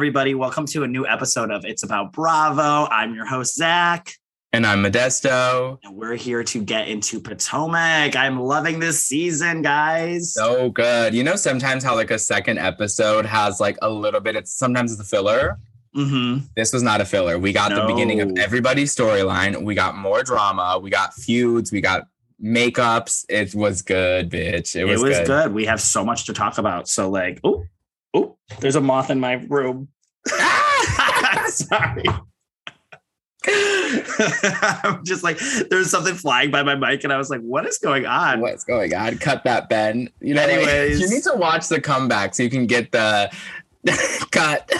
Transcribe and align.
Everybody. 0.00 0.34
Welcome 0.34 0.64
to 0.68 0.82
a 0.84 0.88
new 0.88 1.06
episode 1.06 1.50
of 1.50 1.66
It's 1.66 1.82
About 1.82 2.14
Bravo. 2.14 2.88
I'm 2.90 3.14
your 3.14 3.26
host, 3.26 3.54
Zach. 3.54 4.14
And 4.50 4.64
I'm 4.66 4.82
Modesto. 4.82 5.78
And 5.84 5.94
we're 5.94 6.14
here 6.14 6.42
to 6.42 6.64
get 6.64 6.88
into 6.88 7.20
Potomac. 7.20 8.16
I'm 8.16 8.40
loving 8.40 8.80
this 8.80 9.04
season, 9.04 9.60
guys. 9.60 10.32
So 10.32 10.70
good. 10.70 11.12
You 11.12 11.22
know, 11.22 11.36
sometimes 11.36 11.84
how 11.84 11.96
like 11.96 12.10
a 12.10 12.18
second 12.18 12.58
episode 12.58 13.26
has 13.26 13.60
like 13.60 13.76
a 13.82 13.90
little 13.90 14.20
bit, 14.22 14.36
it's 14.36 14.54
sometimes 14.54 14.98
a 14.98 15.04
filler. 15.04 15.58
Mm-hmm. 15.94 16.46
This 16.56 16.72
was 16.72 16.82
not 16.82 17.02
a 17.02 17.04
filler. 17.04 17.38
We 17.38 17.52
got 17.52 17.70
No. 17.70 17.82
the 17.86 17.92
beginning 17.92 18.22
of 18.22 18.32
everybody's 18.38 18.96
storyline. 18.96 19.62
We 19.62 19.74
got 19.74 19.98
more 19.98 20.22
drama. 20.22 20.78
We 20.82 20.88
got 20.88 21.12
feuds. 21.12 21.72
We 21.72 21.82
got 21.82 22.04
makeups. 22.42 23.26
It 23.28 23.54
was 23.54 23.82
good, 23.82 24.30
bitch. 24.30 24.74
It 24.76 24.80
It 24.80 24.84
was, 24.86 25.02
was, 25.02 25.18
good. 25.18 25.26
good. 25.26 25.52
We 25.52 25.66
have 25.66 25.78
so 25.82 26.02
much 26.06 26.24
to 26.24 26.32
talk 26.32 26.56
about. 26.56 26.88
So, 26.88 27.10
like, 27.10 27.38
oh, 27.44 27.64
oh, 28.14 28.38
there's 28.60 28.74
a 28.76 28.80
moth 28.80 29.10
in 29.10 29.20
my 29.20 29.34
room. 29.34 29.88
Sorry. 31.48 32.04
I'm 33.48 35.04
just 35.04 35.22
like, 35.24 35.38
there's 35.70 35.90
something 35.90 36.14
flying 36.14 36.50
by 36.50 36.62
my 36.62 36.74
mic, 36.74 37.04
and 37.04 37.12
I 37.12 37.16
was 37.16 37.30
like, 37.30 37.40
what 37.40 37.66
is 37.66 37.78
going 37.78 38.04
on? 38.04 38.40
What's 38.40 38.64
going 38.64 38.94
on? 38.94 39.18
Cut 39.18 39.44
that, 39.44 39.68
Ben. 39.68 40.10
You 40.20 40.34
know, 40.34 40.42
Anyways. 40.42 41.00
you 41.00 41.08
need 41.08 41.22
to 41.24 41.34
watch 41.34 41.68
the 41.68 41.80
comeback 41.80 42.34
so 42.34 42.42
you 42.42 42.50
can 42.50 42.66
get 42.66 42.92
the 42.92 43.34
cut. 44.30 44.70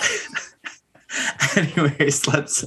Anyways, 1.57 2.29
let's 2.29 2.65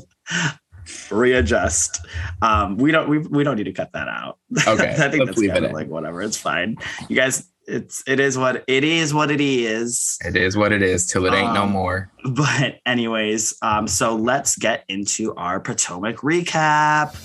readjust. 1.11 2.05
Um, 2.41 2.77
we 2.77 2.91
don't 2.91 3.07
we, 3.07 3.19
we 3.19 3.43
don't 3.43 3.55
need 3.55 3.65
to 3.65 3.73
cut 3.73 3.91
that 3.93 4.07
out. 4.07 4.39
Okay, 4.67 4.95
I 4.97 5.09
think 5.09 5.25
that's 5.25 5.39
kind 5.39 5.57
it 5.57 5.63
of 5.65 5.71
like 5.71 5.87
whatever. 5.87 6.21
It's 6.21 6.37
fine. 6.37 6.77
You 7.07 7.15
guys, 7.15 7.47
it's 7.67 8.03
it 8.07 8.19
is 8.19 8.37
what 8.37 8.63
it 8.67 8.83
is 8.83 9.13
what 9.13 9.31
it 9.31 9.41
is. 9.41 10.17
It 10.25 10.35
is 10.35 10.57
what 10.57 10.71
it 10.71 10.81
is 10.81 11.05
till 11.07 11.25
it 11.25 11.33
ain't 11.33 11.53
no 11.53 11.63
Um, 11.63 11.71
more. 11.71 12.09
But 12.25 12.79
anyways, 12.85 13.55
um, 13.61 13.87
so 13.87 14.15
let's 14.15 14.57
get 14.57 14.83
into 14.89 15.33
our 15.35 15.59
Potomac 15.59 16.17
recap. 16.17 17.15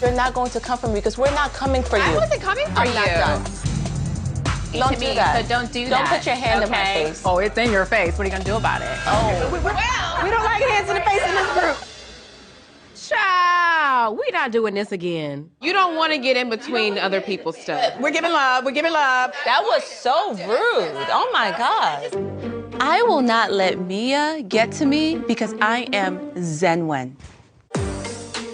You're 0.00 0.14
not 0.14 0.34
going 0.34 0.50
to 0.50 0.60
come 0.60 0.78
for 0.78 0.88
me 0.88 0.96
because 0.96 1.18
we're 1.18 1.34
not 1.34 1.52
coming 1.52 1.82
for 1.82 1.96
you. 1.96 2.04
I 2.04 2.14
wasn't 2.14 2.42
coming 2.42 2.66
for 2.66 2.80
I'm 2.80 2.86
you. 2.86 3.65
Not. 4.78 4.90
Don't 4.90 5.00
to 5.00 5.08
me, 5.08 5.14
that. 5.14 5.42
So 5.42 5.48
don't 5.48 5.72
do 5.72 5.80
Don't 5.88 6.04
that. 6.04 6.16
put 6.18 6.26
your 6.26 6.34
hand 6.36 6.64
in 6.64 6.70
my 6.70 6.84
face. 6.84 7.22
Oh, 7.24 7.38
it's 7.38 7.56
in 7.58 7.70
your 7.70 7.86
face. 7.86 8.16
What 8.18 8.20
are 8.20 8.24
you 8.24 8.30
gonna 8.30 8.44
do 8.44 8.56
about 8.56 8.82
it? 8.82 8.88
Oh. 9.06 9.50
We 9.52 10.30
don't 10.30 10.44
like 10.44 10.62
hands 10.62 10.88
in 10.88 10.94
the 10.96 11.02
face 11.02 11.22
in 11.22 11.34
this 11.34 11.52
group. 11.52 11.76
Child, 13.08 14.18
we 14.18 14.24
not 14.32 14.50
doing 14.50 14.74
this 14.74 14.90
again. 14.90 15.50
You 15.60 15.72
don't 15.72 15.94
want 15.96 16.12
to 16.12 16.18
get 16.18 16.36
in 16.36 16.50
between 16.50 16.98
other 16.98 17.20
people's 17.20 17.56
stuff. 17.56 17.98
We're 18.00 18.10
giving 18.10 18.32
love. 18.32 18.64
We're 18.64 18.72
giving 18.72 18.92
love. 18.92 19.32
That 19.44 19.62
was 19.62 19.84
so 19.84 20.30
rude. 20.34 21.06
Oh 21.10 21.30
my 21.32 21.50
God. 21.56 22.82
I 22.82 23.02
will 23.02 23.22
not 23.22 23.52
let 23.52 23.78
Mia 23.78 24.42
get 24.48 24.72
to 24.72 24.86
me 24.86 25.16
because 25.18 25.54
I 25.60 25.86
am 25.92 26.18
Zenwen. 26.32 27.14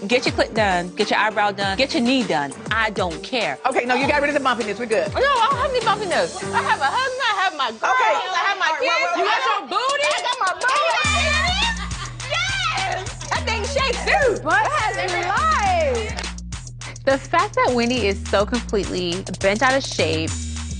Get 0.09 0.27
your 0.27 0.35
clit 0.35 0.53
done, 0.53 0.89
get 0.97 1.11
your 1.11 1.19
eyebrow 1.21 1.53
done, 1.53 1.79
get 1.79 1.95
your 1.95 2.03
knee 2.03 2.25
done. 2.25 2.53
I 2.73 2.91
don't 2.91 3.23
care. 3.23 3.57
Okay, 3.67 3.85
no, 3.85 3.95
you 3.95 4.09
got 4.09 4.21
rid 4.21 4.35
of 4.35 4.43
the 4.43 4.49
bumpiness. 4.49 4.77
We're 4.79 4.87
good. 4.87 5.13
No, 5.15 5.21
I 5.21 5.49
don't 5.49 5.59
have 5.61 5.71
any 5.71 5.81
bumpiness. 5.81 6.43
I 6.53 6.61
have 6.61 6.81
a 6.81 6.91
husband, 6.91 7.23
I 7.23 7.35
have 7.43 7.57
my 7.57 7.71
girls, 7.71 7.95
Okay. 7.95 8.11
I 8.11 8.43
have 8.49 8.59
my 8.59 8.73
kids. 8.81 9.15
You 9.17 9.25
got 9.25 9.39
I 9.39 9.47
your 9.47 9.63
booty? 9.69 10.07
I 10.11 10.19
got 10.27 10.39
my 10.43 10.53
booty. 10.59 10.91
Yes! 12.35 13.29
That 13.31 13.43
thing 13.47 13.63
shakes 13.63 14.03
too. 14.05 14.43
What? 14.43 14.67
It 14.67 14.73
has 14.73 14.97
every 14.99 15.23
life. 15.23 17.05
The 17.05 17.17
fact 17.19 17.55
that 17.55 17.73
Wendy 17.73 18.07
is 18.09 18.29
so 18.29 18.45
completely 18.45 19.25
bent 19.41 19.63
out 19.63 19.75
of 19.77 19.85
shape 19.85 20.31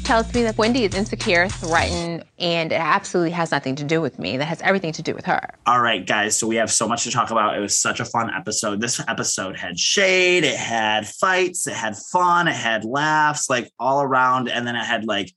tells 0.05 0.33
me 0.35 0.43
that 0.43 0.57
Wendy 0.59 0.85
is 0.85 0.95
insecure, 0.95 1.49
threatened, 1.49 2.25
and 2.39 2.73
it 2.73 2.81
absolutely 2.81 3.31
has 3.31 3.51
nothing 3.51 3.75
to 3.77 3.85
do 3.85 4.01
with 4.01 4.19
me. 4.19 4.37
That 4.37 4.47
has 4.47 4.61
everything 4.63 4.93
to 4.93 5.03
do 5.03 5.15
with 5.15 5.25
her. 5.27 5.55
All 5.67 5.81
right, 5.81 6.05
guys. 6.07 6.39
So 6.39 6.47
we 6.47 6.57
have 6.57 6.71
so 6.71 6.87
much 6.89 7.05
to 7.05 7.11
talk 7.11 7.31
about. 7.31 7.57
It 7.57 7.61
was 7.61 7.77
such 7.79 8.01
a 8.01 8.05
fun 8.05 8.31
episode. 8.35 8.81
This 8.81 9.01
episode 9.09 9.57
had 9.57 9.79
shade, 9.79 10.45
it 10.45 10.57
had 10.57 11.07
fights, 11.07 11.67
it 11.67 11.75
had 11.75 11.97
fun, 11.97 12.49
it 12.49 12.55
had 12.55 12.85
laughs, 12.85 13.49
like 13.49 13.71
all 13.79 14.03
around, 14.03 14.49
and 14.49 14.67
then 14.67 14.77
it 14.77 14.85
had 14.85 15.05
like 15.05 15.33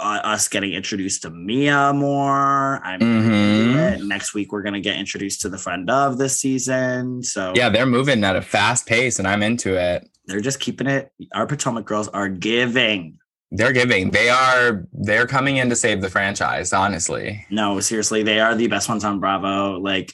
uh, 0.00 0.20
us 0.22 0.46
getting 0.46 0.72
introduced 0.74 1.22
to 1.22 1.30
Mia 1.30 1.92
more. 1.92 2.80
I'm 2.84 3.00
Mhm. 3.00 4.06
next 4.06 4.32
week 4.32 4.52
we're 4.52 4.62
gonna 4.62 4.80
get 4.80 4.96
introduced 4.96 5.40
to 5.40 5.48
the 5.48 5.58
friend 5.58 5.90
of 5.90 6.18
this 6.18 6.38
season. 6.38 7.24
So 7.24 7.52
Yeah, 7.56 7.68
they're 7.68 7.84
moving 7.84 8.22
at 8.22 8.36
a 8.36 8.42
fast 8.42 8.86
pace, 8.86 9.18
and 9.18 9.26
I'm 9.26 9.42
into 9.42 9.74
it. 9.74 10.08
they're 10.26 10.40
just 10.40 10.60
keeping 10.60 10.86
it. 10.86 11.10
Our 11.34 11.46
Potomac 11.46 11.84
girls 11.86 12.06
are 12.08 12.28
giving. 12.28 13.18
They're 13.50 13.72
giving. 13.72 14.10
They 14.10 14.28
are. 14.28 14.86
They're 14.92 15.26
coming 15.26 15.56
in 15.56 15.68
to 15.70 15.76
save 15.76 16.00
the 16.02 16.10
franchise. 16.10 16.72
Honestly, 16.72 17.46
No, 17.50 17.80
seriously, 17.80 18.22
they 18.22 18.40
are 18.40 18.54
the 18.54 18.66
best 18.68 18.88
ones 18.88 19.04
on 19.04 19.20
Bravo. 19.20 19.78
Like 19.78 20.12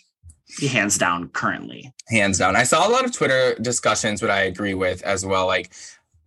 hands 0.60 0.98
down, 0.98 1.28
currently. 1.30 1.92
hands 2.08 2.38
down. 2.38 2.54
I 2.54 2.62
saw 2.62 2.86
a 2.86 2.90
lot 2.90 3.04
of 3.04 3.12
Twitter 3.12 3.56
discussions, 3.60 4.22
which 4.22 4.30
I 4.30 4.42
agree 4.42 4.74
with 4.74 5.02
as 5.02 5.26
well. 5.26 5.46
Like 5.46 5.72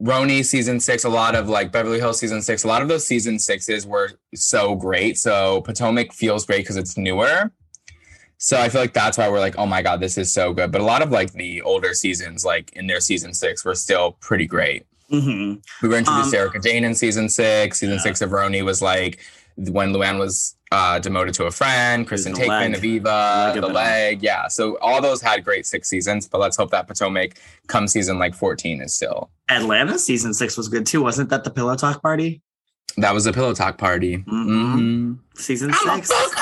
RHONY 0.01 0.43
season 0.43 0.79
six, 0.79 1.05
a 1.05 1.09
lot 1.09 1.33
of 1.33 1.47
like 1.47 1.71
Beverly 1.71 1.99
Hills 1.99 2.19
season 2.19 2.41
six. 2.41 2.63
A 2.65 2.67
lot 2.67 2.81
of 2.81 2.87
those 2.89 3.05
season 3.07 3.39
sixes 3.39 3.85
were 3.87 4.11
so 4.35 4.75
great. 4.75 5.17
So 5.17 5.61
Potomac 5.61 6.11
feels 6.13 6.45
great 6.45 6.59
because 6.63 6.75
it's 6.77 6.97
newer. 6.97 7.51
So 8.37 8.59
I 8.59 8.69
feel 8.69 8.81
like 8.81 8.93
that's 8.93 9.17
why 9.17 9.29
we're 9.29 9.39
like, 9.39 9.57
oh 9.57 9.65
my 9.65 9.81
god, 9.81 9.99
this 9.99 10.17
is 10.17 10.31
so 10.31 10.53
good. 10.53 10.71
But 10.71 10.81
a 10.81 10.83
lot 10.83 11.01
of 11.01 11.09
like 11.11 11.31
the 11.33 11.61
older 11.63 11.93
seasons, 11.93 12.43
like 12.45 12.71
in 12.73 12.85
their 12.85 12.99
season 12.99 13.33
six, 13.33 13.63
were 13.65 13.73
still 13.75 14.11
pretty 14.19 14.45
great. 14.45 14.85
Hmm 15.09 15.53
We 15.81 15.89
were 15.89 15.97
introduced 15.97 16.25
Um, 16.27 16.31
to 16.31 16.37
Erika 16.37 16.59
Jayne 16.59 16.83
in 16.83 16.95
season 16.95 17.29
six. 17.29 17.79
Season 17.79 17.95
Yeah. 17.95 18.01
six 18.01 18.21
of 18.21 18.29
RHONY 18.31 18.63
was 18.65 18.81
like 18.81 19.19
when 19.55 19.91
Luann 19.93 20.19
was 20.19 20.55
uh, 20.71 20.99
demoted 20.99 21.33
to 21.35 21.45
a 21.45 21.51
friend, 21.51 22.05
Kristen 22.05 22.33
the 22.33 22.41
Taekman, 22.41 22.73
leg. 22.73 22.81
Aviva, 23.03 23.53
Leg 23.53 23.61
the 23.61 23.67
leg. 23.67 24.21
Yeah. 24.21 24.47
So 24.49 24.77
all 24.79 25.01
those 25.01 25.21
had 25.21 25.43
great 25.45 25.65
six 25.65 25.89
seasons, 25.89 26.27
but 26.27 26.39
let's 26.41 26.57
hope 26.57 26.71
that 26.71 26.87
Potomac 26.87 27.39
come 27.67 27.87
season 27.87 28.19
like 28.19 28.35
14 28.35 28.81
is 28.81 28.93
still. 28.93 29.29
Atlanta 29.49 29.97
season 29.97 30.33
six 30.33 30.57
was 30.57 30.67
good 30.67 30.85
too. 30.85 31.01
Wasn't 31.01 31.29
that 31.29 31.43
the 31.45 31.49
pillow 31.51 31.75
talk 31.75 32.01
party? 32.01 32.41
That 32.97 33.13
was 33.13 33.25
a 33.27 33.31
pillow 33.33 33.53
talk 33.53 33.77
party. 33.77 34.17
Mhm. 34.17 34.47
Mhm. 34.75 35.17
Season 35.37 35.71
I'ma 35.73 36.01
six. 36.01 36.11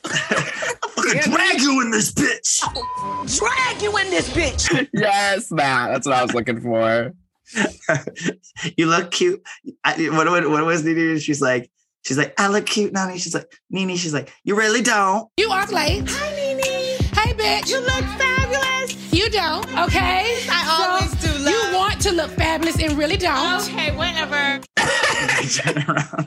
I'm 0.00 0.90
fucking 0.90 1.32
drag 1.32 1.60
you 1.60 1.80
in 1.82 1.90
this 1.90 2.12
bitch. 2.12 3.38
Drag 3.38 3.82
you 3.82 3.96
in 3.98 4.10
this 4.10 4.28
bitch. 4.30 4.88
yes, 4.92 5.50
Matt. 5.52 5.90
That's 5.92 6.06
what 6.06 6.16
I 6.16 6.22
was 6.22 6.34
looking 6.34 6.60
for. 6.60 7.12
you 8.76 8.86
look 8.86 9.10
cute. 9.10 9.42
I, 9.84 9.94
what, 10.10 10.28
what, 10.28 10.48
what 10.48 10.64
was 10.64 10.84
Nene? 10.84 11.18
She's 11.18 11.40
like, 11.40 11.70
she's 12.04 12.18
like, 12.18 12.34
I 12.38 12.48
look 12.48 12.66
cute, 12.66 12.92
Nani. 12.92 13.18
She's 13.18 13.34
like, 13.34 13.50
NeNe. 13.70 13.96
She's 13.96 14.14
like, 14.14 14.32
you 14.44 14.56
really 14.56 14.82
don't. 14.82 15.28
You 15.36 15.50
are 15.50 15.66
late. 15.66 16.04
Hi, 16.08 16.34
NeNe. 16.34 16.62
Hey, 16.62 17.32
bitch. 17.34 17.70
You 17.70 17.80
look 17.80 18.04
fabulous. 18.18 19.12
You 19.12 19.30
don't, 19.30 19.66
okay? 19.78 20.46
I 20.50 21.00
always 21.00 21.12
do. 21.22 21.50
You 21.50 21.74
want 21.74 22.00
to 22.02 22.12
look 22.12 22.30
fabulous 22.32 22.82
and 22.82 22.98
really 22.98 23.16
don't. 23.16 23.62
Okay, 23.62 23.96
whatever. 23.96 24.60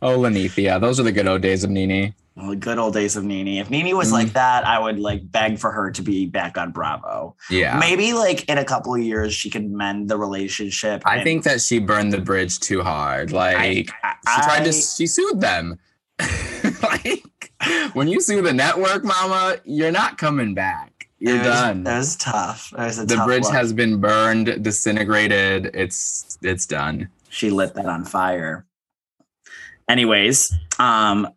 Oh, 0.03 0.19
Lanithia. 0.19 0.81
Those 0.81 1.01
are 1.01 1.03
the 1.03 1.13
good 1.13 1.27
old 1.27 1.43
days 1.43 1.65
of 1.65 1.71
NeNe. 1.71 2.15
Well, 2.37 2.51
the 2.51 2.57
good 2.57 2.79
old 2.79 2.93
days 2.93 3.17
of 3.17 3.25
NeNe. 3.25 3.59
If 3.61 3.71
NeNe 3.71 3.97
was 3.97 4.11
Mm. 4.11 4.13
like 4.13 4.33
that, 4.35 4.67
I 4.67 4.79
would 4.79 4.99
like 4.99 5.31
beg 5.33 5.59
for 5.59 5.73
her 5.73 5.91
to 5.91 6.03
be 6.03 6.27
back 6.27 6.59
on 6.59 6.71
Bravo. 6.71 7.35
Yeah. 7.51 7.79
Maybe 7.79 8.13
like 8.13 8.45
in 8.49 8.59
a 8.59 8.65
couple 8.65 8.95
of 8.95 9.01
years, 9.01 9.33
she 9.33 9.49
could 9.49 9.71
mend 9.71 10.11
the 10.11 10.19
relationship. 10.19 11.03
I 11.07 11.17
and- 11.17 11.25
think 11.25 11.45
that 11.45 11.61
she 11.63 11.79
burned 11.79 12.13
the 12.13 12.21
bridge 12.21 12.61
too 12.61 12.83
hard. 12.83 13.33
Like 13.33 13.57
I- 13.57 13.73
she 13.75 14.43
tried 14.43 14.61
I- 14.63 14.65
to, 14.65 14.73
she 14.73 15.07
sued 15.07 15.41
them. 15.41 15.79
like 16.83 17.53
when 17.95 18.09
you 18.09 18.21
sue 18.21 18.43
the 18.43 18.53
network, 18.53 19.05
Mama, 19.05 19.57
you're 19.65 19.93
not 19.93 20.19
coming 20.19 20.55
back. 20.55 21.09
You're 21.19 21.39
was- 21.39 21.47
done. 21.47 21.85
That 21.85 21.99
was 21.99 22.17
tough. 22.17 22.71
That 22.77 22.87
was 22.87 22.99
a 22.99 23.07
the 23.07 23.15
tough 23.17 23.27
bridge 23.27 23.45
look. 23.45 23.55
has 23.55 23.73
been 23.73 23.99
burned, 24.01 24.63
disintegrated. 24.63 25.71
It's 25.75 26.37
it's 26.43 26.67
done. 26.67 27.09
she 27.31 27.49
lit 27.51 27.75
that 27.75 27.87
on 27.87 28.05
fire. 28.05 28.67
Anyways, 29.89 30.53
um, 30.79 31.29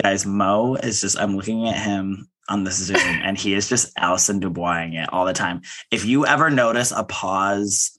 guys, 0.00 0.24
Mo 0.26 0.76
is 0.76 1.00
just 1.00 1.18
I'm 1.18 1.36
looking 1.36 1.66
at 1.68 1.76
him 1.76 2.28
on 2.48 2.64
the 2.64 2.70
Zoom 2.70 2.96
and 3.02 3.38
he 3.38 3.54
is 3.54 3.68
just 3.68 3.92
Allison 3.98 4.40
Duboising 4.40 5.02
it 5.02 5.12
all 5.12 5.24
the 5.24 5.32
time. 5.32 5.62
If 5.90 6.04
you 6.04 6.26
ever 6.26 6.50
notice 6.50 6.92
a 6.92 7.04
pause 7.04 7.98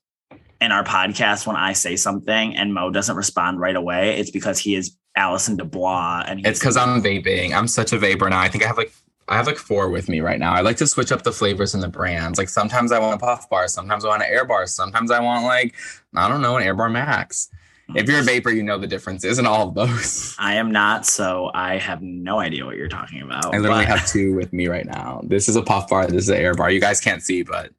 in 0.62 0.72
our 0.72 0.84
podcast 0.84 1.48
when 1.48 1.56
I 1.56 1.74
say 1.74 1.96
something 1.96 2.56
and 2.56 2.74
Mo 2.74 2.92
doesn't 2.92 3.16
respond 3.16 3.60
right 3.60 3.75
away, 3.75 4.18
it's 4.18 4.31
because 4.31 4.60
he 4.60 4.75
is 4.75 4.96
Allison 5.16 5.57
Dubois 5.57 6.24
and 6.28 6.46
It's 6.46 6.60
because 6.60 6.78
I'm 6.78 7.01
vaping. 7.01 7.54
I'm 7.54 7.68
such 7.68 7.94
a 7.94 7.98
vapor 7.98 8.30
now. 8.30 8.40
I 8.40 8.50
think 8.50 8.63
I 8.63 8.68
have 8.68 8.78
like 8.78 8.94
I 9.28 9.38
have 9.38 9.46
like 9.46 9.57
four 9.57 9.90
with 9.90 10.10
me 10.10 10.22
right 10.22 10.40
now. 10.40 10.54
I 10.54 10.62
like 10.62 10.78
to 10.78 10.88
switch 10.88 11.12
up 11.12 11.22
the 11.22 11.31
flavors 11.31 11.75
and 11.75 11.84
the 11.84 11.88
brands. 11.88 12.40
Like 12.40 12.50
sometimes 12.50 12.92
I 12.92 13.00
want 13.00 13.22
a 13.22 13.24
puff 13.24 13.48
bar, 13.48 13.68
sometimes 13.68 14.04
I 14.04 14.07
want 14.07 14.24
an 14.24 14.30
air 14.30 14.44
bar, 14.44 14.66
sometimes 14.66 15.12
I 15.12 15.19
want 15.19 15.46
like 15.46 15.75
I 16.16 16.28
don't 16.28 16.42
know 16.42 16.57
an 16.57 16.63
air 16.63 16.74
bar 16.74 16.90
max. 16.90 17.50
If 17.95 18.07
you're 18.07 18.19
a 18.19 18.24
vapor, 18.24 18.51
you 18.51 18.63
know 18.63 18.77
the 18.77 18.88
differences 18.88 19.39
in 19.39 19.45
all 19.45 19.69
of 19.69 19.75
those. 19.75 20.36
I 20.39 20.56
am 20.56 20.71
not, 20.71 21.06
so 21.06 21.51
I 21.53 21.77
have 21.77 22.01
no 22.01 22.39
idea 22.39 22.65
what 22.65 22.75
you're 22.77 22.88
talking 22.88 23.21
about. 23.21 23.45
I 23.53 23.57
literally 23.57 23.86
but 23.86 24.00
have 24.00 24.07
two 24.07 24.33
with 24.36 24.53
me 24.53 24.68
right 24.68 24.86
now. 24.86 25.21
This 25.24 25.50
is 25.50 25.56
a 25.56 25.62
puff 25.62 25.89
bar. 25.89 26.07
This 26.07 26.24
is 26.24 26.30
an 26.30 26.38
air 26.38 26.53
bar. 26.53 26.69
You 26.69 26.80
guys 26.80 27.00
can't 27.00 27.24
see, 27.24 27.44
but 27.44 27.71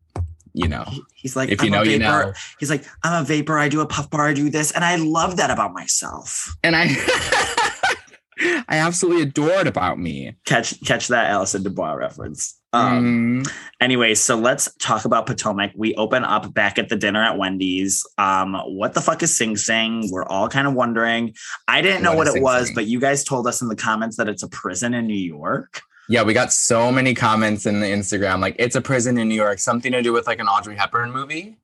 you 0.52 0.66
know, 0.68 0.84
he's 1.14 1.36
like, 1.36 1.48
if 1.48 1.62
you 1.62 1.66
I'm 1.66 1.72
know, 1.72 1.82
a 1.82 1.84
vapor. 1.84 1.92
you 1.92 1.98
know. 1.98 2.32
He's 2.58 2.70
like, 2.70 2.84
I'm 3.04 3.22
a 3.22 3.24
vapor. 3.24 3.58
I 3.58 3.68
do 3.68 3.80
a 3.80 3.86
puff 3.86 4.10
bar. 4.10 4.26
I 4.28 4.34
do 4.34 4.50
this, 4.50 4.72
and 4.72 4.84
I 4.84 4.96
love 4.96 5.36
that 5.36 5.50
about 5.50 5.72
myself. 5.72 6.56
And 6.64 6.74
I, 6.76 6.88
I 8.68 8.78
absolutely 8.78 9.22
adored 9.22 9.66
about 9.66 9.98
me. 9.98 10.36
Catch, 10.44 10.82
catch 10.84 11.08
that 11.08 11.30
Allison 11.30 11.62
Dubois 11.62 11.92
reference. 11.92 12.59
Um, 12.72 13.42
Mm, 13.44 13.52
Anyway, 13.80 14.14
so 14.14 14.36
let's 14.36 14.72
talk 14.78 15.06
about 15.06 15.24
Potomac. 15.26 15.72
We 15.74 15.94
open 15.94 16.22
up 16.22 16.52
back 16.52 16.78
at 16.78 16.90
the 16.90 16.96
dinner 16.96 17.22
at 17.22 17.38
Wendy's. 17.38 18.04
Um, 18.18 18.52
what 18.66 18.92
the 18.92 19.00
fuck 19.00 19.22
is 19.22 19.34
Sing 19.36 19.56
Sing? 19.56 20.10
We're 20.12 20.26
all 20.26 20.48
kind 20.50 20.66
of 20.68 20.74
wondering. 20.74 21.34
I 21.66 21.80
didn't 21.80 22.02
know 22.02 22.14
What 22.14 22.26
it 22.26 22.34
Sing 22.34 22.42
was, 22.42 22.66
Sing? 22.66 22.74
but 22.74 22.84
you 22.86 23.00
guys 23.00 23.24
told 23.24 23.46
us 23.46 23.62
in 23.62 23.68
the 23.68 23.76
comments 23.76 24.18
that 24.18 24.28
it's 24.28 24.42
a 24.42 24.48
prison 24.48 24.92
in 24.92 25.06
New 25.06 25.14
York. 25.14 25.80
yeah, 26.10 26.22
we 26.22 26.34
got 26.34 26.52
so 26.52 26.92
many 26.92 27.14
comments 27.14 27.64
in 27.64 27.80
the 27.80 27.86
Instagram. 27.86 28.40
Like, 28.40 28.56
it's 28.58 28.76
a 28.76 28.80
prison 28.82 29.16
in 29.16 29.28
New 29.28 29.34
York. 29.34 29.58
Something 29.60 29.92
to 29.92 30.02
do 30.02 30.12
with 30.12 30.26
like 30.26 30.40
an 30.40 30.46
Audrey 30.48 30.76
Hepburn 30.76 31.10
movie. 31.10 31.56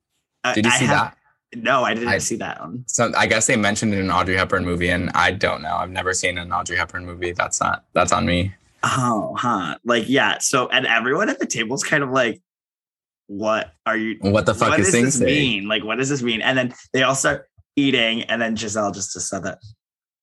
Did 0.55 0.65
you 0.65 0.71
I 0.71 0.77
see 0.79 0.85
have- 0.85 0.95
that? 0.97 1.17
No, 1.55 1.83
I 1.83 1.93
didn't 1.93 2.09
I- 2.09 2.17
see 2.17 2.35
that 2.37 2.59
one. 2.59 2.83
So 2.87 3.11
I 3.15 3.27
guess 3.27 3.45
they 3.47 3.55
mentioned 3.57 3.93
it 3.93 3.99
in 3.99 4.05
an 4.05 4.11
Audrey 4.11 4.35
Hepburn 4.35 4.65
movie, 4.65 4.89
and 4.89 5.11
I 5.11 5.31
don't 5.31 5.61
know. 5.61 5.75
I've 5.75 5.91
never 5.91 6.13
seen 6.13 6.37
an 6.39 6.51
Audrey 6.51 6.75
Hepburn 6.77 7.05
movie. 7.05 7.31
That's 7.31 7.61
not. 7.61 7.85
That's 7.93 8.11
on 8.11 8.25
me. 8.25 8.53
Oh, 8.87 9.35
huh. 9.37 9.77
Like, 9.83 10.07
yeah. 10.07 10.37
So, 10.39 10.67
and 10.69 10.85
everyone 10.85 11.29
at 11.29 11.39
the 11.39 11.45
table 11.45 11.75
is 11.75 11.83
kind 11.83 12.03
of 12.03 12.11
like, 12.11 12.41
what 13.27 13.73
are 13.85 13.97
you? 13.97 14.17
What 14.21 14.45
the 14.45 14.53
fuck 14.53 14.69
what 14.69 14.79
is 14.79 14.91
does 14.91 15.03
this 15.03 15.17
Sing? 15.17 15.25
mean? 15.25 15.67
Like, 15.67 15.83
what 15.83 15.97
does 15.97 16.09
this 16.09 16.23
mean? 16.23 16.41
And 16.41 16.57
then 16.57 16.73
they 16.93 17.03
all 17.03 17.15
start 17.15 17.49
eating, 17.75 18.23
and 18.23 18.41
then 18.41 18.55
Gizelle 18.55 18.93
just, 18.93 19.13
just 19.13 19.29
said 19.29 19.43
that. 19.43 19.59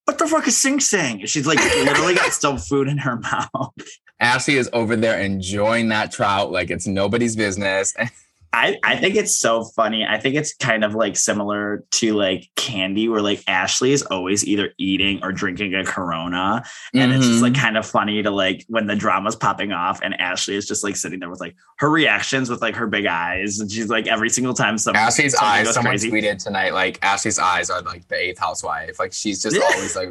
What 0.05 0.17
the 0.17 0.27
fuck 0.27 0.47
is 0.47 0.57
Sing 0.57 0.79
Sing? 0.79 1.25
She's 1.25 1.45
like 1.45 1.59
literally 1.59 2.15
got 2.15 2.31
still 2.33 2.57
food 2.57 2.87
in 2.87 2.97
her 2.99 3.17
mouth. 3.19 3.73
Ashley 4.19 4.55
is 4.55 4.69
over 4.73 4.95
there 4.95 5.19
enjoying 5.19 5.89
that 5.89 6.11
trout 6.11 6.51
like 6.51 6.71
it's 6.71 6.87
nobody's 6.87 7.35
business. 7.35 7.93
I, 8.55 8.79
I 8.83 8.95
think 8.95 9.15
it's 9.15 9.35
so 9.35 9.65
funny. 9.65 10.05
I 10.05 10.17
think 10.17 10.35
it's 10.35 10.53
kind 10.55 10.85
of 10.85 10.95
like 10.95 11.17
similar 11.17 11.83
to 11.91 12.13
like 12.13 12.49
candy, 12.55 13.09
where 13.09 13.21
like 13.21 13.43
Ashley 13.47 13.91
is 13.91 14.01
always 14.03 14.47
either 14.47 14.73
eating 14.77 15.21
or 15.23 15.33
drinking 15.33 15.75
a 15.75 15.83
Corona, 15.83 16.63
and 16.93 17.11
it's 17.11 17.27
just 17.27 17.41
like 17.41 17.51
mm-hmm. 17.51 17.61
kind 17.61 17.77
of 17.77 17.85
funny 17.85 18.23
to 18.23 18.31
like 18.31 18.63
when 18.69 18.87
the 18.87 18.95
drama's 18.95 19.35
popping 19.35 19.73
off, 19.73 19.99
and 20.01 20.13
Ashley 20.21 20.55
is 20.55 20.65
just 20.65 20.85
like 20.85 20.95
sitting 20.95 21.19
there 21.19 21.29
with 21.29 21.41
like 21.41 21.55
her 21.79 21.89
reactions 21.89 22.49
with 22.49 22.61
like 22.61 22.75
her 22.75 22.87
big 22.87 23.05
eyes, 23.05 23.59
and 23.59 23.69
she's 23.69 23.89
like 23.89 24.07
every 24.07 24.29
single 24.29 24.53
time 24.53 24.77
some 24.77 24.95
Ashley's 24.95 25.35
eyes. 25.35 25.73
Someone 25.73 25.91
crazy. 25.91 26.09
tweeted 26.09 26.41
tonight, 26.41 26.73
like 26.73 26.97
Ashley's 27.03 27.37
eyes 27.37 27.69
are 27.69 27.81
like 27.81 28.07
the 28.07 28.15
eighth 28.15 28.39
housewife. 28.39 28.99
Like 28.99 29.11
she's 29.11 29.43
just 29.43 29.61
always 29.61 29.97
like, 29.97 30.09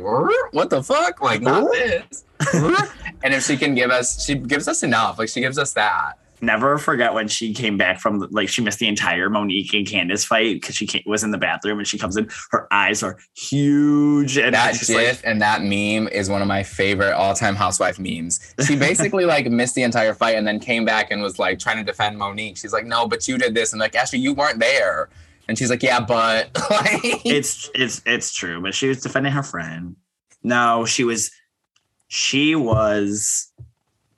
what 0.52 0.68
the 0.68 0.82
fuck? 0.82 1.22
Like 1.22 1.40
not 1.40 1.72
this. 1.72 2.24
And 3.22 3.32
if 3.32 3.44
she 3.46 3.56
can 3.56 3.74
give 3.74 3.90
us, 3.90 4.22
she 4.22 4.34
gives 4.34 4.68
us 4.68 4.82
enough. 4.82 5.18
Like 5.18 5.30
she 5.30 5.40
gives 5.40 5.56
us 5.56 5.72
that. 5.72 6.18
Never 6.44 6.76
forget 6.76 7.14
when 7.14 7.26
she 7.28 7.54
came 7.54 7.78
back 7.78 8.00
from 8.00 8.18
the, 8.18 8.28
like 8.30 8.50
she 8.50 8.60
missed 8.60 8.78
the 8.78 8.86
entire 8.86 9.30
Monique 9.30 9.72
and 9.72 9.86
Candace 9.86 10.24
fight 10.24 10.60
because 10.60 10.74
she 10.74 10.86
came, 10.86 11.02
was 11.06 11.24
in 11.24 11.30
the 11.30 11.38
bathroom 11.38 11.78
and 11.78 11.88
she 11.88 11.96
comes 11.96 12.18
in, 12.18 12.28
her 12.50 12.68
eyes 12.70 13.02
are 13.02 13.18
huge 13.34 14.36
and 14.36 14.54
That 14.54 14.74
gif 14.74 14.90
like 14.90 15.20
and 15.24 15.40
that 15.40 15.62
meme 15.62 16.08
is 16.08 16.28
one 16.28 16.42
of 16.42 16.48
my 16.48 16.62
favorite 16.62 17.14
all-time 17.14 17.54
housewife 17.54 17.98
memes. 17.98 18.40
She 18.66 18.76
basically 18.90 19.24
like 19.24 19.46
missed 19.50 19.74
the 19.74 19.82
entire 19.82 20.12
fight 20.12 20.36
and 20.36 20.46
then 20.46 20.60
came 20.60 20.84
back 20.84 21.10
and 21.10 21.22
was 21.22 21.38
like 21.38 21.58
trying 21.58 21.78
to 21.78 21.84
defend 21.84 22.18
Monique. 22.18 22.58
She's 22.58 22.72
like, 22.72 22.84
no, 22.84 23.08
but 23.08 23.26
you 23.26 23.38
did 23.38 23.54
this. 23.54 23.72
And 23.72 23.80
like, 23.80 23.94
Ashley, 23.94 24.18
you 24.18 24.34
weren't 24.34 24.60
there. 24.60 25.08
And 25.48 25.56
she's 25.56 25.70
like, 25.70 25.82
yeah, 25.82 26.00
but 26.00 26.50
it's 27.24 27.70
it's 27.74 28.02
it's 28.04 28.34
true, 28.34 28.60
but 28.60 28.74
she 28.74 28.88
was 28.88 29.00
defending 29.00 29.32
her 29.32 29.42
friend. 29.42 29.96
No, 30.42 30.84
she 30.84 31.04
was 31.04 31.30
she 32.08 32.54
was 32.54 33.50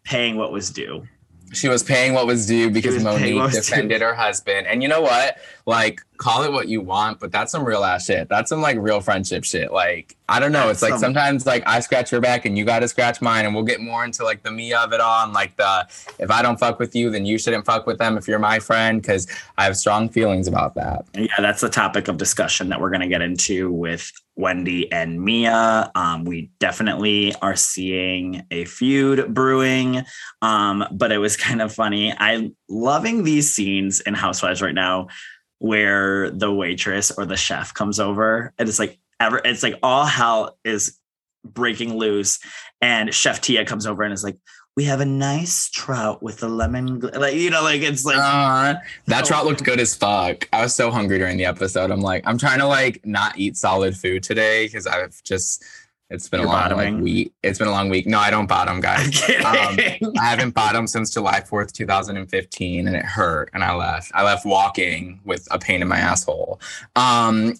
paying 0.05 0.37
what 0.37 0.53
was 0.53 0.71
due. 0.71 1.07
She 1.53 1.69
was 1.69 1.83
paying 1.83 2.13
what 2.13 2.27
was 2.27 2.47
due 2.47 2.71
because 2.71 2.95
was 2.95 3.05
Monique 3.05 3.35
due. 3.35 3.69
defended 3.71 4.03
her 4.03 4.15
husband. 4.15 4.67
And 4.67 4.83
you 4.83 4.89
know 4.89 5.01
what? 5.01 5.39
Like, 5.67 6.01
call 6.17 6.45
it 6.45 6.53
what 6.53 6.69
you 6.69 6.81
want, 6.81 7.19
but 7.19 7.33
that's 7.33 7.51
some 7.51 7.65
real 7.65 7.83
ass 7.83 8.07
shit. 8.07 8.29
That's 8.29 8.51
some 8.51 8.61
like 8.61 8.79
real 8.79 9.01
friendship 9.01 9.45
shit. 9.45 9.73
Like, 9.73 10.17
I 10.29 10.39
don't 10.39 10.53
know. 10.53 10.69
It's 10.69 10.81
like 10.81 10.95
sometimes 10.95 11.45
like 11.45 11.65
I 11.67 11.81
scratch 11.81 12.13
your 12.13 12.21
back 12.21 12.45
and 12.45 12.57
you 12.57 12.65
got 12.65 12.81
to 12.81 12.89
scratch 12.89 13.21
mine, 13.21 13.47
and 13.47 13.55
we'll 13.55 13.65
get 13.65 13.81
more 13.81 14.05
into 14.05 14.25
like 14.25 14.45
the 14.45 14.51
me 14.53 14.73
of 14.73 14.93
it 14.93 15.01
all 15.01 15.25
and 15.25 15.33
like 15.33 15.57
the 15.57 15.87
if 16.21 16.31
I 16.31 16.41
don't 16.41 16.59
fuck 16.59 16.79
with 16.79 16.95
you, 16.95 17.11
then 17.11 17.27
you 17.27 17.37
shouldn't 17.37 17.65
fuck 17.65 17.85
with 17.87 17.99
them 17.99 18.17
if 18.17 18.29
you're 18.29 18.39
my 18.39 18.61
friend 18.61 19.03
because 19.03 19.27
I 19.59 19.65
have 19.65 19.77
strong 19.77 20.09
feelings 20.09 20.47
about 20.47 20.77
that. 20.77 21.05
Yeah, 21.15 21.27
that's 21.39 21.61
the 21.61 21.69
topic 21.69 22.07
of 22.07 22.17
discussion 22.17 22.69
that 22.69 22.81
we're 22.81 22.91
going 22.91 23.01
to 23.01 23.09
get 23.09 23.23
into 23.23 23.73
with 23.73 24.13
Wendy 24.37 24.91
and 24.93 25.21
Mia. 25.21 25.91
Um, 25.95 26.25
we 26.25 26.51
definitely 26.61 27.35
are 27.43 27.57
seeing 27.57 28.47
a 28.51 28.67
feud 28.67 29.35
brewing, 29.35 30.05
um, 30.43 30.85
but 30.93 31.11
it 31.11 31.19
was 31.19 31.37
kind 31.47 31.61
of 31.61 31.75
funny. 31.75 32.15
I'm 32.17 32.55
loving 32.69 33.25
these 33.25 33.53
scenes 33.53 34.01
in 34.01 34.15
Housewives 34.15 34.63
right 34.63 34.75
now 34.75 35.09
where 35.59 36.31
the 36.31 36.53
waitress 36.53 37.11
or 37.11 37.25
the 37.27 37.37
chef 37.37 37.73
comes 37.75 37.99
over 37.99 38.53
and 38.59 38.69
it's 38.69 38.79
like 38.79 38.99
ever 39.21 39.41
it's 39.45 39.63
like 39.63 39.79
all 39.83 40.05
hell 40.05 40.59
is 40.65 40.99
breaking 41.45 41.97
loose 41.97 42.39
and 42.81 43.15
chef 43.15 43.41
tia 43.41 43.65
comes 43.65 43.87
over 43.87 44.03
and 44.03 44.13
is 44.13 44.23
like 44.25 44.37
we 44.77 44.85
have 44.85 45.01
a 45.01 45.07
nice 45.07 45.71
trout 45.71 46.23
with 46.23 46.37
the 46.39 46.49
lemon 46.49 47.01
gl-. 47.01 47.17
like 47.19 47.35
you 47.35 47.49
know 47.49 47.63
like 47.63 47.81
it's 47.81 48.05
like 48.05 48.17
Uh, 48.19 48.75
that 49.07 49.25
Oh. 49.25 49.27
trout 49.27 49.47
looked 49.47 49.65
good 49.65 49.81
as 49.81 49.95
fuck. 49.95 50.47
I 50.53 50.61
was 50.63 50.75
so 50.75 50.91
hungry 50.91 51.17
during 51.19 51.39
the 51.39 51.47
episode. 51.47 51.91
I'm 51.91 52.03
like, 52.03 52.23
I'm 52.27 52.37
trying 52.37 52.59
to 52.59 52.67
like 52.67 53.01
not 53.07 53.39
eat 53.39 53.57
solid 53.57 53.97
food 53.97 54.23
today 54.23 54.67
because 54.67 54.87
I've 54.87 55.23
just 55.23 55.65
it's 56.11 56.29
been 56.29 56.41
You're 56.41 56.49
a 56.49 56.53
long 56.53 56.63
bottoming? 56.63 56.95
like, 56.97 57.03
week. 57.03 57.33
It's 57.43 57.59
been 57.59 57.69
a 57.69 57.73
long 57.73 57.89
week. 57.89 58.07
No, 58.07 58.19
I 58.19 58.31
don't 58.31 58.47
bottom, 58.47 58.81
guys. 58.81 59.23
Um, 59.29 59.35
I 60.21 60.25
haven't 60.25 60.55
bottomed 60.55 60.89
since 60.91 61.11
July 61.13 61.41
4th, 61.41 61.73
2015, 61.73 62.87
and 62.87 62.97
it 62.97 63.05
hurt. 63.05 63.51
And 63.53 63.65
I 63.65 63.75
left. 63.75 64.13
I 64.15 64.23
left 64.23 64.47
walking 64.47 65.21
with 65.25 65.49
a 65.51 65.59
pain 65.59 65.83
in 65.83 65.89
my 65.89 65.99
asshole. 65.99 66.61
Um, 66.95 67.55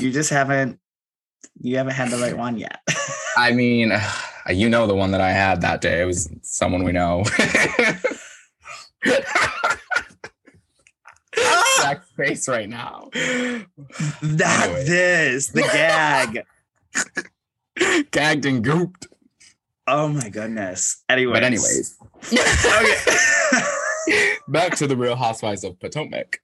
you 0.00 0.10
just 0.12 0.30
haven't 0.30 0.78
you 1.60 1.76
haven't 1.76 1.94
had 1.94 2.10
the 2.10 2.18
right 2.18 2.36
one 2.36 2.56
yet. 2.58 2.80
I 3.36 3.52
mean, 3.52 3.92
you 4.50 4.68
know 4.68 4.86
the 4.86 4.94
one 4.94 5.10
that 5.12 5.20
I 5.20 5.30
had 5.30 5.60
that 5.62 5.80
day. 5.80 6.02
It 6.02 6.04
was 6.04 6.28
someone 6.42 6.84
we 6.84 6.92
know. 6.92 7.24
Zach's 11.80 12.10
face 12.16 12.48
right 12.48 12.68
now. 12.68 13.10
Not 14.22 14.62
Anyway. 14.64 14.84
this, 14.84 15.48
the 15.48 15.62
gag. 15.62 16.44
Gagged 18.10 18.46
and 18.46 18.64
gooped. 18.64 19.06
Oh 19.86 20.08
my 20.08 20.28
goodness. 20.28 21.02
Anyways. 21.08 21.34
But 21.34 21.44
anyways, 21.44 21.96
okay. 22.32 24.34
back 24.48 24.76
to 24.76 24.86
the 24.86 24.96
Real 24.96 25.16
Housewives 25.16 25.64
of 25.64 25.78
Potomac. 25.80 26.40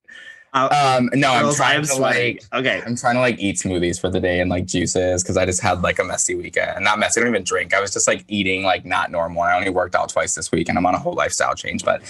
Uh, 0.54 0.96
Um, 1.00 1.10
no, 1.14 1.30
I'm 1.32 1.52
trying 1.54 1.80
to 1.82 1.86
sweating. 1.86 2.38
like 2.52 2.60
Okay. 2.60 2.80
I'm 2.86 2.94
trying 2.96 3.16
to 3.16 3.20
like 3.20 3.38
eat 3.40 3.56
smoothies 3.56 4.00
for 4.00 4.08
the 4.08 4.20
day 4.20 4.40
and 4.40 4.48
like 4.48 4.66
juices 4.66 5.22
because 5.22 5.36
I 5.36 5.44
just 5.44 5.60
had 5.60 5.82
like 5.82 5.98
a 5.98 6.04
messy 6.04 6.36
weekend. 6.36 6.84
Not 6.84 6.98
messy, 7.00 7.20
I 7.20 7.24
don't 7.24 7.34
even 7.34 7.42
drink. 7.44 7.74
I 7.74 7.80
was 7.80 7.92
just 7.92 8.06
like 8.06 8.24
eating 8.28 8.62
like 8.62 8.84
not 8.84 9.10
normal. 9.10 9.42
I 9.42 9.56
only 9.56 9.70
worked 9.70 9.96
out 9.96 10.10
twice 10.10 10.34
this 10.36 10.52
week 10.52 10.68
and 10.68 10.78
I'm 10.78 10.86
on 10.86 10.94
a 10.94 10.98
whole 10.98 11.14
lifestyle 11.14 11.54
change. 11.56 11.84
But 11.84 12.02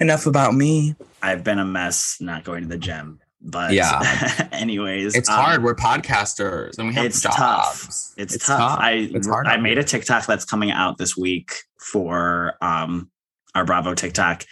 enough 0.00 0.26
about 0.26 0.54
me. 0.54 0.96
I've 1.22 1.44
been 1.44 1.58
a 1.58 1.64
mess 1.64 2.16
not 2.20 2.42
going 2.44 2.62
to 2.62 2.68
the 2.68 2.78
gym. 2.78 3.20
But 3.42 3.72
Yeah. 3.72 4.48
anyways. 4.52 5.14
It's 5.14 5.28
um, 5.28 5.36
hard. 5.36 5.62
We're 5.64 5.74
podcasters 5.74 6.78
and 6.78 6.88
we 6.88 6.94
have 6.94 7.06
it's 7.06 7.20
jobs. 7.22 7.36
tough. 7.36 7.84
It's, 8.18 8.34
It's 8.34 8.46
tough. 8.46 8.58
tough. 8.58 8.78
I 8.80 8.92
It's 9.14 9.26
hard 9.28 9.46
I 9.46 9.56
made 9.56 9.78
a 9.78 9.84
TikTok 9.84 10.26
that's 10.26 10.44
coming 10.44 10.70
out 10.70 10.98
this 10.98 11.16
week 11.16 11.52
for 11.78 12.54
um 12.60 13.10
our 13.54 13.64
Bravo 13.64 13.94
TikTok, 13.94 14.44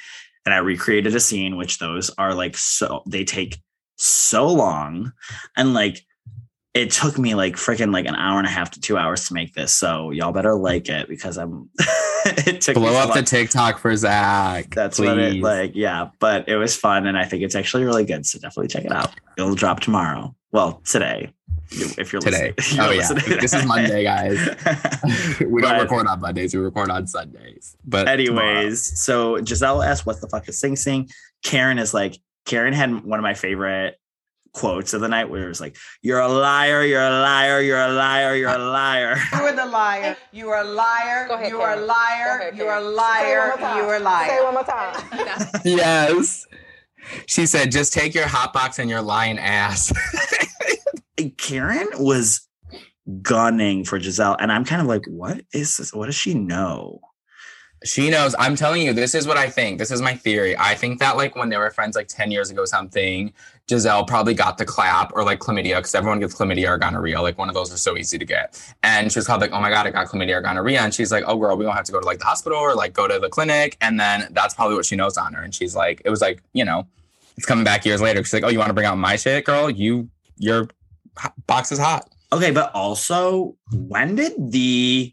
and 0.44 0.52
I 0.54 0.58
recreated 0.58 1.14
a 1.14 1.20
scene, 1.20 1.56
which 1.56 1.78
those 1.78 2.10
are 2.18 2.34
like 2.34 2.56
so 2.56 3.02
they 3.06 3.24
take 3.24 3.58
so 3.96 4.48
long, 4.48 5.12
and 5.56 5.74
like 5.74 6.00
it 6.78 6.92
took 6.92 7.18
me 7.18 7.34
like 7.34 7.56
freaking 7.56 7.92
like 7.92 8.06
an 8.06 8.14
hour 8.14 8.38
and 8.38 8.46
a 8.46 8.50
half 8.50 8.70
to 8.70 8.80
two 8.80 8.96
hours 8.96 9.26
to 9.26 9.34
make 9.34 9.52
this. 9.52 9.74
So 9.74 10.10
y'all 10.10 10.32
better 10.32 10.54
like 10.54 10.88
it 10.88 11.08
because 11.08 11.36
I'm 11.36 11.68
it 12.24 12.60
took 12.60 12.74
Blow 12.74 12.94
up 12.94 13.14
the. 13.14 13.22
TikTok 13.22 13.78
for 13.78 13.94
Zach. 13.96 14.72
That's 14.74 14.98
what 14.98 15.18
it 15.18 15.40
like. 15.40 15.72
Yeah, 15.74 16.10
but 16.20 16.48
it 16.48 16.56
was 16.56 16.76
fun, 16.76 17.06
and 17.08 17.18
I 17.18 17.24
think 17.24 17.42
it's 17.42 17.56
actually 17.56 17.84
really 17.84 18.04
good. 18.04 18.24
So 18.24 18.38
definitely 18.38 18.68
check 18.68 18.84
it 18.84 18.92
out. 18.92 19.12
It'll 19.36 19.56
drop 19.56 19.80
tomorrow. 19.80 20.36
Well, 20.52 20.80
today, 20.84 21.32
if 21.70 22.12
you're 22.12 22.22
Today. 22.22 22.54
listening. 22.56 22.80
Oh 22.86 22.90
you're 22.92 23.02
yeah. 23.02 23.08
listening. 23.10 23.40
This 23.40 23.54
is 23.54 23.66
Monday, 23.66 24.04
guys. 24.04 24.38
we 25.40 25.60
don't 25.60 25.80
record 25.80 26.06
on 26.06 26.20
Mondays. 26.20 26.54
We 26.54 26.60
record 26.60 26.90
on 26.90 27.08
Sundays. 27.08 27.76
But 27.84 28.06
Anyways, 28.06 29.00
so 29.00 29.34
Gizelle 29.38 29.84
asked, 29.84 30.06
"What 30.06 30.20
the 30.20 30.28
fuck 30.28 30.48
is 30.48 30.58
Sing 30.60 30.76
Sing?" 30.76 31.08
Karen 31.42 31.78
is 31.78 31.92
like, 31.92 32.18
Karen 32.46 32.72
had 32.72 33.04
one 33.04 33.18
of 33.18 33.22
my 33.24 33.34
favorite 33.34 33.98
quotes 34.58 34.92
of 34.92 35.00
the 35.00 35.08
night 35.08 35.30
where 35.30 35.44
it 35.44 35.48
was 35.48 35.60
like, 35.60 35.76
"You're 36.02 36.18
a 36.18 36.28
liar, 36.28 36.82
you're 36.82 37.00
a 37.00 37.20
liar, 37.22 37.60
you're 37.60 37.80
a 37.80 37.92
liar, 37.92 38.34
you're 38.34 38.50
a 38.50 38.58
liar." 38.58 39.16
You 39.32 39.44
are 39.44 39.54
the 39.54 39.66
liar. 39.66 40.16
You 40.32 40.48
are 40.50 40.62
a 40.62 40.64
liar. 40.64 41.28
Ahead, 41.30 41.48
you 41.48 41.60
are 41.60 41.74
a 41.74 41.80
liar. 41.80 42.52
You 42.54 42.66
are 42.66 42.78
a 42.78 42.82
liar. 42.82 43.54
You 43.58 43.84
are 43.84 43.96
a 43.96 44.00
liar. 44.00 44.28
Say 44.28 44.36
it 44.36 44.44
one 44.44 44.54
more 44.54 44.64
time. 44.64 45.50
yes. 45.64 46.44
She 47.26 47.46
said, 47.46 47.70
just 47.70 47.92
take 47.92 48.14
your 48.14 48.26
hot 48.26 48.52
box 48.52 48.78
and 48.80 48.90
your 48.90 49.00
lying 49.00 49.38
ass. 49.38 49.92
Karen 51.36 51.88
was 51.94 52.46
gunning 53.22 53.84
for 53.84 53.98
Gizelle, 53.98 54.36
and 54.40 54.50
I'm 54.50 54.64
kind 54.64 54.82
of 54.82 54.88
like, 54.88 55.06
what 55.06 55.42
is 55.52 55.76
this? 55.76 55.94
What 55.94 56.06
does 56.06 56.16
she 56.16 56.34
know? 56.34 57.00
She 57.84 58.10
knows. 58.10 58.34
I'm 58.38 58.56
telling 58.56 58.82
you, 58.82 58.92
this 58.92 59.14
is 59.14 59.26
what 59.26 59.36
I 59.36 59.48
think. 59.48 59.78
This 59.78 59.90
is 59.90 60.02
my 60.02 60.14
theory. 60.14 60.56
I 60.58 60.74
think 60.74 60.98
that 60.98 61.16
like 61.16 61.36
when 61.36 61.48
they 61.48 61.56
were 61.56 61.70
friends 61.70 61.94
like 61.94 62.08
10 62.08 62.32
years 62.32 62.50
ago, 62.50 62.64
something, 62.64 63.32
Gizelle 63.68 64.06
probably 64.06 64.34
got 64.34 64.58
the 64.58 64.64
clap 64.64 65.12
or 65.14 65.22
like 65.22 65.38
chlamydia 65.38 65.76
because 65.76 65.94
everyone 65.94 66.18
gets 66.18 66.34
chlamydia 66.34 66.68
or 66.68 66.78
gonorrhea. 66.78 67.20
Like 67.20 67.38
one 67.38 67.48
of 67.48 67.54
those 67.54 67.72
are 67.72 67.76
so 67.76 67.96
easy 67.96 68.18
to 68.18 68.24
get. 68.24 68.60
And 68.82 69.12
she 69.12 69.18
was 69.18 69.26
called 69.26 69.40
like, 69.40 69.52
oh 69.52 69.60
my 69.60 69.70
God, 69.70 69.86
I 69.86 69.90
got 69.90 70.08
chlamydia 70.08 70.36
or 70.36 70.40
gonorrhea. 70.40 70.80
And 70.80 70.92
she's 70.92 71.12
like, 71.12 71.24
oh 71.26 71.36
girl, 71.36 71.56
we 71.56 71.64
don't 71.64 71.74
have 71.74 71.84
to 71.84 71.92
go 71.92 72.00
to 72.00 72.06
like 72.06 72.18
the 72.18 72.24
hospital 72.24 72.58
or 72.58 72.74
like 72.74 72.94
go 72.94 73.06
to 73.06 73.18
the 73.20 73.28
clinic. 73.28 73.76
And 73.80 74.00
then 74.00 74.28
that's 74.32 74.54
probably 74.54 74.74
what 74.74 74.84
she 74.86 74.96
knows 74.96 75.16
on 75.16 75.34
her. 75.34 75.42
And 75.42 75.54
she's 75.54 75.76
like, 75.76 76.02
it 76.04 76.10
was 76.10 76.20
like, 76.20 76.42
you 76.54 76.64
know, 76.64 76.86
it's 77.36 77.46
coming 77.46 77.64
back 77.64 77.86
years 77.86 78.00
later. 78.00 78.24
She's 78.24 78.32
like, 78.32 78.42
oh, 78.42 78.48
you 78.48 78.58
want 78.58 78.70
to 78.70 78.74
bring 78.74 78.86
out 78.86 78.98
my 78.98 79.14
shit, 79.14 79.44
girl? 79.44 79.70
You, 79.70 80.08
your 80.38 80.68
box 81.46 81.70
is 81.70 81.78
hot. 81.78 82.10
Okay, 82.32 82.50
but 82.50 82.72
also, 82.74 83.56
when 83.72 84.16
did 84.16 84.32
the 84.50 85.12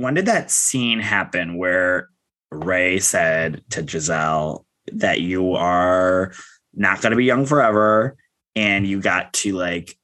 when 0.00 0.14
did 0.14 0.26
that 0.26 0.50
scene 0.50 0.98
happen 0.98 1.58
where 1.58 2.08
Ray 2.50 2.98
said 3.00 3.62
to 3.70 3.82
Gizelle 3.82 4.64
that 4.92 5.20
you 5.20 5.54
are 5.54 6.32
not 6.74 7.02
going 7.02 7.10
to 7.10 7.16
be 7.16 7.24
young 7.24 7.46
forever 7.46 8.16
and 8.56 8.86
you 8.86 9.00
got 9.00 9.32
to 9.34 9.52
like 9.52 9.96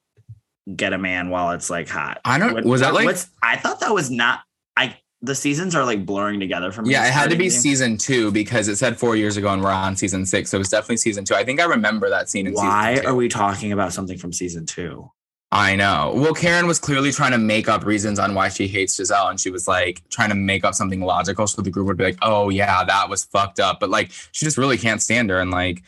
get 0.75 0.93
a 0.93 0.99
man 0.99 1.31
while 1.31 1.53
it's 1.53 1.71
like 1.71 1.89
hot? 1.89 2.21
I 2.25 2.39
don't. 2.39 2.65
was 2.65 2.83
that 2.83 2.95
like? 2.95 3.17
I 3.43 3.57
thought 3.57 3.81
that 3.81 3.95
was 3.95 4.11
not. 4.11 4.41
I 4.77 4.99
the 5.23 5.35
seasons 5.35 5.75
are 5.75 5.85
like 5.85 6.05
blurring 6.05 6.41
together 6.41 6.71
for 6.71 6.83
me. 6.83 6.91
Yeah, 6.91 7.07
it 7.07 7.13
had 7.13 7.31
to 7.31 7.37
be 7.37 7.49
season 7.49 7.97
two 7.97 8.31
because 8.31 8.69
it 8.69 8.77
said 8.77 8.99
four 8.99 9.17
years 9.17 9.39
ago 9.39 9.49
and 9.49 9.63
we're 9.63 9.71
on 9.71 9.97
season 9.97 10.27
six. 10.27 10.51
So 10.51 10.59
it 10.59 10.61
was 10.61 10.69
definitely 10.69 10.99
season 10.99 11.25
two. 11.25 11.35
I 11.35 11.45
think 11.45 11.59
I 11.59 11.65
remember 11.65 12.11
that 12.11 12.29
scene 12.29 12.47
in 12.47 12.53
Why 12.53 13.01
are 13.05 13.15
we 13.15 13.29
talking 13.29 13.73
about 13.73 13.95
something 13.95 14.19
from 14.19 14.33
season 14.33 14.67
two? 14.67 15.11
I 15.53 15.77
know. 15.77 16.13
Well, 16.17 16.35
Karen 16.35 16.67
was 16.67 16.79
clearly 16.79 17.13
trying 17.13 17.31
to 17.31 17.39
make 17.39 17.69
up 17.69 17.85
reasons 17.85 18.19
on 18.19 18.35
why 18.35 18.49
she 18.49 18.67
hates 18.67 18.99
Gizelle, 18.99 19.31
and 19.31 19.39
she 19.39 19.51
was 19.51 19.69
like 19.69 20.03
trying 20.11 20.31
to 20.31 20.35
make 20.35 20.65
up 20.65 20.75
something 20.75 21.01
logical 21.01 21.47
so 21.47 21.63
the 21.63 21.71
group 21.71 21.87
would 21.87 21.97
be 21.97 22.05
like, 22.05 22.19
"Oh 22.21 22.49
yeah, 22.49 22.85
that 22.85 23.09
was 23.09 23.25
fucked 23.25 23.61
up," 23.61 23.79
but 23.79 23.89
like 23.89 24.11
she 24.33 24.45
just 24.45 24.59
really 24.59 24.77
can't 24.77 25.01
stand 25.01 25.31
her, 25.31 25.41
and 25.41 25.51
like 25.51 25.83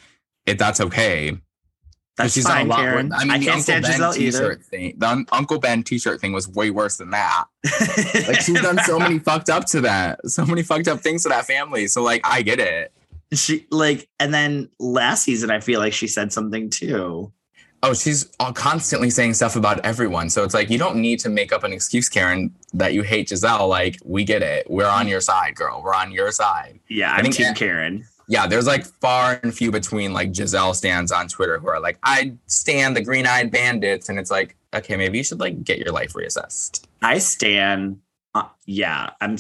if 0.47 0.59
that's 0.59 0.81
okay. 0.81 1.37
That's 2.17 2.35
she's 2.35 2.47
fine, 2.47 2.69
Karen. 2.69 3.13
I 3.13 3.25
mean, 3.25 3.31
I 3.31 3.39
the 3.39 3.49
Uncle 3.51 3.75
Ben 3.75 3.83
Gizelle 3.83 4.15
t-shirt 4.15 4.43
either. 4.43 4.63
thing, 4.63 4.95
the 4.97 5.25
Uncle 5.31 5.59
Ben 5.61 5.83
t-shirt 5.85 6.21
thing 6.21 6.33
was 6.33 6.49
way 6.49 6.71
worse 6.71 6.97
than 6.97 7.11
that. 7.11 7.45
like 8.27 8.41
she's 8.41 8.61
done 8.61 8.79
so 8.85 8.99
many 8.99 9.19
fucked 9.21 9.51
up 9.51 9.67
to 9.67 9.81
that, 9.83 10.29
so 10.29 10.45
many 10.45 10.63
fucked 10.63 10.89
up 10.89 11.01
things 11.01 11.23
to 11.25 11.29
that 11.29 11.47
family. 11.47 11.87
So 11.87 12.03
like, 12.03 12.21
I 12.25 12.43
get 12.43 12.59
it. 12.59 12.93
She 13.33 13.67
like, 13.71 14.09
and 14.19 14.35
then 14.35 14.69
last 14.81 15.25
season, 15.25 15.51
I 15.51 15.61
feel 15.61 15.79
like 15.79 15.93
she 15.93 16.09
said 16.09 16.33
something 16.33 16.71
too. 16.71 17.33
Oh, 17.83 17.95
she's 17.95 18.29
constantly 18.55 19.09
saying 19.09 19.35
stuff 19.35 19.55
about 19.55 19.85
everyone. 19.85 20.31
So 20.31 20.43
it's 20.43 20.55
like 20.55 20.69
you 20.69 20.79
don't 20.79 20.97
need 20.97 21.21
to 21.21 21.29
make 21.29 21.53
up 21.53 21.63
an 21.63 21.73
excuse, 21.73 22.09
Karen, 22.09 22.53
that 22.75 22.93
you 22.93 23.03
hate 23.03 23.29
Gizelle. 23.29 23.69
Like 23.69 23.99
we 24.05 24.25
get 24.25 24.43
it. 24.43 24.69
We're 24.69 24.89
on 24.89 25.07
your 25.07 25.21
side, 25.21 25.55
girl. 25.55 25.81
We're 25.85 25.95
on 25.95 26.11
your 26.11 26.33
side. 26.33 26.81
Yeah, 26.89 27.13
I'm 27.13 27.21
I 27.21 27.23
think 27.23 27.37
Team 27.37 27.55
Karen. 27.55 28.05
Yeah, 28.31 28.47
there's 28.47 28.67
like 28.67 28.85
far 28.85 29.41
and 29.43 29.55
few 29.55 29.71
between 29.71 30.13
like 30.13 30.33
Gizelle 30.33 30.75
stands 30.75 31.13
on 31.13 31.29
Twitter 31.29 31.59
who 31.59 31.69
are 31.69 31.81
like, 31.81 31.99
I 32.03 32.35
stand 32.47 32.95
the 32.95 33.01
green 33.01 33.27
eyed 33.27 33.51
bandits, 33.51 34.09
and 34.09 34.19
it's 34.19 34.31
like, 34.31 34.55
okay, 34.75 34.97
maybe 34.97 35.19
you 35.19 35.25
should 35.25 35.41
like 35.41 35.65
get 35.65 35.79
your 35.79 35.93
life 35.93 36.13
reassessed. 36.13 36.85
I 37.01 37.19
stand. 37.19 38.01
Uh, 38.35 38.49
yeah, 38.67 39.11
I'm. 39.21 39.39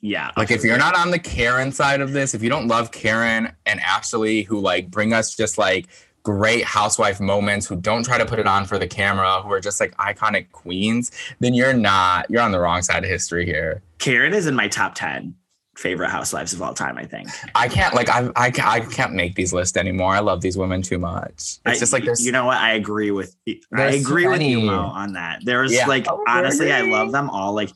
Yeah. 0.00 0.30
Like 0.36 0.50
if 0.50 0.64
you're 0.64 0.78
not 0.78 0.96
on 0.96 1.10
the 1.10 1.18
Karen 1.18 1.72
side 1.72 2.00
of 2.00 2.12
this, 2.12 2.34
if 2.34 2.42
you 2.42 2.48
don't 2.48 2.66
love 2.66 2.90
Karen 2.90 3.52
and 3.66 3.80
Ashley, 3.80 4.42
who 4.42 4.60
like 4.60 4.90
bring 4.90 5.12
us 5.12 5.34
just 5.34 5.58
like 5.58 5.86
great 6.22 6.64
housewife 6.64 7.20
moments 7.20 7.66
who 7.66 7.76
don't 7.76 8.04
try 8.04 8.18
to 8.18 8.26
put 8.26 8.38
it 8.38 8.46
on 8.46 8.64
for 8.64 8.78
the 8.78 8.86
camera, 8.86 9.42
who 9.42 9.52
are 9.52 9.60
just 9.60 9.80
like 9.80 9.96
iconic 9.96 10.50
queens, 10.52 11.10
then 11.40 11.54
you're 11.54 11.74
not, 11.74 12.30
you're 12.30 12.42
on 12.42 12.52
the 12.52 12.60
wrong 12.60 12.82
side 12.82 13.04
of 13.04 13.10
history 13.10 13.44
here. 13.44 13.82
Karen 13.98 14.34
is 14.34 14.46
in 14.46 14.54
my 14.54 14.68
top 14.68 14.94
10 14.94 15.34
favorite 15.76 16.10
housewives 16.10 16.52
of 16.52 16.60
all 16.60 16.74
time, 16.74 16.98
I 16.98 17.04
think. 17.04 17.28
I 17.54 17.66
can't, 17.66 17.94
like, 17.94 18.08
I, 18.08 18.30
I, 18.36 18.52
I 18.62 18.80
can't 18.80 19.14
make 19.14 19.34
these 19.34 19.52
lists 19.52 19.76
anymore. 19.76 20.14
I 20.14 20.20
love 20.20 20.42
these 20.42 20.56
women 20.56 20.82
too 20.82 20.98
much. 20.98 21.32
It's 21.34 21.60
I, 21.64 21.74
just 21.78 21.92
like 21.92 22.04
there's, 22.04 22.24
you 22.24 22.30
know 22.30 22.44
what? 22.44 22.58
I 22.58 22.74
agree 22.74 23.10
with, 23.10 23.34
I 23.74 23.92
agree 23.92 24.28
with 24.28 24.42
you 24.42 24.60
Mo, 24.60 24.78
on 24.78 25.14
that. 25.14 25.40
There's 25.44 25.72
yeah. 25.72 25.86
like, 25.86 26.06
oh, 26.08 26.22
honestly, 26.28 26.72
I 26.72 26.82
love 26.82 27.10
them 27.10 27.30
all. 27.30 27.54
Like, 27.54 27.70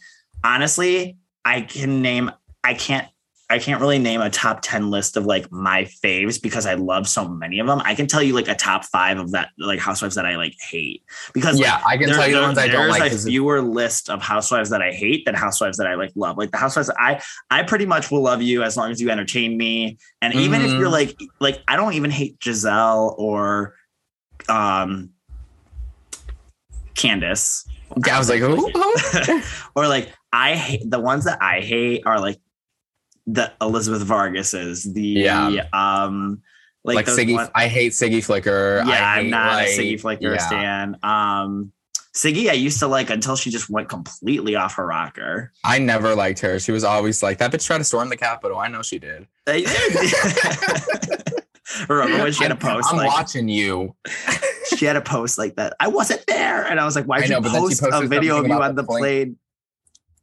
honestly, 0.44 1.16
I 1.44 1.62
can 1.62 2.02
name, 2.02 2.30
I 2.62 2.74
can't 2.74 3.08
I 3.48 3.60
can't 3.60 3.80
really 3.80 4.00
name 4.00 4.20
a 4.20 4.28
top 4.28 4.58
10 4.62 4.90
list 4.90 5.16
of 5.16 5.24
like 5.24 5.52
my 5.52 5.84
faves 5.84 6.42
because 6.42 6.66
I 6.66 6.74
love 6.74 7.06
so 7.06 7.28
many 7.28 7.60
of 7.60 7.68
them. 7.68 7.80
I 7.84 7.94
can 7.94 8.08
tell 8.08 8.20
you 8.20 8.32
like 8.32 8.48
a 8.48 8.56
top 8.56 8.84
five 8.84 9.18
of 9.18 9.30
that 9.32 9.50
like 9.56 9.78
housewives 9.78 10.16
that 10.16 10.26
I 10.26 10.36
like 10.36 10.54
hate 10.60 11.04
because 11.32 11.60
yeah, 11.60 11.74
like, 11.76 11.86
I 11.86 11.96
can 11.96 12.06
there, 12.06 12.16
tell 12.16 12.28
you 12.28 12.36
the 12.36 12.42
ones 12.42 12.58
I 12.58 12.66
don't 12.66 12.88
like. 12.88 13.10
There's 13.10 13.24
a 13.24 13.28
fewer 13.28 13.62
list 13.62 14.10
of 14.10 14.20
housewives 14.20 14.70
that 14.70 14.82
I 14.82 14.90
hate 14.90 15.24
than 15.26 15.36
housewives 15.36 15.78
that 15.78 15.86
I 15.86 15.94
like 15.94 16.10
love. 16.16 16.36
Like 16.36 16.50
the 16.50 16.56
housewives, 16.56 16.90
I 16.98 17.22
I 17.48 17.62
pretty 17.62 17.86
much 17.86 18.10
will 18.10 18.22
love 18.22 18.42
you 18.42 18.64
as 18.64 18.76
long 18.76 18.90
as 18.90 19.00
you 19.00 19.10
entertain 19.10 19.56
me. 19.56 19.98
And 20.20 20.34
even 20.34 20.60
mm-hmm. 20.60 20.64
if 20.64 20.80
you're 20.80 20.90
mm-hmm. 20.90 20.92
like 20.92 21.16
like 21.38 21.62
I 21.68 21.76
don't 21.76 21.92
even 21.92 22.10
hate 22.10 22.40
Gizelle 22.40 23.16
or 23.16 23.76
um 24.48 25.10
Candace. 26.96 27.64
Yeah, 28.04 28.16
I 28.16 28.18
was 28.18 28.28
like, 28.28 28.40
who? 28.40 28.72
or 29.76 29.86
like 29.86 30.12
I 30.32 30.56
hate 30.56 30.90
the 30.90 30.98
ones 30.98 31.26
that 31.26 31.40
I 31.40 31.60
hate 31.60 32.02
are 32.06 32.18
like 32.18 32.40
the 33.26 33.52
Elizabeth 33.60 34.02
Vargas's, 34.02 34.84
the 34.84 35.02
yeah. 35.02 35.66
um 35.72 36.42
like, 36.84 36.96
like 36.96 37.06
Siggy. 37.06 37.34
One, 37.34 37.48
I 37.54 37.68
hate 37.68 37.92
Siggy 37.92 38.24
Flicker. 38.24 38.82
Yeah, 38.86 38.92
I 38.92 39.20
am 39.20 39.30
not 39.30 39.54
like, 39.54 39.68
a 39.68 39.78
Siggy 39.78 40.00
Flicker 40.00 40.34
yeah. 40.34 40.38
stan. 40.38 40.96
Um 41.02 41.72
Siggy, 42.14 42.48
I 42.48 42.54
used 42.54 42.78
to 42.78 42.86
like 42.86 43.10
until 43.10 43.36
she 43.36 43.50
just 43.50 43.68
went 43.68 43.90
completely 43.90 44.56
off 44.56 44.74
her 44.76 44.86
rocker. 44.86 45.52
I 45.64 45.78
never 45.78 46.14
liked 46.14 46.38
her. 46.40 46.58
She 46.58 46.72
was 46.72 46.82
always 46.82 47.22
like 47.22 47.38
that 47.38 47.52
bitch 47.52 47.66
tried 47.66 47.78
to 47.78 47.84
storm 47.84 48.08
the 48.08 48.16
Capitol. 48.16 48.58
I 48.58 48.68
know 48.68 48.82
she 48.82 48.98
did. 48.98 49.26
Remember 51.88 52.22
when 52.24 52.32
she 52.32 52.42
had 52.42 52.52
a 52.52 52.56
post? 52.56 52.88
I'm 52.90 52.96
like, 52.96 53.08
watching 53.08 53.48
you. 53.48 53.94
she 54.76 54.86
had 54.86 54.96
a 54.96 55.00
post 55.00 55.36
like 55.36 55.56
that. 55.56 55.74
I 55.78 55.88
wasn't 55.88 56.24
there, 56.26 56.64
and 56.64 56.80
I 56.80 56.84
was 56.84 56.96
like, 56.96 57.04
"Why 57.06 57.20
did 57.20 57.30
you 57.30 57.40
post 57.40 57.82
a 57.82 58.06
video 58.06 58.38
of 58.38 58.46
you 58.46 58.54
on 58.54 58.74
the 58.74 58.84
plane?" 58.84 59.36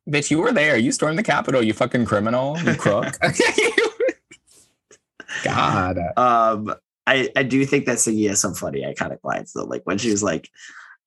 Bitch, 0.09 0.29
you 0.29 0.39
were 0.39 0.51
there. 0.51 0.77
You 0.77 0.91
stormed 0.91 1.17
the 1.17 1.23
Capitol, 1.23 1.63
you 1.63 1.73
fucking 1.73 2.05
criminal, 2.05 2.59
you 2.59 2.75
crook. 2.75 3.17
God. 5.43 5.97
Um, 6.17 6.73
I, 7.05 7.29
I 7.35 7.43
do 7.43 7.65
think 7.65 7.85
that 7.85 7.97
Siggy 7.97 8.27
has 8.27 8.39
some 8.39 8.53
funny 8.53 8.81
iconic 8.81 9.19
lines 9.23 9.53
though. 9.53 9.65
Like 9.65 9.81
when 9.85 9.97
she 9.97 10.11
was 10.11 10.23
like, 10.23 10.49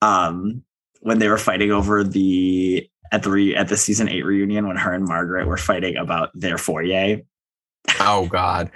um, 0.01 0.63
when 1.01 1.19
they 1.19 1.27
were 1.27 1.37
fighting 1.37 1.71
over 1.71 2.03
the 2.03 2.89
at 3.11 3.23
the 3.23 3.29
re, 3.29 3.55
at 3.55 3.69
the 3.69 3.77
season 3.77 4.09
eight 4.09 4.25
reunion 4.25 4.67
when 4.67 4.77
her 4.77 4.93
and 4.93 5.05
Margaret 5.05 5.47
were 5.47 5.57
fighting 5.57 5.95
about 5.95 6.29
their 6.33 6.57
foyer. 6.57 7.21
Oh 7.99 8.27
God. 8.27 8.71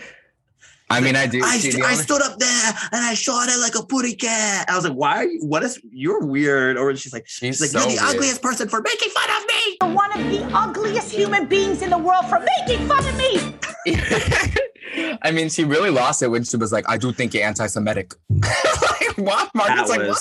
I 0.92 1.00
mean, 1.00 1.16
I 1.16 1.28
do. 1.28 1.42
I, 1.44 1.58
st- 1.58 1.84
I 1.84 1.94
stood 1.94 2.22
up 2.22 2.38
there 2.38 2.74
and 2.92 3.04
I 3.06 3.14
shot 3.14 3.50
it 3.50 3.60
like 3.60 3.76
a 3.76 3.86
booty 3.86 4.16
cat. 4.16 4.70
I 4.70 4.76
was 4.76 4.84
like, 4.84 4.94
"Why? 4.94 5.16
Are 5.18 5.24
you, 5.26 5.40
what 5.42 5.64
is? 5.64 5.80
You're 5.92 6.26
weird." 6.26 6.78
Or 6.78 6.96
she's 6.96 7.14
like, 7.14 7.28
"She's, 7.28 7.58
she's 7.58 7.62
like, 7.62 7.70
so 7.70 7.90
you're 7.90 7.98
the 7.98 8.04
weird. 8.04 8.16
ugliest 8.16 8.42
person 8.42 8.70
for 8.70 8.82
making 8.82 9.10
fun 9.10 9.30
of 9.30 9.48
me." 9.48 9.78
You're 9.82 9.94
one 9.96 10.12
of 10.20 10.30
the 10.32 10.58
ugliest 10.58 11.12
human 11.12 11.46
beings 11.48 11.82
in 11.82 11.90
the 11.90 11.98
world 11.98 12.26
for 12.28 12.40
making 12.40 12.88
fun 12.88 13.06
of 13.06 13.18
me. 13.18 13.56
I 15.22 15.32
mean, 15.32 15.50
she 15.50 15.64
really 15.64 15.90
lost 15.90 16.22
it 16.22 16.28
when 16.28 16.44
she 16.44 16.58
was 16.58 16.72
like, 16.72 16.90
"I 16.90 16.98
do 16.98 17.12
think 17.12 17.34
you're 17.34 17.44
anti-Semitic." 17.44 18.14
like, 18.30 19.18
what? 19.18 19.50
Margaret's 19.56 19.90
like, 19.90 20.08
"What?" 20.08 20.20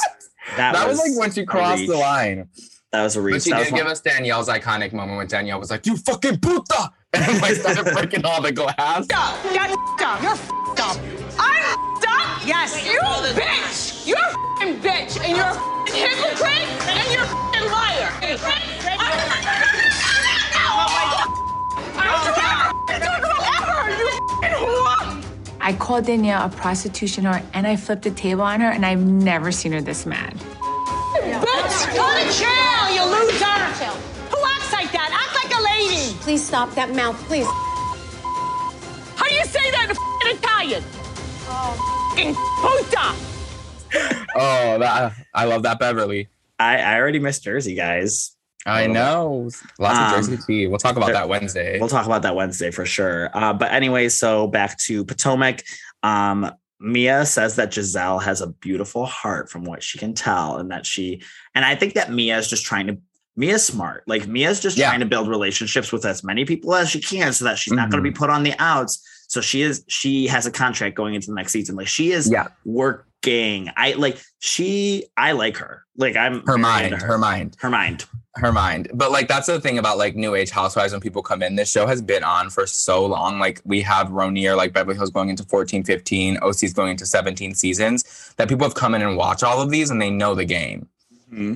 That, 0.56 0.72
that 0.72 0.88
was, 0.88 0.98
was, 0.98 1.10
like 1.10 1.18
when 1.18 1.32
she 1.32 1.44
crossed 1.44 1.86
the 1.86 1.96
line. 1.96 2.48
That 2.92 3.04
was 3.04 3.14
a 3.16 3.22
reach. 3.22 3.34
But 3.34 3.42
she 3.42 3.52
did 3.52 3.74
give 3.74 3.86
us 3.86 4.00
Danielle's 4.00 4.48
iconic 4.48 4.92
moment 4.92 5.18
when 5.18 5.26
Danielle 5.28 5.60
was 5.60 5.70
like, 5.70 5.86
"You 5.86 5.96
fucking 5.96 6.40
puta," 6.40 6.92
and 7.12 7.40
like 7.40 7.54
started 7.54 7.92
breaking 7.92 8.24
all 8.24 8.42
the 8.42 8.52
glass. 8.52 9.04
Stop! 9.04 9.42
That's 9.42 9.72
up. 10.02 10.22
You're 10.22 10.59
up. 10.80 10.96
I'm 11.38 11.62
up. 11.74 12.46
Yes, 12.46 12.84
you 12.86 12.98
bitch. 13.36 14.06
You're 14.06 14.16
a 14.16 14.74
bitch, 14.80 15.20
and 15.22 15.36
you're 15.36 15.44
a 15.44 15.56
hypocrite, 15.92 16.66
and 16.88 17.12
you're 17.12 17.22
a 17.22 17.64
liar. 17.70 18.10
I 25.60 25.76
called 25.78 26.06
Danielle 26.06 26.46
a 26.46 26.48
prostitution 26.48 27.24
whore 27.24 27.44
and 27.52 27.66
I 27.66 27.76
flipped 27.76 28.06
a 28.06 28.10
table 28.10 28.42
on 28.42 28.60
her, 28.60 28.70
and 28.70 28.86
I've 28.86 29.04
never 29.04 29.52
seen 29.52 29.72
her 29.72 29.82
this 29.82 30.06
mad. 30.06 30.34
Bitch, 30.34 31.94
go 31.94 32.06
to 32.08 32.24
jail, 32.32 32.90
you 32.96 33.04
loser! 33.04 33.60
Who 34.32 34.38
acts 34.56 34.72
like 34.72 34.90
that? 34.92 35.10
Act 35.12 35.34
like 35.44 35.52
a 35.56 35.62
lady! 35.62 36.14
Please 36.20 36.44
stop 36.44 36.74
that 36.74 36.94
mouth, 36.94 37.16
please. 37.26 37.46
How 39.16 39.28
do 39.28 39.34
you 39.34 39.44
say 39.44 39.70
that 39.70 40.09
in 40.22 40.36
Italian? 40.36 40.84
Oh, 41.48 42.12
puta! 42.14 43.14
oh, 44.36 44.78
that, 44.78 45.12
I 45.34 45.44
love 45.44 45.62
that, 45.64 45.78
Beverly. 45.78 46.28
I, 46.58 46.78
I 46.78 46.96
already 46.96 47.18
missed 47.18 47.42
Jersey, 47.44 47.74
guys. 47.74 48.36
I 48.66 48.86
know. 48.86 49.48
Lots 49.78 49.98
um, 49.98 50.04
of 50.04 50.10
Jersey 50.12 50.38
tea. 50.46 50.66
We'll 50.66 50.78
talk 50.78 50.96
about 50.96 51.12
that 51.12 51.28
Wednesday. 51.28 51.78
We'll 51.78 51.88
talk 51.88 52.06
about 52.06 52.22
that 52.22 52.36
Wednesday 52.36 52.70
for 52.70 52.84
sure. 52.84 53.30
Uh, 53.32 53.54
but 53.54 53.72
anyway, 53.72 54.08
so 54.08 54.46
back 54.46 54.78
to 54.80 55.04
Potomac. 55.04 55.64
Um, 56.02 56.52
Mia 56.78 57.26
says 57.26 57.56
that 57.56 57.70
Gizelle 57.70 58.22
has 58.22 58.40
a 58.40 58.48
beautiful 58.48 59.06
heart 59.06 59.50
from 59.50 59.64
what 59.64 59.82
she 59.82 59.98
can 59.98 60.14
tell, 60.14 60.56
and 60.58 60.70
that 60.70 60.86
she 60.86 61.22
and 61.54 61.64
I 61.64 61.74
think 61.74 61.94
that 61.94 62.10
Mia 62.10 62.38
is 62.38 62.48
just 62.48 62.64
trying 62.64 62.86
to 62.86 62.98
Mia's 63.36 63.64
smart. 63.64 64.04
Like 64.06 64.26
Mia's 64.26 64.60
just 64.60 64.76
Yeah. 64.76 64.88
trying 64.88 65.00
to 65.00 65.06
build 65.06 65.28
relationships 65.28 65.92
with 65.92 66.04
as 66.04 66.22
many 66.24 66.44
people 66.44 66.74
as 66.74 66.90
she 66.90 67.00
can 67.00 67.32
so 67.32 67.44
that 67.46 67.58
she's 67.58 67.72
not 67.72 67.90
going 67.90 68.02
to 68.02 68.10
be 68.10 68.14
put 68.14 68.30
on 68.30 68.42
the 68.42 68.54
outs. 68.58 69.06
So 69.30 69.40
she 69.40 69.62
is 69.62 69.84
she 69.86 70.26
has 70.26 70.44
a 70.46 70.50
contract 70.50 70.96
going 70.96 71.14
into 71.14 71.28
the 71.28 71.34
next 71.36 71.52
season. 71.52 71.76
Like 71.76 71.86
she 71.86 72.10
is 72.10 72.28
Yeah. 72.28 72.48
working. 72.64 73.70
I 73.76 73.92
like 73.92 74.20
she 74.40 75.04
I 75.16 75.32
like 75.32 75.56
her. 75.58 75.84
Like 75.96 76.16
I'm 76.16 76.44
Her 76.46 76.58
mind, 76.58 76.94
into 76.94 77.06
her 77.06 77.16
mind. 77.16 77.56
Her 77.60 77.70
mind. 77.70 78.06
her 78.34 78.52
mind. 78.52 78.90
But 78.92 79.12
like 79.12 79.28
that's 79.28 79.46
the 79.46 79.60
thing 79.60 79.78
about 79.78 79.98
like 79.98 80.16
new 80.16 80.34
age 80.34 80.50
housewives 80.50 80.90
when 80.92 81.00
people 81.00 81.22
come 81.22 81.44
in. 81.44 81.54
This 81.54 81.70
show 81.70 81.86
has 81.86 82.02
been 82.02 82.24
on 82.24 82.50
for 82.50 82.66
so 82.66 83.06
long. 83.06 83.38
Like 83.38 83.60
we 83.64 83.82
have 83.82 84.08
Ronier, 84.08 84.56
like 84.56 84.72
Beverly 84.72 84.96
Hills 84.96 85.10
going 85.10 85.28
into 85.28 85.44
14, 85.44 85.84
15, 85.84 86.38
OC's 86.42 86.72
going 86.72 86.90
into 86.90 87.06
17 87.06 87.54
seasons, 87.54 88.34
that 88.36 88.48
people 88.48 88.66
have 88.66 88.74
come 88.74 88.96
in 88.96 89.02
and 89.02 89.16
watch 89.16 89.44
all 89.44 89.62
of 89.62 89.70
these 89.70 89.90
and 89.90 90.02
they 90.02 90.10
know 90.10 90.34
the 90.34 90.44
game. 90.44 90.88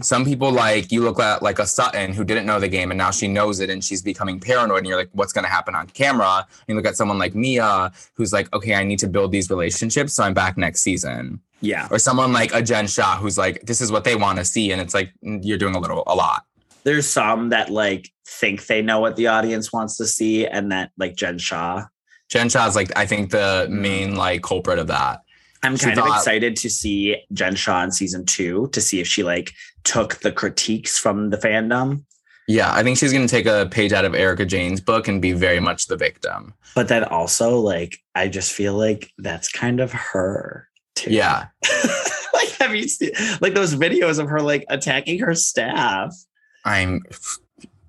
Some 0.02 0.24
people 0.24 0.52
like 0.52 0.92
you 0.92 1.02
look 1.02 1.18
at 1.18 1.42
like 1.42 1.58
a 1.58 1.66
Sutton 1.66 2.12
who 2.12 2.24
didn't 2.24 2.46
know 2.46 2.60
the 2.60 2.68
game 2.68 2.90
and 2.90 2.98
now 2.98 3.10
she 3.10 3.26
knows 3.26 3.60
it 3.60 3.70
and 3.70 3.82
she's 3.82 4.02
becoming 4.02 4.38
paranoid 4.38 4.78
and 4.78 4.86
you're 4.86 4.96
like, 4.96 5.10
what's 5.12 5.32
gonna 5.32 5.48
happen 5.48 5.74
on 5.74 5.88
camera? 5.88 6.46
And 6.46 6.68
you 6.68 6.74
look 6.76 6.86
at 6.86 6.96
someone 6.96 7.18
like 7.18 7.34
Mia 7.34 7.92
who's 8.14 8.32
like, 8.32 8.52
okay, 8.54 8.74
I 8.74 8.84
need 8.84 9.00
to 9.00 9.08
build 9.08 9.32
these 9.32 9.50
relationships, 9.50 10.14
so 10.14 10.22
I'm 10.22 10.34
back 10.34 10.56
next 10.56 10.82
season. 10.82 11.40
Yeah. 11.60 11.88
Or 11.90 11.98
someone 11.98 12.32
like 12.32 12.54
a 12.54 12.62
Jen 12.62 12.86
Shah 12.86 13.16
who's 13.16 13.38
like, 13.38 13.62
this 13.62 13.80
is 13.80 13.90
what 13.90 14.04
they 14.04 14.14
want 14.16 14.38
to 14.38 14.44
see, 14.44 14.70
and 14.70 14.80
it's 14.80 14.94
like 14.94 15.12
mm, 15.24 15.40
you're 15.42 15.58
doing 15.58 15.74
a 15.74 15.80
little 15.80 16.04
a 16.06 16.14
lot. 16.14 16.44
There's 16.84 17.08
some 17.08 17.48
that 17.48 17.70
like 17.70 18.12
think 18.26 18.66
they 18.66 18.82
know 18.82 19.00
what 19.00 19.16
the 19.16 19.26
audience 19.26 19.72
wants 19.72 19.96
to 19.96 20.06
see, 20.06 20.46
and 20.46 20.70
that 20.70 20.92
like 20.98 21.16
Jen 21.16 21.38
Shah. 21.38 21.86
Jen 22.28 22.48
Shah's 22.48 22.76
like 22.76 22.96
I 22.96 23.06
think 23.06 23.30
the 23.30 23.66
main 23.70 24.14
like 24.14 24.42
culprit 24.42 24.78
of 24.78 24.86
that. 24.88 25.23
I'm 25.64 25.76
kind 25.76 25.98
of 25.98 26.06
excited 26.06 26.56
to 26.56 26.70
see 26.70 27.16
Jen 27.32 27.54
Shah 27.54 27.82
in 27.82 27.90
season 27.90 28.26
two 28.26 28.68
to 28.72 28.80
see 28.80 29.00
if 29.00 29.06
she 29.06 29.22
like 29.22 29.52
took 29.84 30.16
the 30.16 30.32
critiques 30.32 30.98
from 30.98 31.30
the 31.30 31.36
fandom. 31.36 32.04
Yeah, 32.46 32.72
I 32.74 32.82
think 32.82 32.98
she's 32.98 33.12
gonna 33.12 33.28
take 33.28 33.46
a 33.46 33.68
page 33.70 33.92
out 33.92 34.04
of 34.04 34.14
Erika 34.14 34.44
Jayne's 34.44 34.80
book 34.80 35.08
and 35.08 35.22
be 35.22 35.32
very 35.32 35.60
much 35.60 35.86
the 35.86 35.96
victim. 35.96 36.52
But 36.74 36.88
then 36.88 37.04
also, 37.04 37.58
like, 37.58 37.98
I 38.14 38.28
just 38.28 38.52
feel 38.52 38.74
like 38.74 39.10
that's 39.18 39.50
kind 39.50 39.80
of 39.80 39.92
her 39.92 40.68
too. 40.94 41.10
Yeah. 41.10 41.46
like, 42.34 42.48
have 42.58 42.74
you 42.74 42.88
seen 42.88 43.12
like 43.40 43.54
those 43.54 43.74
videos 43.74 44.18
of 44.18 44.28
her 44.28 44.40
like 44.40 44.64
attacking 44.68 45.20
her 45.20 45.34
staff? 45.34 46.14
I'm 46.64 47.02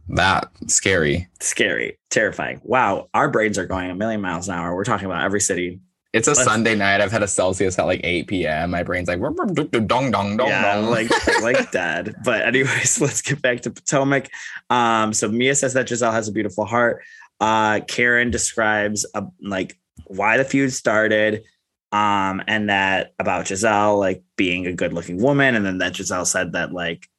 that 0.10 0.50
scary. 0.68 1.28
Scary, 1.40 1.98
terrifying. 2.10 2.62
Wow, 2.64 3.10
our 3.14 3.30
brains 3.30 3.58
are 3.58 3.66
going 3.66 3.90
a 3.90 3.96
million 3.96 4.22
miles 4.22 4.48
an 4.48 4.56
hour. 4.56 4.76
We're 4.76 4.84
talking 4.84 5.06
about 5.06 5.24
every 5.24 5.42
city. 5.42 5.80
It's 6.16 6.30
a 6.30 6.32
Let's- 6.32 6.46
Sunday 6.46 6.76
night. 6.76 7.02
I've 7.02 7.12
had 7.12 7.24
a 7.24 7.28
Celsius 7.28 7.78
at 7.78 7.86
like 7.86 8.00
8 8.02 8.28
p.m. 8.28 8.72
My 8.72 8.84
brain's 8.84 9.10
like 9.10 9.20
"Rup, 9.20 9.38
rup, 9.38 9.54
dup, 9.54 9.70
dup, 9.70 9.86
dong 9.86 10.12
dong 10.12 10.38
dong 10.38 10.48
yeah, 10.48 10.76
dong. 10.76 10.90
like 10.90 11.10
like 11.42 11.72
dead. 11.72 12.16
But 12.24 12.44
anyways, 12.44 13.02
let's 13.06 13.22
get 13.22 13.42
back 13.42 13.60
to 13.64 13.70
Potomac. 13.70 14.30
Um, 14.70 15.12
so 15.12 15.28
Mia 15.28 15.54
says 15.56 15.74
that 15.74 15.88
Gizelle 15.88 16.14
has 16.14 16.30
a 16.30 16.32
beautiful 16.32 16.64
heart. 16.64 17.04
Uh, 17.42 17.82
Karen 17.82 18.32
describes 18.32 19.06
uh, 19.14 19.24
like 19.42 19.78
why 20.06 20.38
the 20.38 20.46
feud 20.46 20.72
started, 20.72 21.44
um, 21.92 22.42
and 22.48 22.70
that 22.70 23.14
about 23.20 23.48
Gizelle 23.48 24.00
like 24.00 24.24
being 24.38 24.68
a 24.68 24.72
good-looking 24.72 25.22
woman, 25.22 25.54
and 25.54 25.66
then 25.66 25.80
that 25.80 25.92
Gizelle 25.92 26.26
said 26.26 26.54
that 26.54 26.72
like 26.72 27.10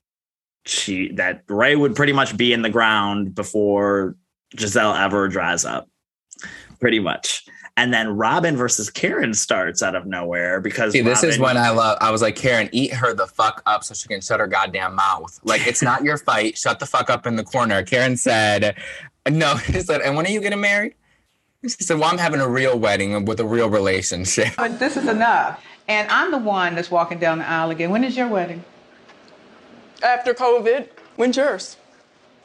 she 0.64 1.12
that 1.12 1.42
Ray 1.48 1.76
would 1.76 1.94
pretty 1.94 2.14
much 2.14 2.34
be 2.34 2.54
in 2.54 2.62
the 2.62 2.70
ground 2.70 3.34
before 3.34 4.16
Gizelle 4.56 4.98
ever 4.98 5.28
dries 5.28 5.66
up, 5.66 5.86
pretty 6.80 6.98
much. 6.98 7.45
And 7.78 7.92
then 7.92 8.16
Robyn 8.16 8.56
versus 8.56 8.88
Karen 8.88 9.34
starts 9.34 9.82
out 9.82 9.94
of 9.94 10.06
nowhere 10.06 10.60
because 10.62 10.92
See, 10.92 11.02
this 11.02 11.22
is 11.22 11.38
Robyn- 11.38 11.56
when 11.56 11.64
I 11.64 11.70
love. 11.70 11.98
I 12.00 12.10
was 12.10 12.22
like, 12.22 12.34
Karen, 12.34 12.70
eat 12.72 12.92
her 12.94 13.12
the 13.12 13.26
fuck 13.26 13.62
up 13.66 13.84
so 13.84 13.92
she 13.94 14.08
can 14.08 14.22
shut 14.22 14.40
her 14.40 14.46
goddamn 14.46 14.94
mouth. 14.94 15.38
Like, 15.44 15.66
it's 15.66 15.82
not 15.82 16.02
your 16.02 16.16
fight. 16.28 16.56
Shut 16.56 16.78
the 16.78 16.86
fuck 16.86 17.10
up 17.10 17.26
in 17.26 17.36
the 17.36 17.44
corner. 17.44 17.82
Karen 17.82 18.16
said, 18.16 18.76
"No." 19.28 19.56
She 19.66 19.80
said, 19.80 20.00
"And 20.00 20.16
when 20.16 20.24
are 20.26 20.30
you 20.30 20.40
getting 20.40 20.60
married?" 20.60 20.94
She 21.64 21.68
said, 21.84 21.98
"Well, 21.98 22.08
I'm 22.10 22.18
having 22.18 22.40
a 22.40 22.48
real 22.48 22.78
wedding 22.78 23.24
with 23.26 23.40
a 23.40 23.44
real 23.44 23.68
relationship." 23.68 24.48
But 24.56 24.78
this 24.78 24.96
is 24.96 25.06
enough. 25.06 25.62
And 25.88 26.10
I'm 26.10 26.30
the 26.30 26.38
one 26.38 26.74
that's 26.74 26.90
walking 26.90 27.18
down 27.18 27.38
the 27.38 27.46
aisle 27.48 27.70
again. 27.70 27.90
When 27.90 28.04
is 28.04 28.16
your 28.16 28.28
wedding? 28.28 28.64
After 30.02 30.32
COVID, 30.34 30.88
when's 31.16 31.36
yours? 31.36 31.76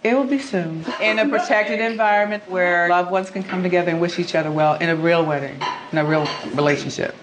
It 0.04 0.16
will 0.16 0.24
be 0.24 0.40
soon. 0.40 0.84
In 1.00 1.20
a 1.20 1.30
protected 1.30 1.80
environment 1.80 2.50
where 2.50 2.90
loved 2.90 3.12
ones 3.12 3.30
can 3.30 3.44
come 3.44 3.62
together 3.62 3.92
and 3.92 4.02
wish 4.02 4.18
each 4.18 4.34
other 4.34 4.52
well 4.52 4.74
in 4.76 4.90
a 4.90 4.96
real 4.96 5.24
wedding, 5.24 5.62
in 5.92 6.00
a 6.00 6.06
real 6.06 6.28
relationship. 6.56 7.16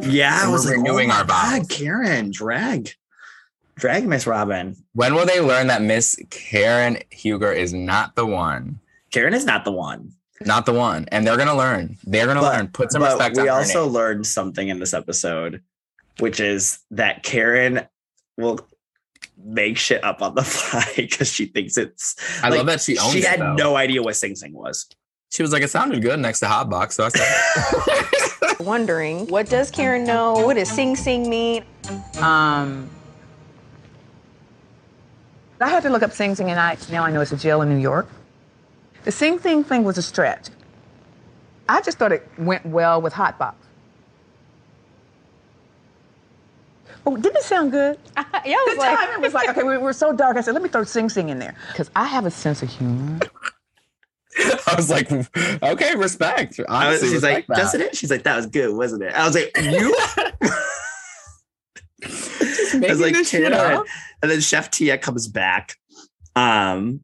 Yeah, 0.00 0.40
I 0.42 0.48
was 0.48 0.64
we're 0.64 0.70
like, 0.70 0.78
oh 0.78 0.82
renewing 0.82 1.10
oh 1.10 1.14
our 1.14 1.24
vows. 1.24 1.58
God, 1.58 1.68
Karen, 1.68 2.30
drag, 2.30 2.92
drag 3.74 4.06
Miss 4.06 4.26
Robyn. 4.26 4.76
When 4.94 5.14
will 5.14 5.26
they 5.26 5.40
learn 5.40 5.66
that 5.66 5.82
Miss 5.82 6.16
Karen 6.30 6.98
Huger 7.10 7.52
is 7.52 7.74
not 7.74 8.14
the 8.16 8.24
one? 8.24 8.80
Karen 9.10 9.34
is 9.34 9.44
not 9.44 9.64
the 9.64 9.72
one. 9.72 10.12
Not 10.42 10.64
the 10.64 10.72
one, 10.72 11.06
and 11.12 11.26
they're 11.26 11.36
gonna 11.36 11.56
learn. 11.56 11.98
They're 12.04 12.26
gonna 12.26 12.40
learn. 12.40 12.68
Put 12.68 12.92
some 12.92 13.02
but 13.02 13.10
respect. 13.10 13.36
we 13.36 13.42
on 13.42 13.48
her 13.48 13.52
also 13.52 13.84
name. 13.84 13.92
learned 13.92 14.26
something 14.26 14.68
in 14.68 14.78
this 14.78 14.94
episode, 14.94 15.62
which 16.20 16.40
is 16.40 16.78
that 16.92 17.22
Karen 17.22 17.86
will 18.38 18.66
make 19.44 19.76
shit 19.78 20.02
up 20.04 20.22
on 20.22 20.34
the 20.34 20.42
fly 20.44 20.84
because 20.96 21.32
she 21.32 21.46
thinks 21.46 21.76
it's. 21.76 22.16
I 22.42 22.48
love 22.50 22.66
that 22.66 22.80
she 22.80 22.98
owns 22.98 23.12
She 23.12 23.18
it, 23.20 23.26
had 23.26 23.40
though. 23.40 23.54
no 23.54 23.76
idea 23.76 24.02
what 24.02 24.16
Sing 24.16 24.34
Sing 24.34 24.52
was. 24.52 24.86
She 25.30 25.42
was 25.42 25.52
like, 25.52 25.62
"It 25.62 25.70
sounded 25.70 26.02
good 26.02 26.18
next 26.18 26.40
to 26.40 26.46
Hotbox," 26.46 26.92
so 26.92 27.04
I 27.04 27.08
said, 27.08 28.60
Wondering, 28.66 29.26
what 29.28 29.48
does 29.48 29.70
Karen 29.70 30.04
know? 30.04 30.32
What 30.34 30.54
does 30.54 30.70
Sing 30.70 30.96
Sing 30.96 31.30
mean? 31.30 31.64
Um, 32.20 32.90
I 35.60 35.68
had 35.68 35.82
to 35.84 35.90
look 35.90 36.02
up 36.02 36.12
Sing 36.12 36.34
Sing, 36.34 36.50
and 36.50 36.58
I 36.58 36.76
now 36.90 37.04
I 37.04 37.10
know 37.10 37.20
it's 37.20 37.32
a 37.32 37.36
jail 37.36 37.62
in 37.62 37.68
New 37.68 37.78
York. 37.80 38.08
The 39.04 39.12
Sing 39.12 39.38
Sing 39.38 39.62
thing 39.64 39.84
was 39.84 39.98
a 39.98 40.02
stretch. 40.02 40.48
I 41.68 41.80
just 41.80 41.98
thought 41.98 42.12
it 42.12 42.26
went 42.36 42.66
well 42.66 43.00
with 43.00 43.12
Hotbox. 43.12 43.54
Oh, 47.06 47.16
didn't 47.16 47.36
it 47.36 47.42
sound 47.44 47.70
good? 47.72 47.98
yeah, 48.16 48.22
I 48.34 48.64
was 48.68 48.74
the 48.76 48.80
like- 48.80 48.98
time 48.98 49.08
it 49.14 49.20
was 49.20 49.34
like, 49.34 49.48
okay, 49.50 49.62
we 49.62 49.78
were 49.78 49.92
so 49.92 50.12
dark. 50.12 50.36
I 50.36 50.40
said, 50.42 50.52
let 50.54 50.62
me 50.62 50.68
throw 50.68 50.84
Sing 50.84 51.08
Sing 51.08 51.28
in 51.30 51.38
there 51.38 51.54
because 51.68 51.90
I 51.96 52.06
have 52.06 52.26
a 52.26 52.30
sense 52.30 52.62
of 52.62 52.68
humor. 52.68 53.18
I 54.38 54.74
was 54.76 54.88
like, 54.88 55.10
"Okay, 55.62 55.96
respect." 55.96 56.60
I 56.68 56.88
was, 56.90 57.00
Honestly, 57.02 57.08
she's 57.08 57.22
like, 57.22 57.36
respect 57.36 57.48
that. 57.48 57.56
doesn't 57.56 57.80
it? 57.80 57.96
She's 57.96 58.10
like, 58.10 58.22
that 58.22 58.36
was 58.36 58.46
good, 58.46 58.74
wasn't 58.74 59.02
it? 59.02 59.12
I 59.12 59.26
was 59.26 59.34
like, 59.34 59.50
you. 59.60 59.94
I 62.02 62.02
was 62.02 62.74
making 62.74 63.00
like, 63.00 63.12
this 63.14 63.28
shit 63.30 63.52
up. 63.52 63.86
And 64.22 64.30
then 64.30 64.40
Chef 64.40 64.70
Tia 64.70 64.98
comes 64.98 65.28
back 65.28 65.76
um, 66.36 67.00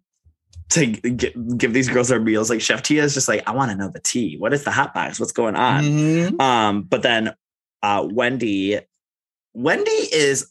to 0.70 0.86
g- 0.86 1.34
give 1.56 1.72
these 1.72 1.88
girls 1.88 2.08
their 2.08 2.20
meals. 2.20 2.48
Like 2.48 2.60
Chef 2.60 2.82
Tia 2.82 3.02
is 3.02 3.14
just 3.14 3.28
like, 3.28 3.42
I 3.46 3.52
want 3.52 3.70
to 3.72 3.76
know 3.76 3.88
the 3.88 4.00
tea. 4.00 4.36
What 4.38 4.52
is 4.52 4.64
the 4.64 4.70
hot 4.70 4.94
box? 4.94 5.18
What's 5.20 5.32
going 5.32 5.56
on? 5.56 5.84
Mhm. 5.84 6.40
Um, 6.40 6.82
but 6.84 7.02
then 7.02 7.34
uh, 7.82 8.06
Wendy, 8.10 8.78
Wendy 9.56 9.90
is 9.90 10.50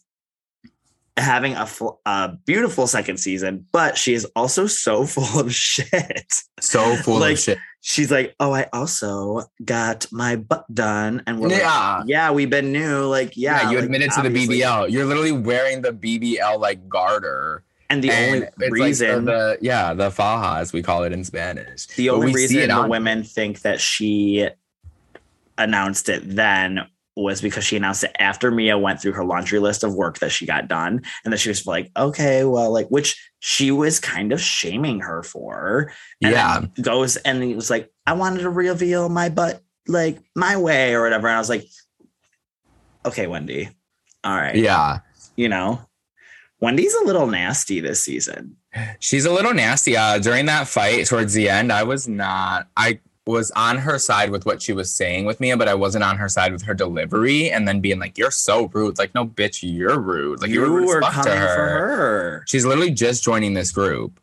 having 1.16 1.54
a, 1.54 1.64
fl- 1.64 1.98
a 2.04 2.32
beautiful 2.44 2.86
second 2.86 3.18
season, 3.18 3.66
but 3.72 3.96
she 3.96 4.12
is 4.14 4.26
also 4.36 4.66
so 4.66 5.06
full 5.06 5.40
of 5.40 5.54
shit. 5.54 6.32
So 6.60 6.96
full 6.96 7.20
Like, 7.20 7.34
of 7.34 7.38
shit. 7.38 7.58
She's 7.80 8.10
like, 8.10 8.34
oh, 8.40 8.52
I 8.52 8.66
also 8.72 9.42
got 9.64 10.06
my 10.10 10.34
butt 10.34 10.66
done, 10.74 11.22
and 11.26 11.38
we're 11.38 11.50
Yeah. 11.50 11.98
like, 11.98 12.08
yeah, 12.08 12.32
we've 12.32 12.50
been 12.50 12.72
new. 12.72 13.04
Like, 13.06 13.36
yeah, 13.36 13.62
Yeah, 13.62 13.70
you 13.70 13.76
like, 13.76 13.84
admitted 13.84 14.10
to 14.10 14.22
the. 14.22 14.28
BBL. 14.30 14.90
You're 14.90 15.04
literally 15.04 15.30
wearing 15.32 15.82
the 15.82 15.92
BBL 15.92 16.58
like 16.58 16.88
garter. 16.88 17.62
And 17.88 18.02
the 18.02 18.10
And 18.10 18.34
only 18.34 18.46
it's 18.48 18.58
like 18.58 18.70
reason, 18.72 19.24
the 19.26 19.58
yeah, 19.60 19.94
the 19.94 20.10
faja 20.10 20.58
as 20.58 20.72
we 20.72 20.82
call 20.82 21.04
it 21.04 21.12
in 21.12 21.22
Spanish. 21.22 21.86
the 21.86 22.10
only 22.10 22.32
reason 22.32 22.66
the 22.66 22.74
on- 22.74 22.88
women 22.90 23.22
think 23.22 23.60
that 23.60 23.80
she 23.80 24.48
announced 25.56 26.08
it 26.08 26.22
then 26.26 26.80
was 27.16 27.40
because 27.40 27.64
she 27.64 27.76
announced 27.76 28.04
it 28.04 28.14
after 28.18 28.50
Mia 28.50 28.76
went 28.76 29.00
through 29.00 29.12
her 29.12 29.24
laundry 29.24 29.58
list 29.58 29.82
of 29.82 29.94
work 29.94 30.18
that 30.18 30.30
she 30.30 30.44
got 30.44 30.68
done. 30.68 31.02
And 31.24 31.32
that 31.32 31.38
she 31.38 31.48
was 31.48 31.66
like, 31.66 31.90
okay, 31.96 32.44
well, 32.44 32.70
like, 32.70 32.88
which 32.88 33.30
she 33.40 33.70
was 33.70 33.98
kind 33.98 34.32
of 34.32 34.40
shaming 34.40 35.00
her 35.00 35.22
for. 35.22 35.92
Yeah. 36.20 36.66
Goes 36.80 37.16
and 37.16 37.42
he 37.42 37.54
was 37.54 37.70
like, 37.70 37.90
I 38.06 38.12
wanted 38.12 38.40
to 38.40 38.50
reveal 38.50 39.08
my 39.08 39.30
butt 39.30 39.62
like 39.88 40.18
my 40.34 40.56
way 40.56 40.94
or 40.94 41.02
whatever. 41.02 41.26
And 41.28 41.36
I 41.36 41.38
was 41.38 41.48
like, 41.48 41.64
okay, 43.04 43.26
Wendy. 43.26 43.70
All 44.22 44.36
right. 44.36 44.56
Yeah. 44.56 44.98
You 45.36 45.48
know, 45.48 45.80
Wendy's 46.60 46.94
a 46.94 47.04
little 47.04 47.26
nasty 47.26 47.80
this 47.80 48.02
season. 48.02 48.56
She's 48.98 49.24
a 49.24 49.32
little 49.32 49.54
nasty. 49.54 49.96
Uh, 49.96 50.18
during 50.18 50.46
that 50.46 50.68
fight 50.68 51.06
towards 51.06 51.32
the 51.32 51.48
end, 51.48 51.72
I 51.72 51.82
was 51.84 52.08
not. 52.08 52.68
I 52.76 53.00
was 53.26 53.50
on 53.52 53.78
her 53.78 53.98
side 53.98 54.30
with 54.30 54.46
what 54.46 54.62
she 54.62 54.72
was 54.72 54.90
saying 54.90 55.24
with 55.24 55.40
me, 55.40 55.54
but 55.54 55.68
I 55.68 55.74
wasn't 55.74 56.04
on 56.04 56.16
her 56.16 56.28
side 56.28 56.52
with 56.52 56.62
her 56.62 56.74
delivery. 56.74 57.50
And 57.50 57.66
then 57.66 57.80
being 57.80 57.98
like, 57.98 58.16
"You're 58.16 58.30
so 58.30 58.66
rude." 58.72 58.98
Like, 58.98 59.14
no, 59.14 59.26
bitch, 59.26 59.60
you're 59.62 59.98
rude. 59.98 60.40
Like, 60.40 60.50
you, 60.50 60.64
You 60.64 60.70
were, 60.70 60.80
rude 60.80 60.86
were 60.86 61.00
coming 61.00 61.24
for 61.24 61.30
her. 61.30 61.96
her. 61.96 62.44
She's 62.46 62.64
literally 62.64 62.92
just 62.92 63.24
joining 63.24 63.54
this 63.54 63.72
group. 63.72 64.20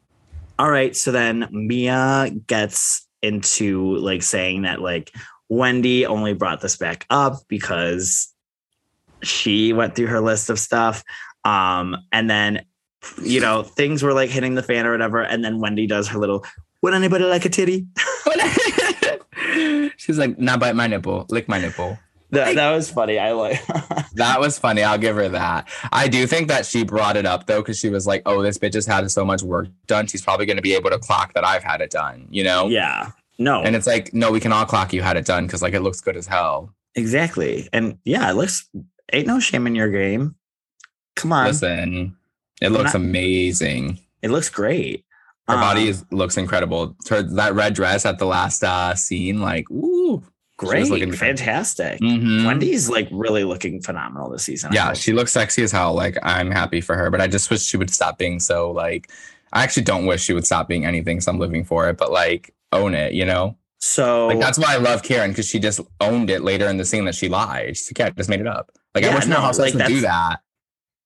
All 0.57 0.71
right. 0.71 0.95
So 0.95 1.11
then 1.11 1.47
Mia 1.51 2.31
gets 2.47 3.05
into 3.21 3.95
like 3.97 4.23
saying 4.23 4.61
that, 4.63 4.81
like, 4.81 5.11
Wendy 5.49 6.05
only 6.05 6.33
brought 6.33 6.61
this 6.61 6.77
back 6.77 7.05
up 7.09 7.39
because 7.47 8.33
she 9.21 9.73
went 9.73 9.95
through 9.95 10.07
her 10.07 10.21
list 10.21 10.49
of 10.49 10.59
stuff. 10.59 11.03
Um, 11.45 11.97
and 12.11 12.29
then, 12.29 12.65
you 13.21 13.39
know, 13.39 13.63
things 13.63 14.03
were 14.03 14.13
like 14.13 14.29
hitting 14.29 14.55
the 14.55 14.63
fan 14.63 14.85
or 14.85 14.91
whatever. 14.91 15.21
And 15.21 15.43
then 15.43 15.59
Wendy 15.59 15.87
does 15.87 16.07
her 16.09 16.19
little, 16.19 16.45
would 16.81 16.93
anybody 16.93 17.25
like 17.25 17.45
a 17.45 17.49
titty? 17.49 17.85
She's 20.03 20.17
like, 20.17 20.37
not 20.37 20.59
bite 20.59 20.75
my 20.75 20.87
nipple, 20.87 21.25
lick 21.29 21.47
my 21.47 21.59
nipple. 21.59 21.97
That, 22.33 22.55
that 22.55 22.71
was 22.71 22.89
funny. 22.89 23.19
I 23.19 23.33
like 23.33 23.63
that 24.15 24.39
was 24.39 24.57
funny. 24.57 24.81
I'll 24.81 24.97
give 24.97 25.15
her 25.17 25.29
that. 25.29 25.69
I 25.91 26.07
do 26.07 26.25
think 26.25 26.47
that 26.47 26.65
she 26.65 26.83
brought 26.83 27.15
it 27.15 27.27
up 27.27 27.45
though, 27.45 27.61
because 27.61 27.77
she 27.77 27.89
was 27.89 28.07
like, 28.07 28.23
"Oh, 28.25 28.41
this 28.41 28.57
bitch 28.57 28.73
has 28.73 28.87
had 28.87 29.11
so 29.11 29.23
much 29.23 29.43
work 29.43 29.67
done. 29.85 30.07
She's 30.07 30.23
probably 30.23 30.47
going 30.47 30.55
to 30.55 30.63
be 30.63 30.73
able 30.73 30.89
to 30.89 30.97
clock 30.97 31.35
that 31.35 31.45
I've 31.45 31.61
had 31.61 31.79
it 31.79 31.91
done." 31.91 32.25
You 32.31 32.43
know? 32.43 32.69
Yeah. 32.69 33.11
No. 33.37 33.61
And 33.61 33.75
it's 33.75 33.85
like, 33.85 34.15
no, 34.15 34.31
we 34.31 34.39
can 34.39 34.51
all 34.51 34.65
clock 34.65 34.93
you 34.93 35.03
had 35.03 35.15
it 35.15 35.25
done 35.25 35.45
because 35.45 35.61
like 35.61 35.75
it 35.75 35.81
looks 35.81 36.01
good 36.01 36.17
as 36.17 36.25
hell. 36.25 36.73
Exactly. 36.95 37.69
And 37.71 37.99
yeah, 38.03 38.31
it 38.31 38.33
looks 38.33 38.67
ain't 39.11 39.27
no 39.27 39.39
shame 39.39 39.67
in 39.67 39.75
your 39.75 39.89
game. 39.89 40.35
Come 41.15 41.31
on. 41.31 41.47
Listen, 41.47 42.17
it 42.61 42.69
looks 42.69 42.93
not, 42.93 42.95
amazing. 42.95 43.99
It 44.21 44.31
looks 44.31 44.49
great. 44.49 45.05
Her 45.47 45.55
um, 45.55 45.59
body 45.59 45.89
is, 45.89 46.05
looks 46.11 46.37
incredible. 46.37 46.95
Her, 47.09 47.21
that 47.21 47.53
red 47.53 47.73
dress 47.73 48.05
at 48.05 48.17
the 48.17 48.25
last 48.25 48.63
uh, 48.63 48.95
scene, 48.95 49.41
like, 49.41 49.69
ooh, 49.69 49.92
great, 50.57 50.89
looking 50.89 51.11
fantastic. 51.11 51.99
Mm-hmm. 51.99 52.45
Wendy's 52.45 52.89
like 52.89 53.07
really 53.11 53.43
looking 53.43 53.81
phenomenal 53.81 54.29
this 54.29 54.43
season. 54.43 54.71
Yeah, 54.73 54.93
she 54.93 55.13
looks 55.13 55.31
sexy 55.31 55.63
as 55.63 55.71
hell. 55.71 55.93
Like, 55.93 56.17
I'm 56.23 56.51
happy 56.51 56.81
for 56.81 56.95
her, 56.95 57.09
but 57.09 57.21
I 57.21 57.27
just 57.27 57.49
wish 57.49 57.61
she 57.61 57.77
would 57.77 57.89
stop 57.89 58.17
being 58.17 58.39
so 58.39 58.71
like. 58.71 59.11
I 59.55 59.61
actually 59.61 59.83
don't 59.83 60.07
wish 60.07 60.23
she 60.23 60.33
would 60.33 60.47
stop 60.47 60.67
being 60.67 60.83
anything. 60.83 61.21
So 61.21 61.31
I'm 61.31 61.37
living 61.37 61.63
for 61.63 61.87
it, 61.87 61.95
but 61.95 62.11
like 62.11 62.55
own 62.71 62.95
it, 62.95 63.13
you 63.13 63.23
know. 63.23 63.55
So 63.79 64.27
like 64.27 64.39
that's 64.39 64.57
why 64.57 64.73
I 64.73 64.77
love 64.77 65.03
Karen 65.03 65.31
because 65.31 65.47
she 65.47 65.59
just 65.59 65.79
owned 65.99 66.29
it 66.29 66.41
later 66.41 66.67
in 66.67 66.77
the 66.77 66.85
scene 66.85 67.05
that 67.05 67.13
she 67.15 67.29
lied. 67.29 67.77
She's 67.77 67.91
like, 67.91 67.99
yeah, 67.99 68.05
I 68.07 68.09
just 68.11 68.29
made 68.29 68.39
it 68.39 68.47
up. 68.47 68.71
Like 68.95 69.03
yeah, 69.03 69.11
I 69.11 69.15
wish 69.15 69.27
no, 69.27 69.35
housewives 69.35 69.75
like, 69.75 69.87
would 69.87 69.93
do 69.93 70.01
that. 70.01 70.37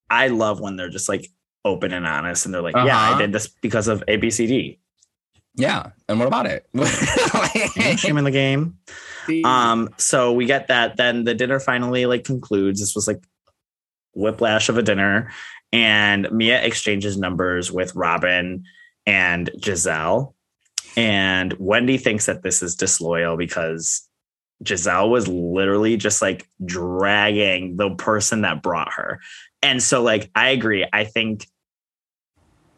I 0.09 0.27
love 0.27 0.59
when 0.61 0.75
they're 0.75 0.89
just 0.89 1.09
like 1.09 1.29
open 1.65 1.91
and 1.91 2.05
honest 2.05 2.45
and 2.45 2.53
they're 2.53 2.61
like, 2.61 2.75
uh-huh. 2.75 2.85
yeah, 2.85 2.99
I 2.99 3.09
uh-huh. 3.09 3.19
did 3.19 3.31
this 3.31 3.47
because 3.47 3.87
of 3.87 4.03
ABCD. 4.07 4.77
Yeah. 5.55 5.91
And 6.07 6.19
what 6.19 6.27
about 6.27 6.45
it? 6.45 6.67
shame 7.99 8.17
in 8.17 8.23
the 8.23 8.31
game. 8.31 8.77
Um, 9.43 9.89
so 9.97 10.33
we 10.33 10.45
get 10.45 10.67
that. 10.67 10.97
Then 10.97 11.23
the 11.23 11.33
dinner 11.33 11.59
finally 11.59 12.05
like 12.05 12.23
concludes. 12.23 12.79
This 12.79 12.95
was 12.95 13.07
like 13.07 13.23
whiplash 14.13 14.69
of 14.69 14.77
a 14.77 14.83
dinner. 14.83 15.31
And 15.71 16.31
Mia 16.31 16.63
exchanges 16.63 17.17
numbers 17.17 17.71
with 17.71 17.93
Robyn 17.95 18.63
and 19.05 19.49
Gizelle. 19.59 20.33
And 20.95 21.53
Wendy 21.59 21.97
thinks 21.97 22.25
that 22.25 22.41
this 22.41 22.63
is 22.63 22.75
disloyal 22.75 23.37
because 23.37 24.07
Gizelle 24.63 25.09
was 25.09 25.27
literally 25.27 25.97
just 25.97 26.21
like 26.21 26.49
dragging 26.65 27.77
the 27.77 27.91
person 27.91 28.41
that 28.41 28.63
brought 28.63 28.93
her. 28.93 29.19
And 29.61 29.81
so, 29.81 30.01
like, 30.01 30.31
I 30.33 30.49
agree. 30.49 30.87
I 30.91 31.03
think 31.03 31.47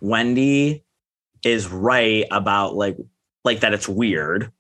Wendy 0.02 0.84
is 1.44 1.68
right 1.68 2.26
about 2.32 2.76
like, 2.76 2.98
like 3.46 3.62
that 3.62 3.74
it's 3.74 3.88
weird. 3.88 4.52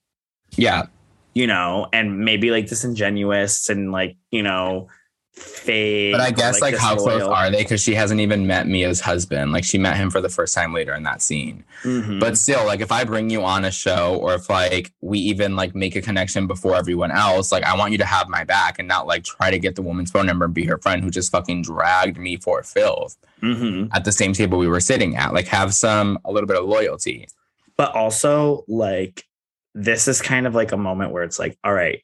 Yeah. 0.56 0.86
You 1.33 1.47
know, 1.47 1.87
and 1.93 2.19
maybe 2.25 2.51
like 2.51 2.67
disingenuous 2.67 3.69
and 3.69 3.91
like, 3.91 4.17
you 4.31 4.43
know, 4.43 4.89
fake. 5.39 6.11
But 6.11 6.21
I 6.21 6.31
guess 6.31 6.61
like, 6.61 6.73
like 6.73 6.81
how 6.81 6.95
close 6.95 7.21
are 7.21 7.49
they? 7.49 7.57
Because 7.57 7.81
she 7.81 7.95
hasn't 7.95 8.19
even 8.19 8.45
met 8.47 8.67
Mia's 8.67 8.99
husband. 8.99 9.51
Like 9.51 9.63
she 9.63 9.77
met 9.77 9.97
him 9.97 10.09
for 10.09 10.21
the 10.21 10.29
first 10.29 10.53
time 10.53 10.73
later 10.73 10.93
in 10.93 11.03
that 11.03 11.21
scene. 11.21 11.63
Mm-hmm. 11.83 12.19
But 12.19 12.37
still, 12.37 12.65
like 12.65 12.81
if 12.81 12.91
I 12.91 13.03
bring 13.03 13.29
you 13.29 13.43
on 13.43 13.65
a 13.65 13.71
show, 13.71 14.15
or 14.15 14.35
if 14.35 14.49
like 14.49 14.91
we 15.01 15.19
even 15.19 15.55
like 15.55 15.75
make 15.75 15.95
a 15.95 16.01
connection 16.01 16.47
before 16.47 16.75
everyone 16.75 17.11
else, 17.11 17.51
like 17.51 17.63
I 17.63 17.77
want 17.77 17.91
you 17.91 17.97
to 17.99 18.05
have 18.05 18.29
my 18.29 18.43
back 18.43 18.79
and 18.79 18.87
not 18.87 19.07
like 19.07 19.23
try 19.23 19.51
to 19.51 19.59
get 19.59 19.75
the 19.75 19.81
woman's 19.81 20.11
phone 20.11 20.25
number 20.25 20.45
and 20.45 20.53
be 20.53 20.65
her 20.65 20.77
friend 20.77 21.03
who 21.03 21.09
just 21.09 21.31
fucking 21.31 21.63
dragged 21.63 22.17
me 22.17 22.37
for 22.37 22.63
filth 22.63 23.17
mm-hmm. 23.41 23.87
at 23.93 24.05
the 24.05 24.11
same 24.11 24.33
table 24.33 24.57
we 24.57 24.67
were 24.67 24.79
sitting 24.79 25.15
at. 25.15 25.33
Like 25.33 25.47
have 25.47 25.73
some 25.73 26.19
a 26.25 26.31
little 26.31 26.47
bit 26.47 26.57
of 26.57 26.65
loyalty. 26.65 27.27
But 27.77 27.95
also 27.95 28.65
like 28.67 29.25
this 29.79 30.07
is 30.07 30.21
kind 30.21 30.45
of 30.45 30.53
like 30.53 30.71
a 30.71 30.77
moment 30.77 31.11
where 31.11 31.23
it's 31.23 31.39
like, 31.39 31.57
all 31.63 31.73
right, 31.73 32.03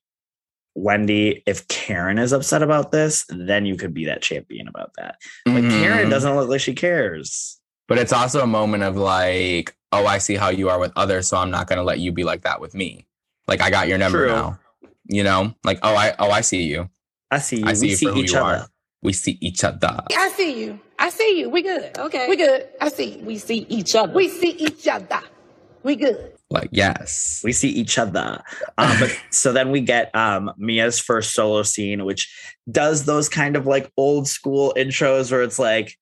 Wendy, 0.76 1.44
if 1.46 1.68
Karen 1.68 2.18
is 2.18 2.32
upset 2.32 2.62
about 2.62 2.92
this, 2.92 3.26
then 3.30 3.66
you 3.66 3.76
could 3.76 3.94
be 3.94 4.06
that 4.06 4.22
champion 4.22 4.68
about 4.68 4.92
that. 4.98 5.18
But 5.46 5.52
mm-hmm. 5.52 5.70
Karen 5.70 6.10
doesn't 6.10 6.36
look 6.36 6.50
like 6.50 6.62
she 6.62 6.74
cares. 6.74 7.60
But 7.88 7.98
it's 7.98 8.14
also 8.14 8.42
a 8.42 8.48
moment 8.48 8.84
of 8.84 8.96
like, 8.96 9.76
oh, 9.92 10.06
I 10.06 10.18
see 10.18 10.36
how 10.36 10.50
you 10.50 10.70
are 10.70 10.80
with 10.80 10.92
others, 10.96 11.28
so 11.28 11.38
I'm 11.38 11.52
not 11.52 11.68
going 11.68 11.78
to 11.78 11.84
let 11.84 12.00
you 12.00 12.12
be 12.12 12.24
like 12.24 12.42
that 12.44 12.60
with 12.60 12.74
me. 12.74 13.06
Like 13.48 13.62
I 13.62 13.70
got 13.70 13.88
your 13.88 13.98
number 13.98 14.26
True. 14.26 14.36
now. 14.36 14.60
You 15.08 15.24
know, 15.24 15.54
like 15.64 15.78
oh, 15.84 15.94
I 15.94 16.16
oh, 16.18 16.32
I 16.32 16.42
see 16.42 16.64
you. 16.64 16.90
I 17.30 17.38
see 17.38 17.58
you. 17.58 17.66
I 17.66 17.74
see 17.74 17.86
we 17.86 17.90
you 17.92 17.96
see 17.96 18.14
each 18.16 18.34
other. 18.34 18.62
Are. 18.62 18.68
We 19.04 19.14
see 19.14 19.38
each 19.40 19.64
other. 19.64 20.02
I 20.18 20.30
see 20.30 20.66
you. 20.66 20.80
I 20.98 21.10
see 21.10 21.40
you. 21.40 21.50
We 21.52 21.62
good. 21.62 21.96
Okay. 21.96 22.28
We 22.28 22.38
good. 22.38 22.68
I 22.82 22.90
see. 22.90 23.18
We 23.24 23.38
see 23.38 23.68
each 23.70 23.94
other. 23.94 24.12
We 24.12 24.30
see 24.30 24.52
each 24.52 24.88
other. 24.88 25.22
We 25.84 25.96
good. 25.96 26.35
Like, 26.56 26.70
yes. 26.72 27.42
We 27.44 27.52
see 27.52 27.70
each 27.70 27.98
other. 28.00 28.42
Um, 28.78 28.98
but 29.00 29.16
so 29.30 29.54
then 29.54 29.72
we 29.72 29.82
get 29.82 30.14
um, 30.16 30.52
Mia's 30.58 31.00
first 31.00 31.34
solo 31.34 31.64
scene, 31.64 32.06
which 32.06 32.34
does 32.72 33.06
those 33.06 33.30
kind 33.30 33.56
of 33.56 33.68
like 33.68 33.92
old 33.98 34.28
school 34.28 34.74
intros 34.78 35.32
where 35.32 35.44
it's 35.44 35.60
like, 35.60 35.96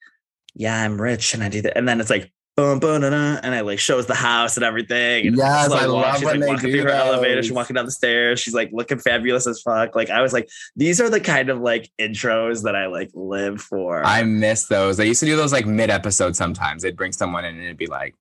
yeah, 0.56 0.84
I'm 0.84 1.02
rich 1.02 1.34
and 1.34 1.44
I 1.44 1.50
do 1.50 1.62
that. 1.64 1.78
And 1.78 1.88
then 1.88 2.00
it's 2.00 2.10
like, 2.10 2.32
boom, 2.56 2.80
boom, 2.80 3.02
da, 3.02 3.10
da, 3.10 3.40
and 3.42 3.56
I 3.56 3.62
like 3.62 3.80
shows 3.80 4.06
the 4.06 4.14
house 4.14 4.58
and 4.58 4.64
everything. 4.64 5.28
And 5.28 5.38
yes, 5.38 5.72
I 5.72 5.86
love 5.86 6.16
She's 6.16 6.26
when 6.26 6.40
like 6.40 6.42
they 6.42 6.54
walking 6.54 6.72
do 6.72 6.82
through 6.82 6.92
her 6.92 6.96
elevator. 6.96 7.42
She's 7.42 7.52
walking 7.52 7.74
down 7.74 7.86
the 7.86 7.92
stairs. 7.92 8.40
She's 8.40 8.54
like 8.54 8.70
looking 8.72 9.00
fabulous 9.00 9.48
as 9.48 9.62
fuck. 9.62 9.96
Like 9.96 10.10
I 10.10 10.22
was 10.22 10.34
like, 10.34 10.50
these 10.76 11.02
are 11.02 11.10
the 11.10 11.20
kind 11.20 11.50
of 11.50 11.60
like 11.60 11.90
intros 12.00 12.64
that 12.64 12.76
I 12.76 12.88
like 12.88 13.10
live 13.14 13.60
for. 13.60 14.06
I 14.06 14.24
miss 14.24 14.68
those. 14.68 15.00
I 15.00 15.04
used 15.04 15.20
to 15.22 15.26
do 15.26 15.36
those 15.36 15.52
like 15.52 15.66
mid 15.66 15.90
episode 15.90 16.36
sometimes. 16.36 16.84
They'd 16.84 16.96
bring 16.96 17.12
someone 17.12 17.46
in 17.46 17.56
and 17.56 17.64
it'd 17.64 17.78
be 17.78 17.88
like, 17.88 18.16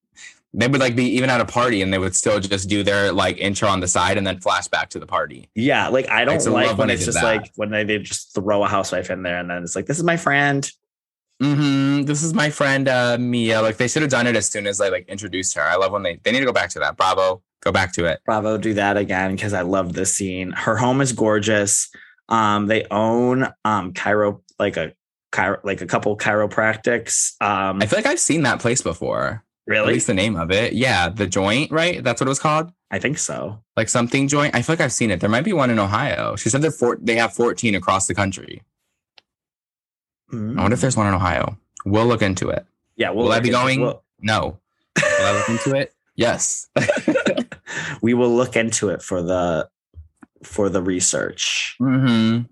they 0.54 0.68
would 0.68 0.80
like 0.80 0.94
be 0.94 1.04
even 1.16 1.30
at 1.30 1.40
a 1.40 1.46
party 1.46 1.80
and 1.80 1.92
they 1.92 1.98
would 1.98 2.14
still 2.14 2.38
just 2.38 2.68
do 2.68 2.82
their 2.82 3.12
like 3.12 3.38
intro 3.38 3.68
on 3.68 3.80
the 3.80 3.88
side 3.88 4.18
and 4.18 4.26
then 4.26 4.38
flash 4.38 4.68
back 4.68 4.90
to 4.90 4.98
the 4.98 5.06
party. 5.06 5.48
Yeah, 5.54 5.88
like 5.88 6.08
I 6.10 6.24
don't 6.24 6.44
like 6.46 6.68
when, 6.68 6.76
when 6.76 6.90
it's 6.90 7.04
just 7.04 7.20
that. 7.20 7.24
like 7.24 7.52
when 7.56 7.70
they, 7.70 7.84
they 7.84 7.98
just 7.98 8.34
throw 8.34 8.62
a 8.62 8.68
housewife 8.68 9.10
in 9.10 9.22
there 9.22 9.38
and 9.38 9.48
then 9.48 9.62
it's 9.62 9.74
like 9.74 9.86
this 9.86 9.98
is 9.98 10.04
my 10.04 10.16
friend. 10.16 10.70
Mm-hmm. 11.42 12.02
This 12.04 12.22
is 12.22 12.34
my 12.34 12.50
friend 12.50 12.86
uh, 12.86 13.16
Mia. 13.18 13.62
Like 13.62 13.78
they 13.78 13.88
should 13.88 14.02
have 14.02 14.10
done 14.10 14.26
it 14.26 14.36
as 14.36 14.48
soon 14.48 14.66
as 14.66 14.80
I 14.80 14.90
like 14.90 15.08
introduced 15.08 15.56
her. 15.56 15.62
I 15.62 15.76
love 15.76 15.92
when 15.92 16.02
they 16.02 16.18
they 16.22 16.32
need 16.32 16.40
to 16.40 16.46
go 16.46 16.52
back 16.52 16.70
to 16.70 16.78
that. 16.80 16.96
Bravo, 16.96 17.42
go 17.60 17.72
back 17.72 17.92
to 17.94 18.04
it. 18.04 18.20
Bravo, 18.26 18.58
do 18.58 18.74
that 18.74 18.96
again 18.96 19.34
because 19.34 19.54
I 19.54 19.62
love 19.62 19.94
this 19.94 20.14
scene. 20.14 20.52
Her 20.52 20.76
home 20.76 21.00
is 21.00 21.12
gorgeous. 21.12 21.90
Um, 22.28 22.66
they 22.66 22.86
own 22.90 23.44
um 23.64 23.94
Chiro 23.94 24.42
like 24.58 24.76
a 24.76 24.92
chiro 25.32 25.58
like 25.64 25.80
a 25.80 25.86
couple 25.86 26.16
chiropractics. 26.16 27.40
Um, 27.40 27.80
I 27.80 27.86
feel 27.86 27.98
like 27.98 28.06
I've 28.06 28.20
seen 28.20 28.42
that 28.42 28.60
place 28.60 28.82
before. 28.82 29.42
Really? 29.66 29.88
At 29.88 29.94
least 29.94 30.07
the 30.09 30.14
name 30.14 30.37
of 30.37 30.51
it. 30.51 30.72
Yeah, 30.72 31.09
the 31.09 31.27
joint, 31.27 31.70
right? 31.70 32.03
That's 32.03 32.20
what 32.20 32.27
it 32.27 32.31
was 32.31 32.40
called. 32.40 32.72
I 32.90 32.98
think 32.98 33.18
so. 33.18 33.62
Like 33.77 33.88
something 33.88 34.29
joint. 34.29 34.55
I 34.55 34.62
feel 34.62 34.75
like 34.75 34.81
I've 34.81 34.92
seen 34.92 35.11
it. 35.11 35.20
There 35.20 35.31
might 35.31 35.44
be 35.44 35.53
one 35.53 35.70
in 35.70 35.79
Ohio. 35.79 36.37
She 36.37 36.51
said 36.51 36.62
they're 36.62 36.70
four, 36.70 36.98
they 37.01 37.16
have 37.16 37.33
14 37.33 37.75
across 37.75 38.07
the 38.07 38.14
country. 38.14 38.62
Mm. 40.33 40.59
I 40.59 40.62
wonder 40.62 40.75
if 40.75 40.81
there's 40.81 40.96
one 40.96 41.07
in 41.07 41.14
Ohio. 41.14 41.57
We'll 41.85 42.07
look 42.07 42.22
into 42.22 42.48
it. 42.48 42.66
Yeah. 42.96 43.11
We'll 43.11 43.27
will 43.27 43.33
I 43.33 43.40
be 43.40 43.51
going? 43.51 43.81
We'll... 43.81 44.03
No. 44.20 44.59
Will 44.96 45.27
I 45.27 45.33
look 45.33 45.48
into 45.48 45.77
it? 45.79 45.94
Yes. 46.16 46.68
we 48.03 48.14
will 48.14 48.35
look 48.35 48.57
into 48.57 48.88
it 48.90 49.01
for 49.01 49.22
the 49.22 49.68
for 50.42 50.68
the 50.68 50.83
research. 50.83 51.77
Mm-hmm 51.81 52.51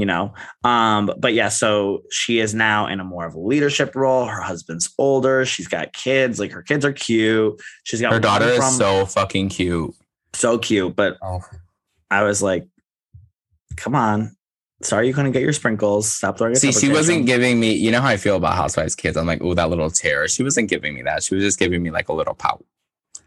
you 0.00 0.06
know? 0.06 0.32
Um 0.64 1.12
but 1.18 1.34
yeah 1.34 1.48
so 1.48 2.02
she 2.10 2.40
is 2.40 2.54
now 2.54 2.86
in 2.86 2.98
a 2.98 3.04
more 3.04 3.26
of 3.26 3.34
a 3.34 3.38
leadership 3.38 3.94
role. 3.94 4.24
Her 4.24 4.40
husband's 4.40 4.92
older. 4.98 5.44
She's 5.44 5.68
got 5.68 5.92
kids. 5.92 6.40
Like 6.40 6.52
her 6.52 6.62
kids 6.62 6.84
are 6.84 6.92
cute. 6.92 7.60
She's 7.84 8.00
got 8.00 8.12
her 8.12 8.18
daughter 8.18 8.46
is 8.46 8.76
so 8.76 9.06
fucking 9.06 9.50
cute. 9.50 9.94
So 10.32 10.58
cute 10.58 10.96
but 10.96 11.18
oh. 11.22 11.40
i 12.10 12.22
was 12.22 12.42
like 12.42 12.66
come 13.76 13.94
on. 13.94 14.36
Sorry 14.82 15.06
you 15.06 15.14
couldn't 15.14 15.32
get 15.32 15.42
your 15.42 15.52
sprinkles. 15.52 16.10
Stop 16.10 16.38
throwing 16.38 16.54
see 16.54 16.72
she 16.72 16.90
wasn't 16.90 17.26
giving 17.26 17.60
me 17.60 17.74
you 17.74 17.90
know 17.90 18.00
how 18.00 18.08
i 18.08 18.16
feel 18.16 18.36
about 18.36 18.56
housewives 18.56 18.96
kids? 18.96 19.16
I'm 19.16 19.26
like 19.26 19.42
oh 19.42 19.54
that 19.54 19.68
little 19.68 19.90
tear. 19.90 20.26
She 20.26 20.42
wasn't 20.42 20.70
giving 20.70 20.94
me 20.94 21.02
that. 21.02 21.22
She 21.22 21.34
was 21.34 21.44
just 21.44 21.58
giving 21.58 21.82
me 21.82 21.90
like 21.90 22.08
a 22.08 22.14
little 22.14 22.34
pout 22.34 22.64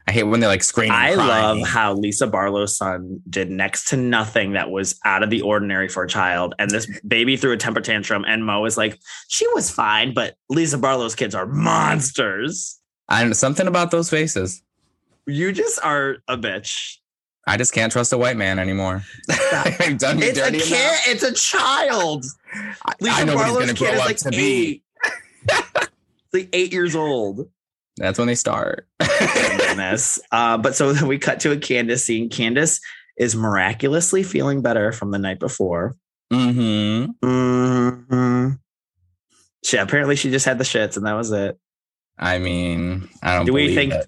I 0.07 0.11
hate 0.11 0.23
when 0.23 0.41
they 0.41 0.47
like 0.47 0.63
scream. 0.63 0.91
I 0.91 1.13
love 1.15 1.65
how 1.65 1.93
Lisa 1.93 2.27
Barlow's 2.27 2.75
son 2.75 3.21
did 3.29 3.49
next 3.49 3.87
to 3.89 3.97
nothing 3.97 4.53
that 4.53 4.69
was 4.69 4.99
out 5.05 5.23
of 5.23 5.29
the 5.29 5.41
ordinary 5.41 5.87
for 5.87 6.03
a 6.03 6.07
child. 6.07 6.55
And 6.59 6.69
this 6.69 6.87
baby 7.07 7.37
threw 7.37 7.53
a 7.53 7.57
temper 7.57 7.79
tantrum, 7.79 8.25
and 8.27 8.45
Mo 8.45 8.61
was 8.61 8.77
like, 8.77 8.99
she 9.29 9.47
was 9.53 9.71
fine, 9.71 10.13
but 10.13 10.35
Lisa 10.49 10.77
Barlow's 10.77 11.15
kids 11.15 11.33
are 11.33 11.45
monsters. 11.45 12.79
And 13.09 13.35
something 13.35 13.67
about 13.67 13.91
those 13.91 14.09
faces. 14.09 14.61
You 15.25 15.53
just 15.53 15.79
are 15.83 16.17
a 16.27 16.37
bitch. 16.37 16.97
I 17.47 17.57
just 17.57 17.73
can't 17.73 17.91
trust 17.91 18.11
a 18.13 18.17
white 18.17 18.37
man 18.37 18.59
anymore. 18.59 19.03
I've 19.29 19.97
done 19.97 20.19
me 20.19 20.27
it's 20.27 20.39
dirty 20.39 20.57
a 20.57 20.61
kid, 20.61 20.71
enough. 20.73 21.07
It's 21.07 21.23
a 21.23 21.33
child. 21.33 22.25
Lisa 23.01 23.15
I 23.15 23.23
know 23.23 23.35
Barlow's 23.35 23.55
what 23.55 23.69
he's 23.69 23.73
going 23.73 23.75
to 23.75 23.83
grow 23.83 24.01
up 24.01 24.05
like 24.05 24.17
to 24.17 24.29
eight. 24.33 24.83
be. 25.47 25.53
like 26.33 26.49
eight 26.53 26.73
years 26.73 26.95
old. 26.95 27.49
That's 27.97 28.17
when 28.17 28.27
they 28.27 28.35
start. 28.35 28.87
goodness. 28.99 30.19
Uh, 30.31 30.57
but 30.57 30.75
so 30.75 31.05
we 31.05 31.17
cut 31.19 31.39
to 31.41 31.51
a 31.51 31.57
Candace 31.57 32.05
scene. 32.05 32.29
Candace 32.29 32.79
is 33.17 33.35
miraculously 33.35 34.23
feeling 34.23 34.61
better 34.61 34.91
from 34.91 35.11
the 35.11 35.19
night 35.19 35.39
before. 35.39 35.95
Mm-hmm. 36.31 37.05
hmm 37.27 38.49
She 39.63 39.77
apparently 39.77 40.15
she 40.15 40.31
just 40.31 40.45
had 40.45 40.57
the 40.57 40.63
shits 40.63 40.97
and 40.97 41.05
that 41.05 41.13
was 41.13 41.31
it. 41.31 41.57
I 42.17 42.39
mean, 42.39 43.09
I 43.21 43.35
don't 43.35 43.45
Do 43.45 43.53
we 43.53 43.73
think 43.75 43.93
it. 43.93 44.07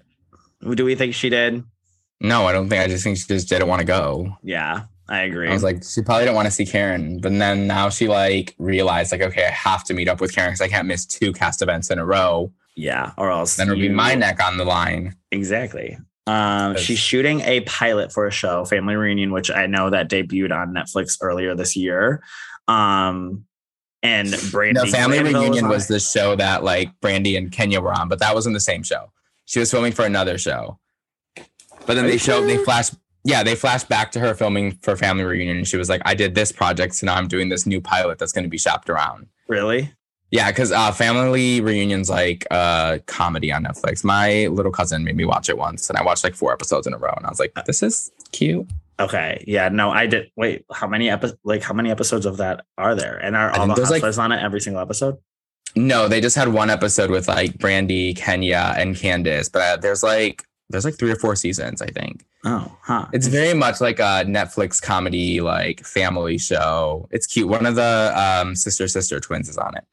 do 0.76 0.84
we 0.84 0.94
think 0.94 1.14
she 1.14 1.28
did? 1.28 1.62
No, 2.20 2.46
I 2.46 2.52
don't 2.52 2.68
think 2.68 2.82
I 2.82 2.88
just 2.88 3.04
think 3.04 3.18
she 3.18 3.26
just 3.26 3.48
didn't 3.48 3.68
want 3.68 3.80
to 3.80 3.86
go. 3.86 4.36
Yeah, 4.42 4.84
I 5.08 5.22
agree. 5.22 5.48
I 5.48 5.52
was 5.52 5.62
like, 5.62 5.82
she 5.84 6.02
probably 6.02 6.24
didn't 6.24 6.36
want 6.36 6.46
to 6.46 6.52
see 6.52 6.64
Karen, 6.66 7.20
but 7.20 7.32
then 7.38 7.66
now 7.66 7.88
she 7.90 8.08
like 8.08 8.54
realized 8.58 9.12
like, 9.12 9.20
okay, 9.22 9.44
I 9.46 9.50
have 9.50 9.84
to 9.84 9.94
meet 9.94 10.08
up 10.08 10.20
with 10.20 10.34
Karen 10.34 10.50
because 10.50 10.60
I 10.62 10.68
can't 10.68 10.86
miss 10.88 11.04
two 11.06 11.32
cast 11.32 11.62
events 11.62 11.90
in 11.90 11.98
a 11.98 12.06
row. 12.06 12.52
Yeah, 12.76 13.12
or 13.16 13.30
else 13.30 13.56
Then 13.56 13.68
it'll 13.68 13.80
be 13.80 13.88
my 13.88 14.14
neck 14.14 14.42
on 14.42 14.58
the 14.58 14.64
line. 14.64 15.16
Exactly. 15.32 15.96
Um, 16.26 16.76
she's 16.76 16.98
shooting 16.98 17.40
a 17.40 17.60
pilot 17.62 18.12
for 18.12 18.26
a 18.26 18.30
show, 18.30 18.64
Family 18.64 18.96
Reunion, 18.96 19.32
which 19.32 19.50
I 19.50 19.66
know 19.66 19.90
that 19.90 20.10
debuted 20.10 20.54
on 20.54 20.74
Netflix 20.74 21.16
earlier 21.22 21.54
this 21.54 21.76
year. 21.76 22.22
Um, 22.68 23.44
and 24.02 24.28
Brandi 24.28 24.74
No, 24.74 24.86
Family 24.86 25.18
Glanville 25.20 25.40
Reunion 25.42 25.64
on 25.64 25.70
was 25.70 25.86
the 25.88 26.00
show 26.00 26.36
that 26.36 26.64
like 26.64 26.90
Brandi 27.00 27.38
and 27.38 27.50
Kenya 27.50 27.80
were 27.80 27.92
on, 27.92 28.08
but 28.08 28.18
that 28.18 28.34
wasn't 28.34 28.54
the 28.54 28.60
same 28.60 28.82
show. 28.82 29.10
She 29.46 29.58
was 29.58 29.70
filming 29.70 29.92
for 29.92 30.04
another 30.04 30.36
show. 30.36 30.78
But 31.34 31.94
then 31.94 32.04
Are 32.04 32.08
they 32.08 32.14
you 32.14 32.18
showed 32.18 32.42
they 32.46 32.56
sure? 32.56 32.64
flashed 32.64 32.94
yeah, 33.24 33.42
they 33.42 33.56
flashed 33.56 33.88
back 33.88 34.12
to 34.12 34.20
her 34.20 34.34
filming 34.34 34.78
for 34.82 34.96
Family 34.96 35.24
Reunion 35.24 35.56
and 35.56 35.66
she 35.66 35.76
was 35.76 35.88
like, 35.88 36.02
I 36.04 36.14
did 36.14 36.34
this 36.34 36.52
project, 36.52 36.94
so 36.94 37.06
now 37.06 37.14
I'm 37.16 37.26
doing 37.26 37.48
this 37.48 37.66
new 37.66 37.80
pilot 37.80 38.18
that's 38.18 38.32
gonna 38.32 38.48
be 38.48 38.58
shopped 38.58 38.90
around. 38.90 39.26
really. 39.48 39.92
Yeah, 40.30 40.50
because 40.50 40.72
uh, 40.72 40.90
Family 40.92 41.60
Reunion's 41.60 42.10
like 42.10 42.46
a 42.50 43.00
comedy 43.06 43.52
on 43.52 43.64
Netflix. 43.64 44.02
My 44.04 44.48
little 44.48 44.72
cousin 44.72 45.04
made 45.04 45.16
me 45.16 45.24
watch 45.24 45.48
it 45.48 45.56
once, 45.56 45.88
and 45.88 45.96
I 45.96 46.02
watched 46.02 46.24
like 46.24 46.34
four 46.34 46.52
episodes 46.52 46.86
in 46.86 46.94
a 46.94 46.98
row, 46.98 47.14
and 47.16 47.24
I 47.24 47.28
was 47.28 47.38
like, 47.38 47.52
"This 47.66 47.82
is 47.82 48.10
cute." 48.32 48.66
Okay. 48.98 49.44
Yeah. 49.46 49.68
No, 49.68 49.90
I 49.90 50.06
did. 50.06 50.30
Wait, 50.36 50.64
how 50.72 50.86
many 50.86 51.10
episodes? 51.10 51.38
Like, 51.44 51.62
how 51.62 51.74
many 51.74 51.90
episodes 51.90 52.26
of 52.26 52.38
that 52.38 52.64
are 52.78 52.94
there? 52.94 53.16
And 53.16 53.36
are 53.36 53.50
all 53.56 53.66
the 53.68 53.74
there's, 53.74 53.90
like- 53.90 54.18
on 54.18 54.32
it 54.32 54.42
every 54.42 54.60
single 54.60 54.82
episode? 54.82 55.18
No, 55.74 56.08
they 56.08 56.22
just 56.22 56.36
had 56.36 56.48
one 56.48 56.70
episode 56.70 57.10
with 57.10 57.28
like 57.28 57.58
Brandi, 57.58 58.16
Kenya, 58.16 58.72
and 58.78 58.96
Candace, 58.96 59.50
but 59.50 59.62
uh, 59.62 59.76
there's 59.76 60.02
like 60.02 60.42
there's 60.70 60.86
like 60.86 60.98
three 60.98 61.10
or 61.10 61.16
four 61.16 61.36
seasons, 61.36 61.82
I 61.82 61.86
think. 61.86 62.24
Oh, 62.44 62.74
huh. 62.82 63.06
It's 63.12 63.26
very 63.26 63.54
much 63.54 63.80
like 63.80 63.98
a 63.98 64.24
Netflix 64.24 64.80
comedy, 64.80 65.40
like 65.40 65.84
family 65.84 66.38
show. 66.38 67.08
It's 67.10 67.26
cute. 67.26 67.48
One 67.48 67.66
of 67.66 67.74
the 67.74 68.12
um, 68.16 68.56
sister 68.56 68.88
sister 68.88 69.20
twins 69.20 69.48
is 69.48 69.58
on 69.58 69.76
it. 69.76 69.84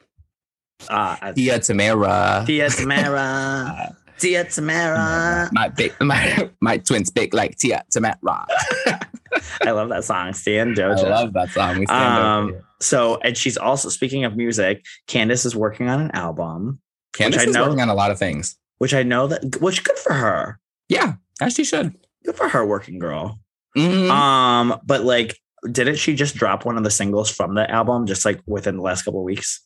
Uh, 0.90 1.32
Tia 1.34 1.60
Tamera. 1.60 2.46
Tia 2.46 2.68
Tamera. 2.70 3.96
Tia 4.18 4.46
Tamera. 4.46 5.50
My 5.52 5.70
big, 5.70 5.94
my 6.02 6.50
my 6.62 6.78
twins 6.78 7.10
big 7.10 7.34
like 7.34 7.58
Tia 7.58 7.84
Tamera. 7.94 8.46
I 9.66 9.72
love 9.72 9.90
that 9.90 10.04
song. 10.04 10.34
Stan 10.34 10.80
I 10.80 10.88
love 10.94 11.34
that 11.34 11.50
song. 11.50 11.80
We 11.80 11.86
stand 11.86 12.24
Um, 12.24 12.56
so, 12.80 13.18
and 13.24 13.36
she's 13.38 13.58
also 13.58 13.90
speaking 13.90 14.26
of 14.26 14.36
music. 14.36 14.86
Candace 15.08 15.46
is 15.46 15.56
working 15.56 15.90
on 15.90 16.02
an 16.02 16.12
album, 16.12 16.80
Candace 17.14 17.44
is 17.44 17.54
know- 17.56 17.64
working 17.66 17.82
on 17.82 17.90
a 17.90 17.96
lot 17.96 18.12
of 18.12 18.20
things. 18.20 18.56
which 18.78 18.94
I 18.94 19.04
know 19.04 19.28
that, 19.28 19.60
which 19.62 19.84
good 19.84 19.98
for 19.98 20.14
her. 20.14 20.60
Yeah, 20.90 21.14
as 21.42 21.54
she 21.56 21.64
should. 21.64 21.96
Good 22.26 22.36
for 22.36 22.48
her, 22.50 22.66
working 22.66 23.00
girl. 23.00 23.40
Mhm. 23.78 24.10
Um, 24.10 24.80
but 24.86 25.04
like, 25.04 25.38
didn't 25.72 25.96
she 25.96 26.14
just 26.16 26.36
drop 26.36 26.66
one 26.66 26.78
of 26.78 26.84
the 26.84 26.92
singles 26.92 27.32
from 27.32 27.56
the 27.56 27.70
album 27.72 28.06
just 28.06 28.26
like 28.26 28.40
within 28.46 28.76
the 28.78 28.84
last 28.84 29.04
couple 29.04 29.20
of 29.22 29.26
weeks? 29.26 29.62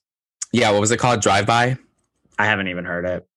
Yeah, 0.57 0.71
what 0.71 0.81
was 0.81 0.89
it 0.89 0.97
called? 0.97 1.21
Drive 1.21 1.45
by. 1.45 1.77
I 2.39 2.47
haven't 2.47 2.67
even 2.67 2.83
heard 2.83 3.05
it. 3.05 3.27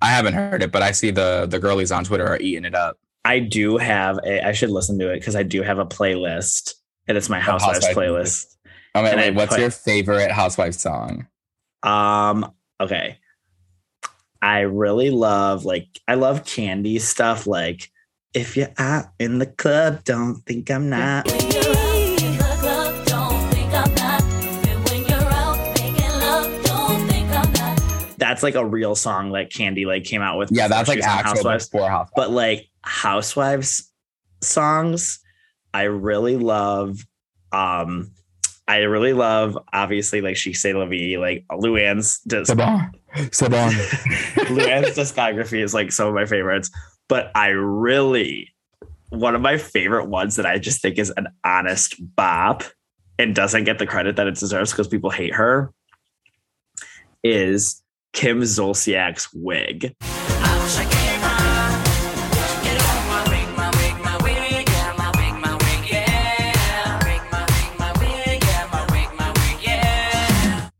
I 0.00 0.10
haven't 0.10 0.34
heard 0.34 0.62
it, 0.62 0.70
but 0.70 0.80
I 0.80 0.92
see 0.92 1.10
the 1.10 1.46
the 1.50 1.58
girlies 1.58 1.90
on 1.90 2.04
Twitter 2.04 2.24
are 2.24 2.38
eating 2.38 2.64
it 2.64 2.76
up. 2.76 2.96
I 3.24 3.40
do 3.40 3.78
have 3.78 4.18
a. 4.24 4.46
I 4.46 4.52
should 4.52 4.70
listen 4.70 4.96
to 5.00 5.10
it 5.10 5.18
because 5.18 5.34
I 5.34 5.42
do 5.42 5.62
have 5.62 5.80
a 5.80 5.84
playlist, 5.84 6.74
and 7.08 7.18
it's 7.18 7.28
my 7.28 7.40
Housewives 7.40 7.84
Housewives 7.84 7.98
playlist. 7.98 8.56
Oh 8.94 9.02
wait, 9.02 9.16
wait, 9.16 9.34
what's 9.34 9.54
put- 9.54 9.60
your 9.60 9.70
favorite 9.70 10.30
Housewives 10.30 10.80
song? 10.80 11.26
Um, 11.82 12.52
okay. 12.80 13.18
I 14.40 14.60
really 14.60 15.10
love 15.10 15.64
like 15.64 15.88
I 16.06 16.14
love 16.14 16.44
Kandi 16.44 17.00
stuff 17.00 17.48
like 17.48 17.90
if 18.34 18.56
you're 18.56 18.72
out 18.78 19.06
in 19.18 19.38
the 19.40 19.46
club, 19.46 20.04
don't 20.04 20.36
think 20.46 20.70
I'm 20.70 20.88
not. 20.88 21.26
That's 28.28 28.42
like 28.42 28.56
a 28.56 28.64
real 28.64 28.94
song 28.94 29.30
like 29.30 29.48
Kandi 29.48 29.86
like 29.86 30.04
came 30.04 30.20
out 30.20 30.36
with. 30.38 30.50
Yeah, 30.52 30.68
that's 30.68 30.86
like 30.86 31.00
actual 31.00 31.36
Housewives. 31.36 31.68
for 31.70 31.88
Housewives. 31.88 32.12
But 32.14 32.30
like 32.30 32.68
Housewives 32.82 33.90
songs, 34.42 35.20
I 35.72 35.84
really 35.84 36.36
love. 36.36 36.98
Um, 37.52 38.10
I 38.66 38.80
really 38.80 39.14
love 39.14 39.58
obviously 39.72 40.20
like 40.20 40.36
she 40.36 40.52
say 40.52 40.74
la 40.74 40.84
vie, 40.84 41.16
like 41.18 41.46
Luann's 41.50 42.20
just 42.26 42.50
Sabon, 42.50 42.90
Sabon. 43.14 43.70
Luann's 44.48 44.94
discography 44.94 45.64
is 45.64 45.72
like 45.72 45.90
some 45.90 46.06
of 46.06 46.12
my 46.12 46.26
favorites, 46.26 46.70
but 47.08 47.30
I 47.34 47.48
really 47.48 48.52
one 49.08 49.34
of 49.34 49.40
my 49.40 49.56
favorite 49.56 50.04
ones 50.04 50.36
that 50.36 50.44
I 50.44 50.58
just 50.58 50.82
think 50.82 50.98
is 50.98 51.10
an 51.16 51.28
honest 51.44 51.94
bop 52.14 52.62
and 53.18 53.34
doesn't 53.34 53.64
get 53.64 53.78
the 53.78 53.86
credit 53.86 54.16
that 54.16 54.26
it 54.26 54.34
deserves 54.34 54.70
because 54.70 54.86
people 54.86 55.08
hate 55.08 55.34
her 55.34 55.72
is 57.24 57.82
Kim 58.12 58.40
Zolciak's 58.40 59.28
wig. 59.32 59.94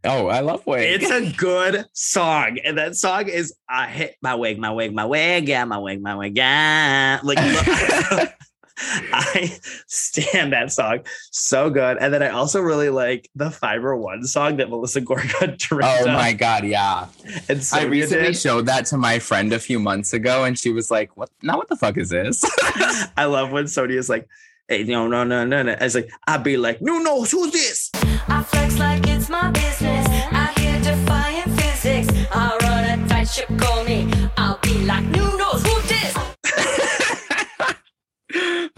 Oh, 0.04 0.28
I 0.28 0.40
love 0.40 0.66
Wig. 0.66 1.02
It's 1.02 1.10
a 1.10 1.30
good 1.36 1.84
song, 1.92 2.58
and 2.64 2.78
that 2.78 2.96
song 2.96 3.28
is 3.28 3.54
"I 3.68 3.88
hit 3.88 4.16
my 4.22 4.34
wig, 4.36 4.58
my 4.58 4.72
wig, 4.72 4.94
my 4.94 5.04
wig, 5.04 5.48
yeah, 5.48 5.64
my 5.64 5.76
wig, 5.76 6.00
my 6.00 6.14
wig, 6.14 6.34
yeah." 6.36 7.20
Like, 7.22 7.38
I 8.80 9.56
stand 9.86 10.52
that 10.52 10.72
song 10.72 11.00
so 11.30 11.70
good, 11.70 11.98
and 12.00 12.12
then 12.12 12.22
I 12.22 12.28
also 12.28 12.60
really 12.60 12.90
like 12.90 13.28
the 13.34 13.50
Fiber 13.50 13.96
One 13.96 14.24
song 14.24 14.56
that 14.58 14.70
Melissa 14.70 15.00
Gorga 15.00 15.56
directed. 15.68 16.08
oh 16.08 16.12
my 16.12 16.32
god, 16.32 16.64
yeah. 16.64 17.06
And 17.48 17.68
I 17.72 17.84
recently 17.84 18.28
did. 18.28 18.36
showed 18.36 18.66
that 18.66 18.86
to 18.86 18.96
my 18.96 19.18
friend 19.18 19.52
a 19.52 19.58
few 19.58 19.78
months 19.78 20.12
ago, 20.12 20.44
and 20.44 20.58
she 20.58 20.70
was 20.70 20.90
like, 20.90 21.16
"What? 21.16 21.30
Now 21.42 21.56
what 21.56 21.68
the 21.68 21.76
fuck 21.76 21.96
is 21.96 22.10
this?" 22.10 22.44
I 23.16 23.24
love 23.24 23.50
when 23.52 23.66
Sonia's 23.66 24.08
like, 24.08 24.28
"Hey, 24.68 24.84
no, 24.84 25.08
no, 25.08 25.24
no, 25.24 25.44
no, 25.44 25.62
no." 25.62 25.72
I 25.80 25.84
was 25.84 25.94
like, 25.94 26.10
"I'd 26.26 26.44
be 26.44 26.56
like, 26.56 26.80
no, 26.80 26.98
no, 26.98 27.22
who's 27.24 27.52
this?" 27.52 27.90
I 28.28 28.42
flex 28.42 28.78
like 28.78 29.06
it's 29.08 29.28
my 29.28 29.50
business. 29.50 30.06
I 30.08 30.52
hear 30.58 30.80
defying 30.82 31.50
physics. 31.56 32.08
I 32.32 32.56
run 32.62 33.00
a 33.00 33.08
tight 33.08 33.24
ship, 33.28 33.48
call 33.58 33.84
me. 33.84 34.10
I'll 34.36 34.58
be 34.62 34.84
like, 34.84 35.04
who 35.16 35.37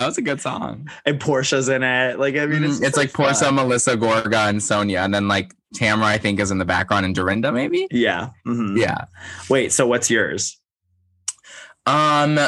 that 0.00 0.06
was 0.06 0.16
a 0.18 0.22
good 0.22 0.40
song. 0.40 0.88
And 1.04 1.20
Porsha's 1.20 1.68
in 1.68 1.82
it. 1.82 2.18
Like, 2.18 2.34
I 2.34 2.46
mean, 2.46 2.64
it's, 2.64 2.80
Mm, 2.80 2.84
It's, 2.86 2.96
like. 2.96 3.12
Porsha, 3.12 3.52
Melissa, 3.54 3.96
Gorga, 3.98 4.48
and 4.48 4.62
Sonia, 4.62 5.00
and 5.00 5.12
then 5.14 5.28
like 5.28 5.54
Tamara, 5.74 6.08
I 6.08 6.18
think, 6.18 6.40
is 6.40 6.50
in 6.50 6.56
the 6.58 6.64
background, 6.64 7.04
and 7.04 7.14
Dorinda, 7.14 7.52
maybe. 7.52 7.86
Yeah. 7.90 8.30
mhm. 8.46 8.78
Yeah. 8.80 9.04
Wait. 9.50 9.72
So 9.72 9.86
what's 9.86 10.10
yours? 10.10 10.58
Um, 11.86 12.38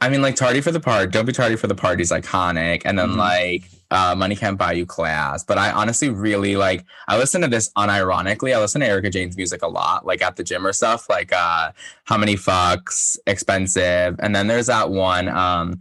I 0.00 0.08
mean, 0.08 0.22
like 0.22 0.36
tardy 0.36 0.62
for 0.62 0.72
the 0.72 0.80
part. 0.80 1.12
Don't 1.12 1.26
be 1.26 1.32
tardy 1.32 1.56
for 1.56 1.66
the 1.66 1.74
party 1.74 2.02
is 2.02 2.10
iconic, 2.10 2.82
and 2.86 2.98
then 2.98 3.10
Mhm. 3.10 3.16
like 3.16 3.64
uh, 3.92 4.14
money 4.14 4.36
can't 4.36 4.56
buy 4.56 4.70
you 4.72 4.86
class. 4.86 5.42
But 5.44 5.58
I 5.58 5.72
honestly 5.72 6.08
really 6.10 6.56
like. 6.56 6.84
I 7.08 7.18
listen 7.18 7.40
to 7.42 7.48
this 7.48 7.70
unironically. 7.76 8.54
I 8.54 8.58
listen 8.60 8.80
to 8.80 8.86
Erika 8.86 9.10
Jayne's 9.10 9.36
music 9.36 9.62
a 9.62 9.66
lot, 9.68 10.06
like 10.06 10.22
at 10.22 10.36
the 10.36 10.44
gym 10.44 10.64
or 10.66 10.72
stuff. 10.72 11.10
Like 11.10 11.30
uh, 11.32 11.72
how 12.04 12.16
many 12.16 12.36
fucks, 12.36 13.18
expensive, 13.26 14.16
and 14.20 14.34
then 14.34 14.46
there's 14.46 14.66
that 14.68 14.90
one. 14.90 15.28
Um, 15.28 15.80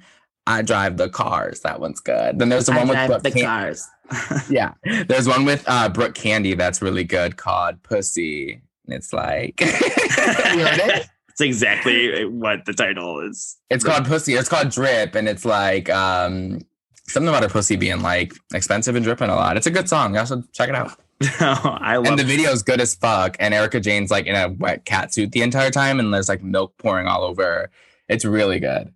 I 0.49 0.61
drive 0.63 0.97
the 0.97 1.09
cars. 1.09 1.59
That 1.61 1.79
one's 1.79 1.99
good. 1.99 2.39
Then 2.39 2.49
there's 2.49 2.65
the 2.65 2.73
I 2.73 2.77
one 2.77 2.87
with 2.87 2.95
drive 2.95 3.09
Brooke 3.09 3.23
the 3.23 3.31
Can- 3.31 3.45
cars. 3.45 3.87
yeah, 4.49 4.73
there's 5.07 5.27
one 5.27 5.45
with 5.45 5.63
uh, 5.67 5.87
Brooke 5.89 6.15
Candy 6.15 6.55
that's 6.55 6.81
really 6.81 7.03
good 7.03 7.37
called 7.37 7.81
Pussy. 7.83 8.61
And 8.85 8.95
It's 8.95 9.13
like. 9.13 9.61
You 9.61 10.65
heard 10.65 10.79
it? 10.79 11.07
It's 11.29 11.41
exactly 11.41 12.25
what 12.25 12.65
the 12.65 12.73
title 12.73 13.19
is. 13.21 13.57
It's 13.69 13.83
called 13.83 14.05
Pussy. 14.05 14.33
It's 14.33 14.49
called 14.49 14.69
Drip, 14.69 15.13
and 15.15 15.29
it's 15.29 15.45
like 15.45 15.89
um 15.89 16.59
something 17.07 17.29
about 17.29 17.43
her 17.43 17.49
pussy 17.49 17.75
being 17.75 18.01
like 18.01 18.33
expensive 18.53 18.95
and 18.95 19.05
dripping 19.05 19.29
a 19.29 19.35
lot. 19.35 19.55
It's 19.57 19.67
a 19.67 19.71
good 19.71 19.87
song. 19.87 20.13
Should 20.25 20.51
check 20.53 20.69
it 20.69 20.75
out. 20.75 20.99
I 21.39 21.97
love 21.97 22.07
And 22.07 22.19
the 22.19 22.23
video 22.23 22.51
is 22.51 22.63
good 22.63 22.81
as 22.81 22.95
fuck. 22.95 23.37
And 23.39 23.53
Erika 23.53 23.79
Jayne's 23.79 24.09
like 24.11 24.25
in 24.25 24.35
a 24.35 24.49
wet 24.49 24.85
cat 24.85 25.13
suit 25.13 25.31
the 25.31 25.41
entire 25.41 25.69
time, 25.71 25.99
and 25.99 26.13
there's 26.13 26.29
like 26.29 26.41
milk 26.43 26.73
pouring 26.77 27.07
all 27.07 27.23
over. 27.23 27.69
It's 28.07 28.25
really 28.25 28.59
good. 28.59 28.91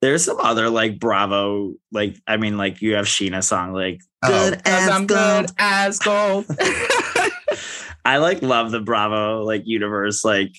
There's 0.00 0.24
some 0.24 0.38
other 0.40 0.70
like 0.70 0.98
Bravo, 1.00 1.74
like 1.92 2.16
I 2.26 2.36
mean, 2.36 2.56
like 2.56 2.80
you 2.82 2.94
have 2.94 3.06
Sheena 3.06 3.42
song 3.42 3.72
like 3.72 4.00
Oh, 4.22 4.28
good 4.50 4.64
'cause 4.64 4.72
as 4.82 4.88
I'm 4.88 5.06
gold. 5.06 5.46
good 5.46 5.50
as 5.58 5.98
gold. 5.98 6.46
I 8.04 8.16
like 8.18 8.42
love 8.42 8.70
the 8.70 8.80
Bravo 8.80 9.42
like 9.44 9.62
universe 9.66 10.24
like 10.24 10.52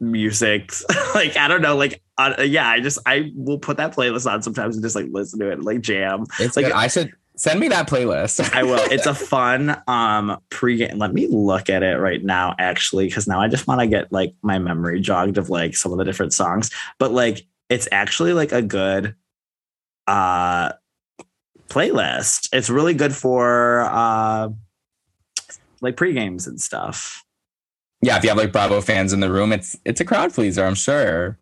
music. 0.00 0.72
like 1.14 1.36
I 1.36 1.48
don't 1.48 1.62
know, 1.62 1.76
like 1.76 2.02
uh, 2.18 2.42
yeah, 2.42 2.68
I 2.68 2.80
just 2.80 2.98
I 3.06 3.32
will 3.34 3.58
put 3.58 3.76
that 3.78 3.94
playlist 3.94 4.30
on 4.30 4.42
sometimes 4.42 4.76
and 4.76 4.84
just 4.84 4.96
like 4.96 5.06
listen 5.10 5.38
to 5.40 5.50
it, 5.50 5.62
like 5.62 5.80
jam. 5.80 6.24
It's 6.38 6.56
like 6.56 6.66
good. 6.66 6.72
I 6.74 6.88
should 6.88 7.12
send 7.36 7.58
me 7.60 7.68
that 7.68 7.88
playlist. 7.88 8.52
I 8.54 8.62
will. 8.64 8.78
It's 8.92 9.06
a 9.06 9.14
fun 9.14 9.80
um 9.88 10.38
pre-game. 10.50 10.98
Let 10.98 11.12
me 11.14 11.26
look 11.28 11.70
at 11.70 11.82
it 11.82 11.96
right 11.98 12.22
now, 12.22 12.54
actually, 12.58 13.06
because 13.06 13.26
now 13.26 13.40
I 13.40 13.48
just 13.48 13.66
want 13.66 13.80
to 13.80 13.86
get 13.86 14.12
like 14.12 14.34
my 14.42 14.58
memory 14.58 15.00
jogged 15.00 15.38
of 15.38 15.48
like 15.48 15.76
some 15.76 15.92
of 15.92 15.98
the 15.98 16.04
different 16.04 16.32
songs. 16.32 16.70
But 16.98 17.12
like 17.12 17.46
it's 17.68 17.88
actually 17.92 18.32
like 18.32 18.52
a 18.52 18.62
good 18.62 19.14
uh 20.06 20.72
playlist. 21.68 22.48
It's 22.52 22.70
really 22.70 22.94
good 22.94 23.14
for 23.14 23.82
uh 23.90 24.48
like 25.80 25.96
pre-games 25.96 26.46
and 26.46 26.60
stuff. 26.60 27.24
yeah, 28.00 28.16
if 28.16 28.22
you 28.22 28.28
have 28.30 28.38
like 28.38 28.52
Bravo 28.52 28.80
fans 28.80 29.12
in 29.12 29.20
the 29.20 29.30
room, 29.30 29.52
it's 29.52 29.76
it's 29.84 30.00
a 30.00 30.04
crowd 30.04 30.32
pleaser, 30.32 30.64
I'm 30.64 30.74
sure. 30.74 31.38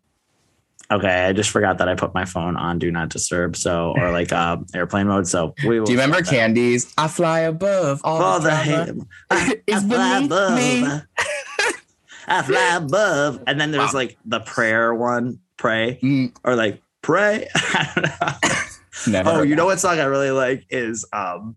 Okay, 0.91 1.25
I 1.27 1.33
just 1.33 1.49
forgot 1.49 1.77
that 1.79 1.87
I 1.87 1.95
put 1.95 2.13
my 2.13 2.25
phone 2.25 2.55
on 2.57 2.77
do 2.77 2.91
not 2.91 3.09
disturb, 3.09 3.55
so 3.55 3.93
or 3.97 4.11
like 4.11 4.31
uh 4.31 4.57
airplane 4.75 5.07
mode. 5.07 5.27
So 5.27 5.53
we 5.65 5.79
will 5.79 5.85
Do 5.85 5.93
you 5.93 5.97
remember 5.97 6.21
that. 6.21 6.93
I 6.97 7.07
fly 7.07 7.39
above 7.41 8.01
all, 8.03 8.21
All 8.21 8.39
the, 8.39 8.49
the. 8.49 9.61
It's 9.67 9.83
I 9.83 9.87
fly 9.87 10.19
above. 10.19 10.55
me. 10.57 10.83
I 12.27 12.41
fly 12.41 12.75
above. 12.77 13.43
And 13.47 13.59
then 13.59 13.71
there's 13.71 13.93
like 13.93 14.17
the 14.25 14.39
prayer 14.41 14.93
one, 14.93 15.39
pray, 15.63 15.97
Mm. 16.03 16.35
or 16.43 16.57
like 16.57 16.81
pray. 17.01 17.47
I 17.55 17.91
don't 17.95 18.03
know. 18.03 19.13
Never 19.19 19.29
oh, 19.29 19.41
you 19.43 19.55
know 19.55 19.65
what 19.65 19.79
song 19.79 19.97
I 19.97 20.03
really 20.03 20.31
like 20.31 20.65
is 20.69 21.05
um 21.13 21.55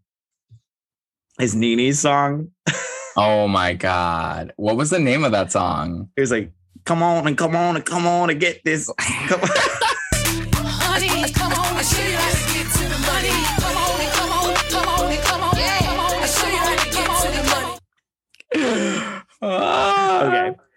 is 1.40 1.54
NeNe's 1.56 1.98
song. 1.98 2.52
Oh 3.16 3.48
my 3.48 3.74
god. 3.74 4.52
What 4.56 4.76
was 4.76 4.90
the 4.90 5.00
name 5.00 5.24
of 5.24 5.32
that 5.32 5.50
song? 5.50 6.08
It 6.16 6.20
was 6.20 6.30
like, 6.30 6.52
come 6.84 7.02
on 7.02 7.26
and 7.26 7.36
come 7.36 7.56
on 7.56 7.74
and 7.74 7.84
come 7.84 8.06
on 8.06 8.30
and 8.30 8.38
get 8.38 8.62
this. 8.64 8.88
Come 9.28 9.40
on. 9.40 9.48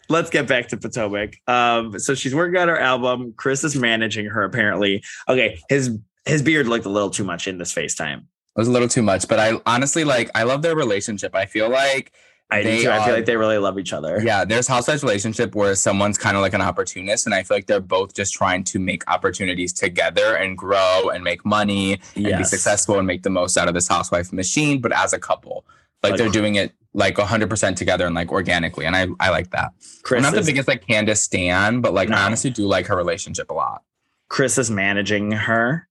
Let's 0.09 0.29
get 0.29 0.47
back 0.47 0.67
to 0.67 0.77
potomac 0.77 1.35
um 1.47 1.97
so 1.99 2.13
she's 2.15 2.33
working 2.35 2.57
on 2.59 2.67
her 2.67 2.79
album 2.79 3.33
chris 3.37 3.63
is 3.63 3.75
managing 3.75 4.25
her 4.25 4.43
apparently 4.43 5.03
okay 5.27 5.59
his 5.69 5.97
his 6.25 6.41
beard 6.41 6.67
looked 6.67 6.85
a 6.85 6.89
little 6.89 7.09
too 7.09 7.23
much 7.23 7.47
in 7.47 7.57
this 7.57 7.73
facetime 7.73 8.17
It 8.19 8.57
was 8.57 8.67
a 8.67 8.71
little 8.71 8.89
too 8.89 9.01
much, 9.03 9.27
but 9.27 9.39
I 9.39 9.53
honestly 9.65 10.03
like 10.03 10.29
I 10.35 10.43
love 10.43 10.61
their 10.61 10.75
relationship. 10.75 11.33
I 11.35 11.45
feel 11.45 11.69
like 11.69 12.11
i 12.51 12.63
do 12.63 12.81
too. 12.81 12.89
i 12.89 13.05
feel 13.05 13.13
like 13.13 13.25
they 13.25 13.37
really 13.37 13.59
love 13.59 13.77
each 13.77 13.93
other 13.93 14.19
Yeah, 14.21 14.43
there's 14.43 14.67
housewives 14.67 15.03
relationship 15.03 15.53
where 15.53 15.75
someone's 15.75 16.17
kind 16.17 16.35
of 16.35 16.41
like 16.41 16.53
an 16.53 16.61
opportunist, 16.61 17.25
and 17.27 17.33
I 17.35 17.43
feel 17.43 17.55
like 17.57 17.67
they're 17.67 17.79
both 17.79 18.15
just 18.15 18.33
trying 18.33 18.63
to 18.65 18.79
make 18.79 19.03
opportunities 19.09 19.71
together 19.71 20.35
and 20.35 20.57
grow 20.57 21.09
and 21.13 21.23
make 21.23 21.45
money 21.45 21.99
and 22.15 22.25
be 22.39 22.43
successful 22.43 22.97
and 22.97 23.05
make 23.07 23.21
the 23.23 23.29
most 23.29 23.55
out 23.57 23.67
of 23.67 23.73
this 23.75 23.87
housewife 23.87 24.33
machine, 24.33 24.81
but 24.81 24.91
as 24.91 25.13
a 25.13 25.19
couple. 25.19 25.63
Like, 26.03 26.11
Like- 26.11 26.17
they're 26.19 26.29
doing 26.29 26.55
it 26.55 26.73
like 26.93 27.15
100% 27.17 27.75
together 27.75 28.05
and 28.05 28.15
like 28.15 28.31
organically, 28.31 28.85
and 28.85 28.95
I 28.95 29.07
I 29.19 29.29
like 29.29 29.51
that. 29.51 29.71
chris 30.03 30.25
I'm 30.25 30.33
not 30.33 30.39
the 30.39 30.45
biggest 30.45 30.67
like 30.67 30.85
Candiace 30.87 31.21
stan, 31.21 31.81
but 31.81 31.93
like 31.93 32.09
No. 32.09 32.17
I 32.17 32.23
honestly 32.23 32.49
do 32.49 32.65
like 32.67 32.87
her 32.87 32.95
relationship 32.95 33.49
a 33.49 33.53
lot. 33.53 33.83
chris 34.29 34.57
is 34.57 34.69
managing 34.71 35.31
her 35.31 35.87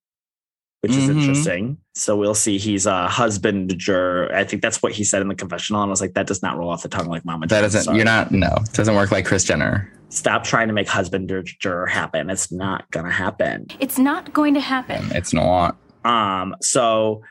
which 0.81 0.93
is 0.93 1.09
Mhm. 1.09 1.19
interesting 1.19 1.77
so 1.95 2.15
we'll 2.17 2.35
see 2.37 2.57
he's 2.57 2.87
a 2.87 3.09
husband 3.09 3.77
juror 3.79 4.33
i 4.33 4.45
think 4.45 4.63
that's 4.63 4.81
what 4.81 4.93
he 4.93 5.03
said 5.03 5.21
in 5.21 5.27
the 5.27 5.35
confessional 5.35 5.83
and 5.83 5.89
i 5.89 5.91
was 5.91 6.01
like 6.01 6.15
that 6.15 6.29
does 6.29 6.41
not 6.41 6.57
roll 6.57 6.71
off 6.71 6.83
the 6.85 6.89
tongue 6.89 7.09
like 7.09 7.25
mama 7.25 7.49
That 7.49 7.63
doesn't 7.63 7.83
sorry. 7.83 7.97
you're 7.97 8.05
not 8.05 8.31
no, 8.31 8.47
it 8.63 8.73
doesn't 8.75 8.95
work 8.95 9.11
like 9.11 9.25
Chris 9.27 9.43
Jenner. 9.43 9.91
stop 10.09 10.45
trying 10.45 10.69
to 10.69 10.73
make 10.75 10.87
husband 10.89 11.29
juror 11.59 11.87
happen 11.87 12.31
it's 12.31 12.53
not 12.53 12.89
gonna 12.93 13.11
happen 13.11 13.67
It's 13.81 13.99
not 13.99 14.33
going 14.33 14.55
to 14.55 14.61
happen. 14.61 15.03
It's 15.17 15.33
not. 15.33 15.77
Um, 16.05 16.55
so 16.63 17.23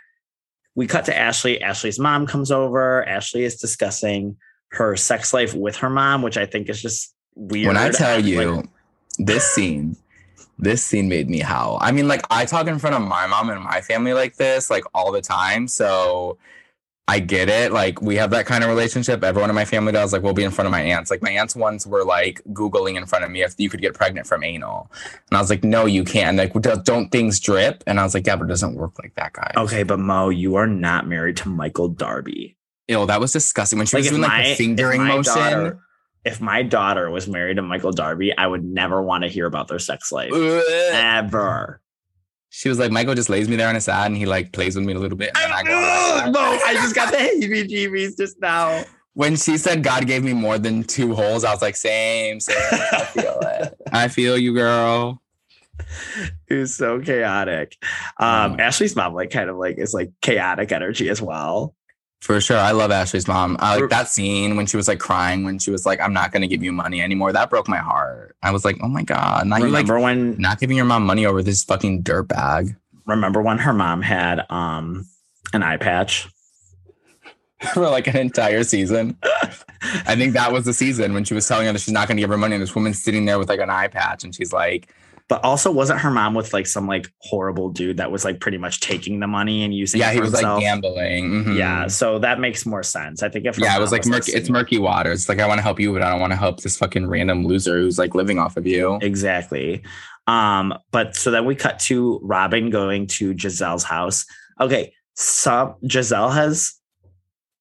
we 0.77 0.85
cut 0.85 1.05
to 1.05 1.17
Ashley. 1.17 1.59
Ashley's 1.59 1.97
mom 1.97 2.27
comes 2.27 2.51
over. 2.51 3.03
Ashley 3.09 3.43
is 3.43 3.55
discussing 3.55 4.37
her 4.69 4.95
sex 4.95 5.33
life 5.33 5.55
with 5.55 5.75
her 5.77 5.89
mom, 5.89 6.21
which 6.21 6.37
I 6.37 6.45
think 6.45 6.69
is 6.69 6.79
just 6.79 7.15
weird. 7.33 7.65
When 7.65 7.77
I 7.77 7.89
tell 7.89 8.23
you 8.23 8.57
like, 8.57 8.65
this 9.17 9.43
scene, 9.43 9.97
this 10.59 10.85
scene 10.85 11.09
made 11.09 11.31
me 11.31 11.39
howl. 11.39 11.79
I 11.81 11.91
mean, 11.91 12.07
like 12.07 12.21
I 12.29 12.45
talk 12.45 12.67
in 12.67 12.77
front 12.77 12.95
of 12.95 13.01
my 13.01 13.25
mom 13.25 13.49
and 13.49 13.63
my 13.63 13.81
family 13.81 14.13
like 14.13 14.35
this, 14.35 14.69
like 14.69 14.83
all 14.93 15.11
the 15.11 15.19
time. 15.19 15.67
So 15.67 16.37
I 17.09 17.19
get 17.19 17.47
it. 17.47 17.71
Like 17.71 18.01
we 18.01 18.15
have 18.17 18.31
that 18.31 18.45
kind 18.45 18.63
of 18.65 18.69
relationship. 18.69 19.23
Everyone 19.23 19.49
in 19.49 19.55
my 19.55 19.63
family 19.63 19.93
does. 19.93 20.11
Like 20.11 20.23
we'll 20.23 20.33
be 20.33 20.43
in 20.43 20.51
front 20.51 20.65
of 20.65 20.73
my 20.73 20.81
aunts. 20.81 21.09
Like 21.09 21.21
my 21.21 21.31
aunts 21.31 21.55
once 21.55 21.87
were 21.87 22.03
like 22.03 22.41
Googling 22.51 22.97
in 22.97 23.05
front 23.05 23.23
of 23.23 23.31
me 23.31 23.43
if 23.43 23.55
you 23.57 23.69
could 23.69 23.81
get 23.81 23.93
pregnant 23.93 24.27
from 24.27 24.43
anal. 24.43 24.91
And 25.29 25.37
I 25.37 25.39
was 25.41 25.49
like, 25.49 25.63
no, 25.63 25.85
you 25.85 26.03
can't. 26.03 26.35
Like, 26.37 26.51
"Don't- 26.83 27.09
things 27.09 27.39
drip? 27.39 27.81
And 27.87 27.97
I 27.99 28.03
was 28.03 28.13
like, 28.13 28.27
yeah, 28.27 28.35
but 28.35 28.43
it 28.45 28.49
doesn't 28.49 28.75
work 28.75 28.99
like 29.01 29.15
that, 29.15 29.31
guy. 29.33 29.51
okay, 29.55 29.83
but 29.83 29.99
Mo, 29.99 30.27
you 30.29 30.55
are 30.55 30.67
not 30.67 31.07
married 31.07 31.37
to 31.37 31.49
Michael 31.49 31.87
Darby. 31.87 32.57
Ew, 32.89 33.05
that 33.05 33.21
was 33.21 33.31
disgusting. 33.31 33.77
When 33.79 33.85
she 33.85 33.95
was 33.97 34.05
if 34.07 34.11
doing 34.11 34.21
like 34.23 34.31
my- 34.31 34.43
the 34.49 34.55
fingering 34.55 35.03
motion. 35.03 35.33
daughter- 35.33 35.79
if 36.25 36.41
my 36.41 36.61
daughter 36.61 37.09
was 37.09 37.25
married 37.29 37.55
to 37.55 37.61
Michael 37.61 37.93
Darby, 37.93 38.37
I 38.37 38.45
would 38.47 38.65
never 38.65 39.01
want 39.01 39.23
to 39.23 39.29
hear 39.29 39.45
about 39.45 39.69
their 39.69 39.79
sex 39.79 40.11
life 40.11 40.33
ever. 40.91 41.81
She 42.49 42.69
was 42.69 42.79
like, 42.79 42.91
Michael 42.91 43.13
just 43.15 43.29
lays 43.29 43.47
me 43.49 43.55
there 43.55 43.67
on 43.67 43.75
his 43.75 43.85
side 43.85 44.07
and 44.07 44.17
he 44.17 44.25
like 44.25 44.51
plays 44.53 44.75
with 44.75 44.85
me 44.85 44.93
a 44.93 44.99
little 44.99 45.17
bit. 45.17 45.31
And 45.37 45.53
I 45.53 45.63
go 45.63 45.73
like 45.73 46.33
that. 46.33 46.63
I 46.67 46.73
just 46.73 46.95
got 46.95 47.11
the 47.11 47.17
heebie-jeebies 47.17 48.17
just 48.17 48.39
now. 48.41 48.83
when 49.13 49.35
she 49.35 49.57
said 49.57 49.83
God 49.83 50.07
gave 50.07 50.23
me 50.23 50.33
more 50.33 50.57
than 50.57 50.83
two 50.83 51.13
holes, 51.13 51.43
I 51.43 51.51
was 51.51 51.61
like, 51.61 51.75
same, 51.75 52.39
same. 52.39 52.55
I 52.71 53.05
feel 53.05 53.39
it. 53.41 53.77
I 53.91 54.07
feel 54.07 54.37
you, 54.37 54.53
girl. 54.53 55.21
It 56.49 56.55
was 56.55 56.73
so 56.73 56.99
chaotic. 57.01 57.75
Um, 58.17 58.59
Ashley's 58.59 58.95
mom, 58.95 59.13
like, 59.13 59.29
kind 59.29 59.49
of 59.49 59.57
like 59.57 59.77
is 59.77 59.93
like 59.93 60.11
chaotic 60.21 60.71
energy 60.71 61.09
as 61.09 61.21
well. 61.21 61.75
For 62.21 62.41
sure. 62.41 62.57
I 62.57 62.71
love 62.71 62.91
Ashley's 62.91 63.27
mom. 63.27 63.57
I 63.59 63.77
like 63.77 63.89
that 63.89 64.09
scene 64.09 64.57
when 64.57 64.65
she 64.65 64.75
was 64.75 64.87
like 64.87 64.99
crying, 64.99 65.43
when 65.43 65.59
she 65.59 65.71
was 65.71 65.85
like, 65.85 66.01
I'm 66.01 66.13
not 66.13 66.31
gonna 66.31 66.47
give 66.47 66.63
you 66.63 66.71
money 66.71 67.01
anymore. 67.01 67.31
That 67.31 67.49
broke 67.49 67.67
my 67.67 67.77
heart. 67.77 68.35
I 68.41 68.51
was 68.51 68.65
like, 68.65 68.77
oh 68.81 68.87
my 68.87 69.03
God. 69.03 69.47
Now 69.47 69.57
you 69.57 69.67
like 69.69 69.83
Remember 69.83 69.99
when 69.99 70.37
not 70.37 70.59
giving 70.59 70.77
your 70.77 70.85
mom 70.85 71.05
money 71.05 71.25
over 71.25 71.43
this 71.43 71.63
fucking 71.63 72.01
dirt 72.01 72.27
bag. 72.27 72.75
remember 73.05 73.41
when 73.41 73.59
her 73.59 73.73
mom 73.73 74.01
had 74.01 74.45
um 74.49 75.05
an 75.53 75.63
eye 75.63 75.77
patch? 75.77 76.27
for 77.73 77.89
like 77.89 78.07
an 78.07 78.17
entire 78.17 78.63
season. 78.63 79.17
I 80.05 80.15
think 80.15 80.33
that 80.33 80.51
was 80.51 80.65
the 80.65 80.73
season 80.73 81.13
when 81.13 81.23
she 81.23 81.33
was 81.33 81.47
telling 81.47 81.65
her 81.67 81.73
that 81.73 81.79
she's 81.79 81.93
not 81.93 82.07
gonna 82.07 82.19
give 82.19 82.29
her 82.29 82.37
money, 82.37 82.55
and 82.55 82.61
this 82.61 82.75
woman's 82.75 83.01
sitting 83.01 83.25
there 83.25 83.39
with 83.39 83.49
like 83.49 83.59
an 83.59 83.69
eye 83.69 83.87
patch, 83.87 84.23
and 84.23 84.33
she's 84.33 84.53
like, 84.53 84.93
But 85.29 85.43
also 85.43 85.71
wasn't 85.71 85.99
her 85.99 86.09
mom 86.09 86.35
with 86.35 86.53
like 86.53 86.67
some 86.67 86.87
like 86.87 87.11
horrible 87.19 87.67
dude 87.69 87.97
that 87.97 88.11
was 88.11 88.23
like 88.23 88.39
pretty 88.39 88.57
much 88.57 88.79
taking 88.79 89.19
the 89.19 89.27
money 89.27 89.63
and 89.63 89.73
using 89.75 89.99
it? 89.99 90.03
Yeah, 90.03 90.13
he 90.13 90.21
was 90.21 90.31
like 90.31 90.61
gambling. 90.61 91.43
Mhm. 91.43 91.57
Yeah, 91.57 91.87
so 91.87 92.17
that 92.19 92.39
makes 92.39 92.65
more 92.65 92.81
sense. 92.81 93.21
I 93.21 93.27
think 93.27 93.45
if 93.45 93.57
Yeah, 93.57 93.75
it 93.75 93.81
was 93.81 93.91
like 93.91 94.05
murky. 94.05 94.19
listening- 94.19 94.37
It's 94.37 94.49
murky 94.49 94.77
waters. 94.77 95.27
Like 95.27 95.39
I 95.39 95.47
want 95.47 95.57
to 95.57 95.63
help 95.63 95.81
you, 95.81 95.91
but 95.91 96.01
I 96.01 96.09
don't 96.11 96.21
want 96.21 96.31
to 96.31 96.37
help 96.37 96.61
this 96.61 96.77
fucking 96.77 97.07
random 97.07 97.45
loser 97.45 97.77
who's 97.77 97.99
like 97.99 98.15
living 98.15 98.39
off 98.39 98.55
of 98.55 98.65
you. 98.65 98.99
Exactly. 99.01 99.81
Um, 100.27 100.73
but 100.91 101.15
so 101.15 101.29
then 101.29 101.43
we 101.45 101.55
cut 101.55 101.79
to 101.79 102.19
Robyn 102.23 102.69
going 102.69 103.07
to 103.07 103.33
Gizelle's 103.33 103.83
house. 103.83 104.25
Okay, 104.61 104.93
some 105.15 105.75
Gizelle 105.85 106.33
has 106.33 106.73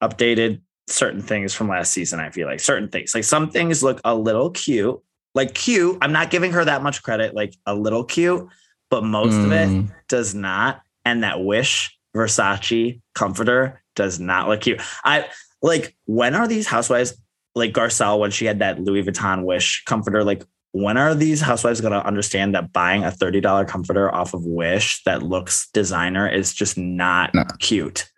updated 0.02 0.60
certain 0.88 1.20
things 1.22 1.52
from 1.52 1.68
last 1.68 1.92
season. 1.92 2.20
I 2.20 2.30
feel 2.30 2.46
like 2.46 2.60
certain 2.60 2.88
things, 2.88 3.14
like 3.14 3.24
some 3.24 3.50
things 3.50 3.82
look 3.82 4.00
a 4.04 4.14
little 4.14 4.50
cute, 4.50 5.00
like 5.36 5.54
cute. 5.54 5.98
I'm 6.02 6.10
not 6.12 6.30
giving 6.30 6.50
her 6.52 6.64
that 6.64 6.82
much 6.82 7.02
credit, 7.04 7.34
like 7.34 7.54
a 7.66 7.74
little 7.74 8.02
cute, 8.02 8.48
but 8.90 9.04
most 9.04 9.36
of 9.36 9.52
it 9.52 9.68
Mm. 9.68 9.92
does 10.08 10.34
not. 10.34 10.80
And 11.04 11.22
that 11.22 11.44
Wish 11.44 11.96
Versace 12.16 13.00
comforter 13.14 13.80
does 13.94 14.18
not 14.18 14.48
look 14.48 14.62
cute. 14.62 14.80
I 15.04 15.26
like 15.62 15.94
when 16.06 16.34
are 16.34 16.48
these 16.48 16.66
housewives 16.66 17.14
like 17.54 17.72
Garcelle 17.72 18.18
when 18.18 18.30
she 18.30 18.46
had 18.46 18.58
that 18.58 18.80
Louis 18.80 19.04
Vuitton 19.04 19.44
Wish 19.44 19.84
comforter? 19.84 20.24
Like 20.24 20.42
when 20.72 20.96
are 20.96 21.14
these 21.14 21.40
housewives 21.40 21.80
going 21.80 21.92
to 21.92 22.04
understand 22.06 22.54
that 22.54 22.72
buying 22.72 23.04
a 23.04 23.10
thirty 23.10 23.40
dollar 23.40 23.64
comforter 23.64 24.12
off 24.14 24.34
of 24.34 24.44
Wish 24.44 25.02
that 25.04 25.22
looks 25.22 25.68
designer 25.72 26.28
is 26.28 26.52
just 26.52 26.76
not 26.76 27.32
cute? 27.60 28.10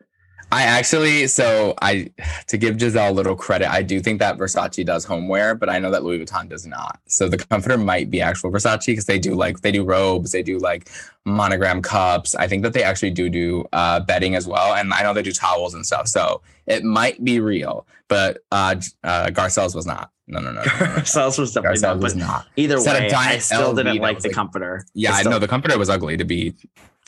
I 0.50 0.62
actually, 0.62 1.26
so 1.26 1.74
I 1.82 2.10
to 2.46 2.56
give 2.56 2.76
Gizelle 2.76 3.10
a 3.10 3.12
little 3.12 3.36
credit, 3.36 3.70
I 3.70 3.82
do 3.82 4.00
think 4.00 4.18
that 4.20 4.38
Versace 4.38 4.84
does 4.84 5.04
homeware, 5.04 5.54
but 5.54 5.68
I 5.68 5.78
know 5.78 5.90
that 5.90 6.04
Louis 6.04 6.24
Vuitton 6.24 6.48
does 6.48 6.66
not. 6.66 6.98
So 7.06 7.28
the 7.28 7.36
comforter 7.36 7.76
might 7.76 8.10
be 8.10 8.22
actual 8.22 8.50
Versace 8.50 8.86
because 8.86 9.04
they 9.04 9.18
do 9.18 9.34
like 9.34 9.60
they 9.60 9.72
do 9.72 9.84
robes, 9.84 10.32
they 10.32 10.42
do 10.42 10.58
like 10.58 10.88
monogram 11.26 11.82
cups. 11.82 12.34
I 12.34 12.48
think 12.48 12.62
that 12.62 12.72
they 12.72 12.82
actually 12.82 13.10
do 13.10 13.28
do 13.28 13.66
uh, 13.74 14.00
bedding 14.00 14.34
as 14.34 14.46
well, 14.46 14.74
and 14.74 14.92
I 14.94 15.02
know 15.02 15.12
they 15.12 15.22
do 15.22 15.32
towels 15.32 15.74
and 15.74 15.84
stuff. 15.84 16.08
So 16.08 16.40
it 16.66 16.82
might 16.82 17.22
be 17.22 17.40
real, 17.40 17.86
but 18.08 18.38
uh, 18.50 18.76
uh, 19.04 19.26
Garcelle's 19.26 19.74
was 19.74 19.86
not. 19.86 20.10
No, 20.28 20.40
no, 20.40 20.52
no. 20.52 20.62
no, 20.62 20.62
no, 20.62 20.70
no. 20.70 20.86
Garcelle's 20.92 21.38
was 21.38 21.52
definitely 21.52 21.78
Garcelle's 21.78 21.82
not, 21.82 21.98
was 22.00 22.16
not. 22.16 22.46
Either 22.56 22.76
at 22.78 22.86
way, 22.86 23.10
I 23.12 23.38
still 23.38 23.74
LV 23.74 23.76
didn't 23.76 23.98
like 23.98 24.20
the 24.20 24.28
like- 24.28 24.34
comforter. 24.34 24.86
Yeah, 24.94 25.12
I 25.12 25.22
know 25.24 25.38
the 25.38 25.48
comforter 25.48 25.78
was 25.78 25.90
ugly 25.90 26.16
to 26.16 26.24
be 26.24 26.54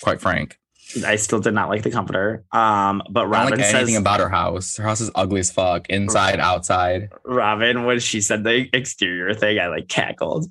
quite 0.03 0.20
frank. 0.20 0.59
I 1.05 1.16
still 1.16 1.41
did 1.41 1.55
not 1.55 1.68
like 1.68 1.82
the 1.82 1.91
comforter. 1.91 2.45
Um, 2.53 3.03
but 3.11 3.20
I 3.20 3.22
don't 3.22 3.30
Robyn 3.30 3.51
like 3.59 3.61
says 3.61 3.74
anything 3.74 3.97
about 3.97 4.20
her 4.20 4.28
house. 4.28 4.76
Her 4.76 4.84
house 4.84 5.01
is 5.01 5.11
ugly 5.14 5.41
as 5.41 5.51
fuck, 5.51 5.88
inside, 5.88 6.41
outside. 6.41 7.11
Robyn 7.24 7.84
when 7.84 8.01
she 8.01 8.20
said 8.20 8.45
the 8.45 8.68
exterior 8.72 9.34
thing, 9.34 9.59
I 9.59 9.68
like 9.68 9.88
cackled. 9.88 10.51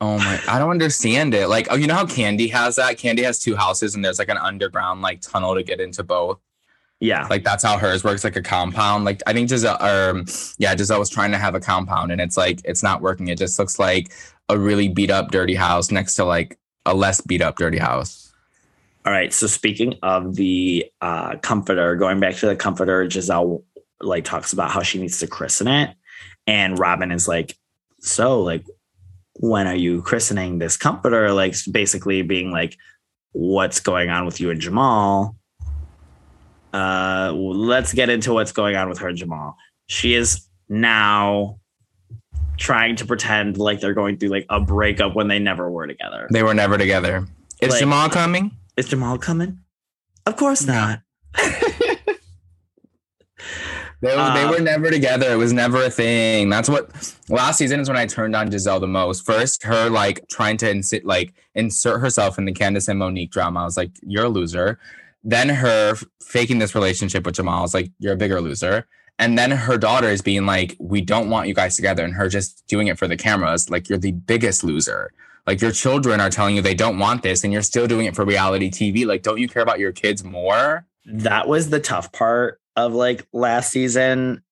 Oh 0.00 0.18
my! 0.18 0.40
I 0.48 0.58
don't 0.58 0.70
understand 0.70 1.34
it. 1.34 1.48
Like, 1.48 1.68
oh, 1.70 1.76
you 1.76 1.86
know 1.86 1.94
how 1.94 2.04
Kandi 2.04 2.50
has 2.50 2.76
that? 2.76 2.96
Kandi 2.96 3.22
has 3.22 3.38
two 3.38 3.56
houses, 3.56 3.94
and 3.94 4.04
there's 4.04 4.18
like 4.18 4.28
an 4.28 4.36
underground 4.36 5.02
like 5.02 5.20
tunnel 5.20 5.54
to 5.54 5.62
get 5.62 5.80
into 5.80 6.02
both. 6.02 6.40
Yeah, 7.00 7.26
Like 7.28 7.44
that's 7.44 7.62
how 7.62 7.76
hers 7.76 8.02
works, 8.02 8.24
like 8.24 8.36
a 8.36 8.42
compound. 8.42 9.04
Like 9.04 9.22
I 9.26 9.32
think 9.32 9.50
Gizelle, 9.50 9.80
um, 9.80 10.24
yeah, 10.58 10.74
Gizelle 10.74 10.98
was 10.98 11.10
trying 11.10 11.32
to 11.32 11.38
have 11.38 11.54
a 11.54 11.60
compound, 11.60 12.12
and 12.12 12.20
it's 12.20 12.36
like 12.36 12.60
it's 12.64 12.82
not 12.82 13.02
working. 13.02 13.28
It 13.28 13.36
just 13.38 13.58
looks 13.58 13.78
like 13.78 14.12
a 14.48 14.58
really 14.58 14.88
beat 14.88 15.10
up, 15.10 15.30
dirty 15.30 15.54
house 15.54 15.90
next 15.90 16.14
to 16.16 16.24
like 16.24 16.58
a 16.86 16.94
less 16.94 17.20
beat 17.20 17.42
up, 17.42 17.56
dirty 17.56 17.78
house. 17.78 18.23
All 19.06 19.12
right. 19.12 19.32
So 19.32 19.46
speaking 19.46 19.98
of 20.02 20.34
the 20.34 20.86
uh, 21.00 21.36
comforter, 21.42 21.94
going 21.96 22.20
back 22.20 22.36
to 22.36 22.46
the 22.46 22.56
comforter, 22.56 23.04
Gizelle 23.06 23.62
like 24.00 24.24
talks 24.24 24.52
about 24.52 24.70
how 24.70 24.82
she 24.82 24.98
needs 24.98 25.18
to 25.18 25.26
christen 25.26 25.68
it, 25.68 25.94
and 26.46 26.78
Robyn 26.78 27.12
is 27.12 27.28
like, 27.28 27.56
"So, 28.00 28.40
like, 28.40 28.64
when 29.34 29.66
are 29.66 29.74
you 29.76 30.00
christening 30.02 30.58
this 30.58 30.76
comforter?" 30.76 31.32
Like, 31.32 31.54
basically 31.70 32.22
being 32.22 32.50
like, 32.50 32.76
"What's 33.32 33.80
going 33.80 34.08
on 34.10 34.24
with 34.24 34.40
you 34.40 34.50
and 34.50 34.60
Jamal?" 34.60 35.36
Uh, 36.72 37.30
let's 37.34 37.92
get 37.92 38.08
into 38.08 38.32
what's 38.32 38.52
going 38.52 38.74
on 38.74 38.88
with 38.88 38.98
her 38.98 39.08
and 39.08 39.16
Jamal. 39.18 39.56
She 39.86 40.14
is 40.14 40.48
now 40.68 41.60
trying 42.56 42.96
to 42.96 43.04
pretend 43.06 43.58
like 43.58 43.80
they're 43.80 43.94
going 43.94 44.16
through 44.16 44.30
like 44.30 44.46
a 44.48 44.60
breakup 44.60 45.14
when 45.14 45.28
they 45.28 45.38
never 45.38 45.70
were 45.70 45.86
together. 45.86 46.26
They 46.30 46.42
were 46.42 46.54
never 46.54 46.78
together. 46.78 47.26
Is 47.60 47.70
Like- 47.70 47.80
Jamal 47.80 48.08
coming? 48.08 48.50
Is 48.76 48.86
Jamal 48.88 49.18
coming? 49.18 49.60
Of 50.26 50.36
course 50.36 50.66
not. 50.66 51.00
They, 54.00 54.10
they 54.10 54.16
Uh, 54.16 54.50
were 54.50 54.60
never 54.60 54.90
together. 54.90 55.32
It 55.32 55.36
was 55.36 55.54
never 55.54 55.84
a 55.84 55.90
thing. 55.90 56.50
That's 56.50 56.68
what 56.68 56.90
last 57.30 57.56
season 57.56 57.80
is 57.80 57.88
when 57.88 57.96
I 57.96 58.04
turned 58.04 58.36
on 58.36 58.50
Gizelle 58.50 58.78
the 58.78 58.86
most. 58.86 59.24
First, 59.24 59.62
her 59.62 59.88
like 59.88 60.28
trying 60.28 60.58
to 60.58 60.68
insert 60.68 61.06
like 61.06 61.32
insert 61.54 62.00
herself 62.02 62.36
in 62.36 62.44
the 62.44 62.52
Candiace 62.52 62.88
and 62.88 62.98
Monique 62.98 63.30
drama. 63.30 63.60
I 63.60 63.64
was 63.64 63.78
like, 63.78 63.92
you're 64.02 64.24
a 64.24 64.28
loser. 64.28 64.78
Then 65.22 65.48
her 65.48 65.96
faking 66.22 66.58
this 66.58 66.74
relationship 66.74 67.24
with 67.24 67.36
Jamal. 67.36 67.60
I 67.60 67.62
was 67.62 67.72
like, 67.72 67.90
you're 67.98 68.12
a 68.12 68.16
bigger 68.16 68.42
loser. 68.42 68.86
And 69.18 69.38
then 69.38 69.52
her 69.52 69.78
daughter 69.78 70.08
is 70.08 70.20
being 70.20 70.44
like, 70.44 70.76
we 70.78 71.00
don't 71.00 71.30
want 71.30 71.48
you 71.48 71.54
guys 71.54 71.74
together, 71.76 72.04
and 72.04 72.12
her 72.14 72.28
just 72.28 72.66
doing 72.66 72.88
it 72.88 72.98
for 72.98 73.08
the 73.08 73.16
cameras. 73.16 73.70
Like 73.70 73.88
you're 73.88 73.96
the 73.96 74.12
biggest 74.12 74.64
loser. 74.64 75.12
Like 75.46 75.60
your 75.60 75.72
children 75.72 76.20
are 76.20 76.30
telling 76.30 76.56
you 76.56 76.62
they 76.62 76.74
don't 76.74 76.98
want 76.98 77.22
this, 77.22 77.44
and 77.44 77.52
you're 77.52 77.62
still 77.62 77.86
doing 77.86 78.06
it 78.06 78.16
for 78.16 78.24
reality 78.24 78.70
TV. 78.70 79.06
Like, 79.06 79.22
don't 79.22 79.38
you 79.38 79.48
care 79.48 79.62
about 79.62 79.78
your 79.78 79.92
kids 79.92 80.24
more? 80.24 80.86
that 81.06 81.48
was 81.48 81.70
the 81.70 81.80
tough 81.80 82.12
part 82.12 82.60
of 82.76 82.92
like 82.92 83.26
last 83.32 83.70
season 83.70 84.42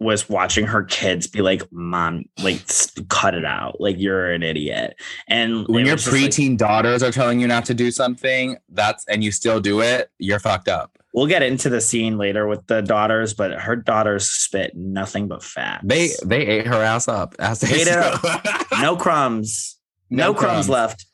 was 0.00 0.28
watching 0.28 0.64
her 0.64 0.84
kids 0.84 1.26
be 1.26 1.42
like 1.42 1.62
mom 1.72 2.24
like 2.40 2.62
cut 3.08 3.34
it 3.34 3.44
out 3.44 3.80
like 3.80 3.96
you're 3.98 4.30
an 4.30 4.44
idiot 4.44 4.94
and 5.26 5.66
when 5.66 5.84
your 5.84 5.96
just, 5.96 6.12
like, 6.12 6.22
preteen 6.22 6.56
daughters 6.56 7.02
are 7.02 7.10
telling 7.10 7.40
you 7.40 7.48
not 7.48 7.64
to 7.64 7.74
do 7.74 7.90
something 7.90 8.56
that's 8.68 9.04
and 9.08 9.24
you 9.24 9.32
still 9.32 9.60
do 9.60 9.80
it 9.80 10.12
you're 10.20 10.38
fucked 10.38 10.68
up 10.68 10.98
we'll 11.14 11.26
get 11.26 11.42
into 11.42 11.68
the 11.68 11.80
scene 11.80 12.16
later 12.16 12.46
with 12.46 12.64
the 12.68 12.80
daughters 12.80 13.34
but 13.34 13.50
her 13.54 13.74
daughters 13.74 14.30
spit 14.30 14.76
nothing 14.76 15.26
but 15.26 15.42
fat 15.42 15.80
they 15.82 16.10
they 16.24 16.46
ate 16.46 16.66
her 16.66 16.80
ass 16.80 17.08
up 17.08 17.34
as 17.40 17.60
they 17.60 17.80
Ate 17.80 17.88
up. 17.88 18.22
no 18.80 18.94
crumbs 18.94 19.77
no, 20.10 20.28
No 20.28 20.34
crumbs. 20.34 20.66
crumbs. 20.66 20.68
left. 20.68 21.06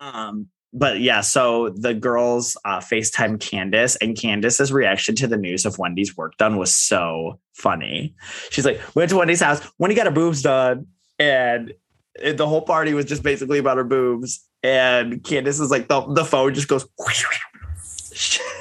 Um 0.00 0.48
but 0.76 0.98
yeah 1.00 1.20
so 1.20 1.68
the 1.68 1.94
girls 1.94 2.56
uh 2.64 2.80
facetime 2.80 3.38
candiace 3.38 3.94
and 3.96 4.16
candiace's 4.18 4.72
reaction 4.72 5.14
to 5.14 5.28
the 5.28 5.36
news 5.36 5.64
of 5.64 5.78
wendy's 5.78 6.16
work 6.16 6.36
done 6.36 6.56
was 6.56 6.74
so 6.74 7.38
funny. 7.52 8.12
She's 8.50 8.64
like 8.64 8.80
went 8.96 9.10
to 9.10 9.16
wendy's 9.16 9.40
house. 9.40 9.60
Wendy 9.78 9.94
got 9.94 10.06
her 10.06 10.12
boobs 10.12 10.42
done. 10.42 10.86
And 11.18 11.72
it- 12.16 12.36
the 12.36 12.46
whole 12.46 12.62
party 12.62 12.92
was 12.92 13.04
just 13.04 13.22
basically 13.22 13.58
about 13.58 13.76
her 13.76 13.84
boobs. 13.84 14.44
And 14.64 15.22
candiace 15.22 15.60
is 15.60 15.70
like 15.70 15.86
the, 15.88 16.00
the 16.12 16.24
phone 16.24 16.54
just 16.54 16.66
goes 16.68 16.86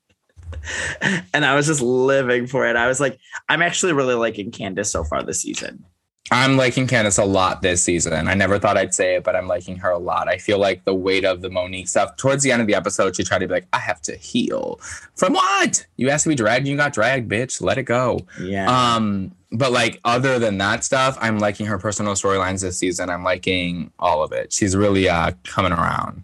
and 1.32 1.44
i 1.44 1.54
was 1.54 1.66
just 1.66 1.80
living 1.80 2.46
for 2.46 2.66
it. 2.66 2.76
I 2.76 2.86
was 2.88 3.00
like 3.00 3.18
i'm 3.48 3.62
actually 3.62 3.92
really 3.94 4.14
liking 4.14 4.50
candiace 4.50 4.90
so 4.92 5.04
far 5.04 5.22
this 5.22 5.42
season 5.42 5.84
i'm 6.32 6.56
liking 6.56 6.86
candiace 6.86 7.18
a 7.18 7.24
lot 7.24 7.62
this 7.62 7.82
season. 7.82 8.26
I 8.26 8.34
never 8.34 8.58
thought 8.58 8.76
i'd 8.76 8.94
say 8.94 9.16
it 9.16 9.24
but 9.24 9.36
i'm 9.36 9.46
liking 9.46 9.76
her 9.76 9.90
a 9.90 9.98
lot. 9.98 10.28
I 10.28 10.38
feel 10.38 10.58
like 10.58 10.84
the 10.84 10.94
weight 10.94 11.24
of 11.24 11.42
the 11.42 11.50
monique 11.50 11.88
stuff 11.88 12.16
towards 12.16 12.42
the 12.42 12.50
end 12.50 12.60
of 12.60 12.66
the 12.66 12.74
episode 12.74 13.14
she 13.16 13.22
tried 13.22 13.38
to 13.40 13.46
be 13.46 13.54
like 13.54 13.66
i 13.72 13.78
have 13.78 14.02
to 14.02 14.16
heal. 14.16 14.80
From 15.14 15.34
what? 15.34 15.86
You 15.96 16.10
asked 16.10 16.24
to 16.24 16.28
be 16.30 16.34
dragged 16.34 16.66
you 16.66 16.76
got 16.76 16.92
dragged 16.92 17.30
bitch. 17.30 17.60
Let 17.62 17.78
it 17.78 17.84
go. 17.84 18.20
Yeah. 18.40 18.94
Um 18.94 19.32
but 19.52 19.70
like 19.70 20.00
other 20.04 20.38
than 20.38 20.58
that 20.58 20.82
stuff 20.82 21.18
i'm 21.20 21.38
liking 21.38 21.66
her 21.66 21.78
personal 21.78 22.14
storylines 22.14 22.62
this 22.62 22.78
season. 22.78 23.10
I'm 23.10 23.22
liking 23.22 23.92
all 23.98 24.22
of 24.22 24.32
it. 24.32 24.52
She's 24.52 24.74
really 24.74 25.08
uh 25.08 25.32
coming 25.44 25.72
around. 25.72 26.22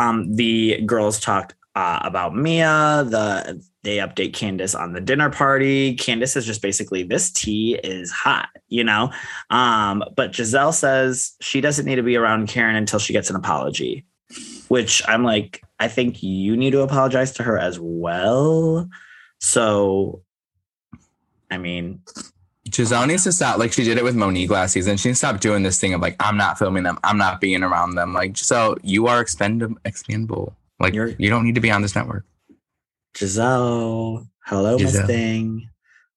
Um, 0.00 0.34
the 0.34 0.80
girls 0.86 1.20
talk 1.20 1.54
uh, 1.74 2.00
about 2.02 2.34
Mia. 2.34 3.04
The 3.08 3.62
they 3.82 3.96
update 3.96 4.34
Candiace 4.34 4.74
on 4.74 4.92
the 4.92 5.00
dinner 5.00 5.30
party. 5.30 5.94
Candiace 5.96 6.36
is 6.36 6.44
just 6.44 6.62
basically 6.62 7.02
this 7.02 7.30
tea 7.30 7.78
is 7.82 8.10
hot, 8.10 8.48
you 8.68 8.84
know. 8.84 9.10
Um, 9.48 10.04
but 10.16 10.32
Gizelle 10.32 10.74
says 10.74 11.34
she 11.40 11.60
doesn't 11.60 11.86
need 11.86 11.96
to 11.96 12.02
be 12.02 12.16
around 12.16 12.48
Karen 12.48 12.76
until 12.76 12.98
she 12.98 13.12
gets 13.12 13.30
an 13.30 13.36
apology, 13.36 14.04
which 14.68 15.02
I'm 15.08 15.24
like, 15.24 15.62
I 15.78 15.88
think 15.88 16.22
you 16.22 16.56
need 16.56 16.72
to 16.72 16.82
apologize 16.82 17.32
to 17.32 17.42
her 17.42 17.58
as 17.58 17.78
well. 17.80 18.88
So, 19.38 20.22
I 21.50 21.56
mean, 21.56 22.02
Gizelle 22.68 23.06
needs 23.06 23.24
to 23.24 23.32
stop. 23.32 23.58
Like 23.58 23.72
she 23.72 23.84
did 23.84 23.96
it 23.96 24.04
with 24.04 24.14
Monique 24.14 24.50
last 24.50 24.72
season. 24.72 24.98
She 24.98 25.08
needs 25.08 25.20
to 25.20 25.26
stop 25.26 25.40
doing 25.40 25.62
this 25.62 25.80
thing 25.80 25.94
of 25.94 26.02
like, 26.02 26.16
I'm 26.20 26.36
not 26.36 26.58
filming 26.58 26.82
them. 26.82 26.98
I'm 27.02 27.16
not 27.16 27.40
being 27.40 27.62
around 27.62 27.94
them. 27.94 28.12
Like 28.12 28.34
Gizelle, 28.34 28.78
you 28.82 29.06
are 29.06 29.20
expendable. 29.20 29.78
Expendable. 29.86 30.54
Like 30.80 30.94
You're- 30.94 31.14
you 31.18 31.30
don't 31.30 31.44
need 31.44 31.54
to 31.54 31.60
be 31.60 31.70
on 31.70 31.82
this 31.82 31.94
network. 31.94 32.24
Gizelle, 33.14 34.26
hello, 34.46 34.78
Miss 34.78 34.96
Gizelle. 34.96 35.06
Thing. 35.06 35.68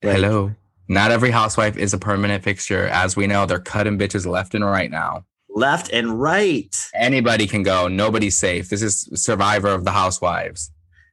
Like, 0.01 0.15
Hello. 0.15 0.55
Not 0.87 1.11
every 1.11 1.31
housewife 1.31 1.77
is 1.77 1.93
a 1.93 1.97
permanent 1.97 2.43
fixture. 2.43 2.87
As 2.87 3.15
we 3.15 3.25
know, 3.25 3.45
they're 3.45 3.59
cutting 3.59 3.97
bitches 3.97 4.25
left 4.25 4.53
and 4.53 4.65
right 4.65 4.91
now. 4.91 5.25
Left 5.49 5.89
and 5.91 6.19
right. 6.19 6.75
Anybody 6.93 7.47
can 7.47 7.63
go. 7.63 7.87
Nobody's 7.87 8.37
safe. 8.37 8.69
This 8.69 8.81
is 8.81 9.09
Survivor 9.13 9.69
of 9.69 9.85
the 9.85 9.91
Housewives. 9.91 10.71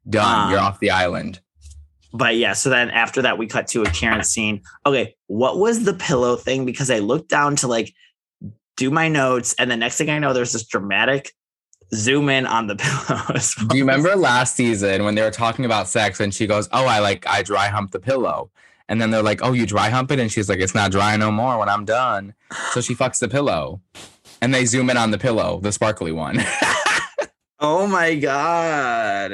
Done. 0.08 0.46
Um, 0.46 0.50
You're 0.50 0.60
off 0.60 0.80
the 0.80 0.90
island. 0.90 1.40
But 2.12 2.36
yeah, 2.36 2.54
so 2.54 2.70
then 2.70 2.90
after 2.90 3.22
that, 3.22 3.38
we 3.38 3.46
cut 3.46 3.68
to 3.68 3.82
a 3.82 3.90
Karen 3.90 4.24
scene. 4.24 4.62
Okay, 4.84 5.14
what 5.28 5.58
was 5.58 5.84
the 5.84 5.94
pillow 5.94 6.34
thing? 6.36 6.64
Because 6.66 6.90
I 6.90 6.98
looked 6.98 7.28
down 7.28 7.54
to 7.56 7.68
like 7.68 7.94
do 8.76 8.90
my 8.90 9.08
notes, 9.08 9.54
and 9.58 9.70
the 9.70 9.76
next 9.76 9.98
thing 9.98 10.10
I 10.10 10.18
know, 10.18 10.32
there's 10.32 10.52
this 10.52 10.66
dramatic 10.66 11.32
zoom 11.94 12.28
in 12.28 12.46
on 12.46 12.66
the 12.66 12.76
pillows. 13.06 13.54
Do 13.68 13.76
you 13.76 13.82
remember 13.82 14.14
last 14.16 14.56
season 14.56 15.04
when 15.04 15.14
they 15.14 15.22
were 15.22 15.30
talking 15.30 15.64
about 15.64 15.88
sex 15.88 16.20
and 16.20 16.32
she 16.34 16.46
goes, 16.46 16.68
"Oh, 16.72 16.86
I 16.86 16.98
like 17.00 17.26
I 17.26 17.42
dry 17.42 17.68
hump 17.68 17.90
the 17.90 18.00
pillow," 18.00 18.50
and 18.88 19.00
then 19.00 19.10
they're 19.10 19.22
like, 19.22 19.40
"Oh, 19.42 19.52
you 19.52 19.66
dry 19.66 19.90
hump 19.90 20.10
it," 20.10 20.18
and 20.18 20.30
she's 20.30 20.48
like, 20.48 20.60
"It's 20.60 20.74
not 20.74 20.90
dry 20.90 21.16
no 21.16 21.30
more 21.30 21.58
when 21.58 21.68
I'm 21.68 21.84
done." 21.84 22.34
So 22.72 22.80
she 22.80 22.94
fucks 22.94 23.18
the 23.18 23.28
pillow, 23.28 23.80
and 24.40 24.54
they 24.54 24.64
zoom 24.64 24.90
in 24.90 24.96
on 24.96 25.10
the 25.10 25.18
pillow, 25.18 25.60
the 25.62 25.72
sparkly 25.72 26.12
one. 26.12 26.40
Oh 27.62 27.86
my 27.86 28.14
god! 28.14 29.30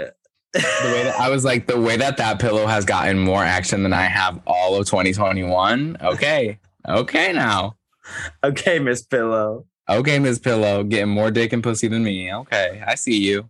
the 0.53 0.61
way 0.85 1.05
that 1.05 1.15
I 1.21 1.29
was 1.29 1.45
like, 1.45 1.69
the 1.69 1.81
way 1.81 1.97
that 1.97 2.17
that 2.17 2.41
pillow 2.41 2.67
has 2.67 2.85
gotten 2.85 3.21
more 3.21 3.45
action 3.45 3.85
than 3.85 3.93
I 3.93 4.03
have 4.03 4.41
all 4.49 4.75
of 4.75 4.87
2021. 4.89 5.99
Okay, 6.03 6.59
okay 6.89 7.33
now, 7.33 7.77
Okay, 8.45 8.79
Miss 8.79 9.03
Pillow. 9.03 9.67
Okay, 9.89 10.19
Miss 10.19 10.39
Pillow, 10.39 10.83
getting 10.83 11.09
more 11.09 11.31
dick 11.31 11.53
and 11.53 11.63
pussy 11.63 11.89
than 11.89 12.03
me. 12.03 12.33
Okay, 12.33 12.83
I 12.87 12.97
see 12.97 13.17
you. 13.19 13.49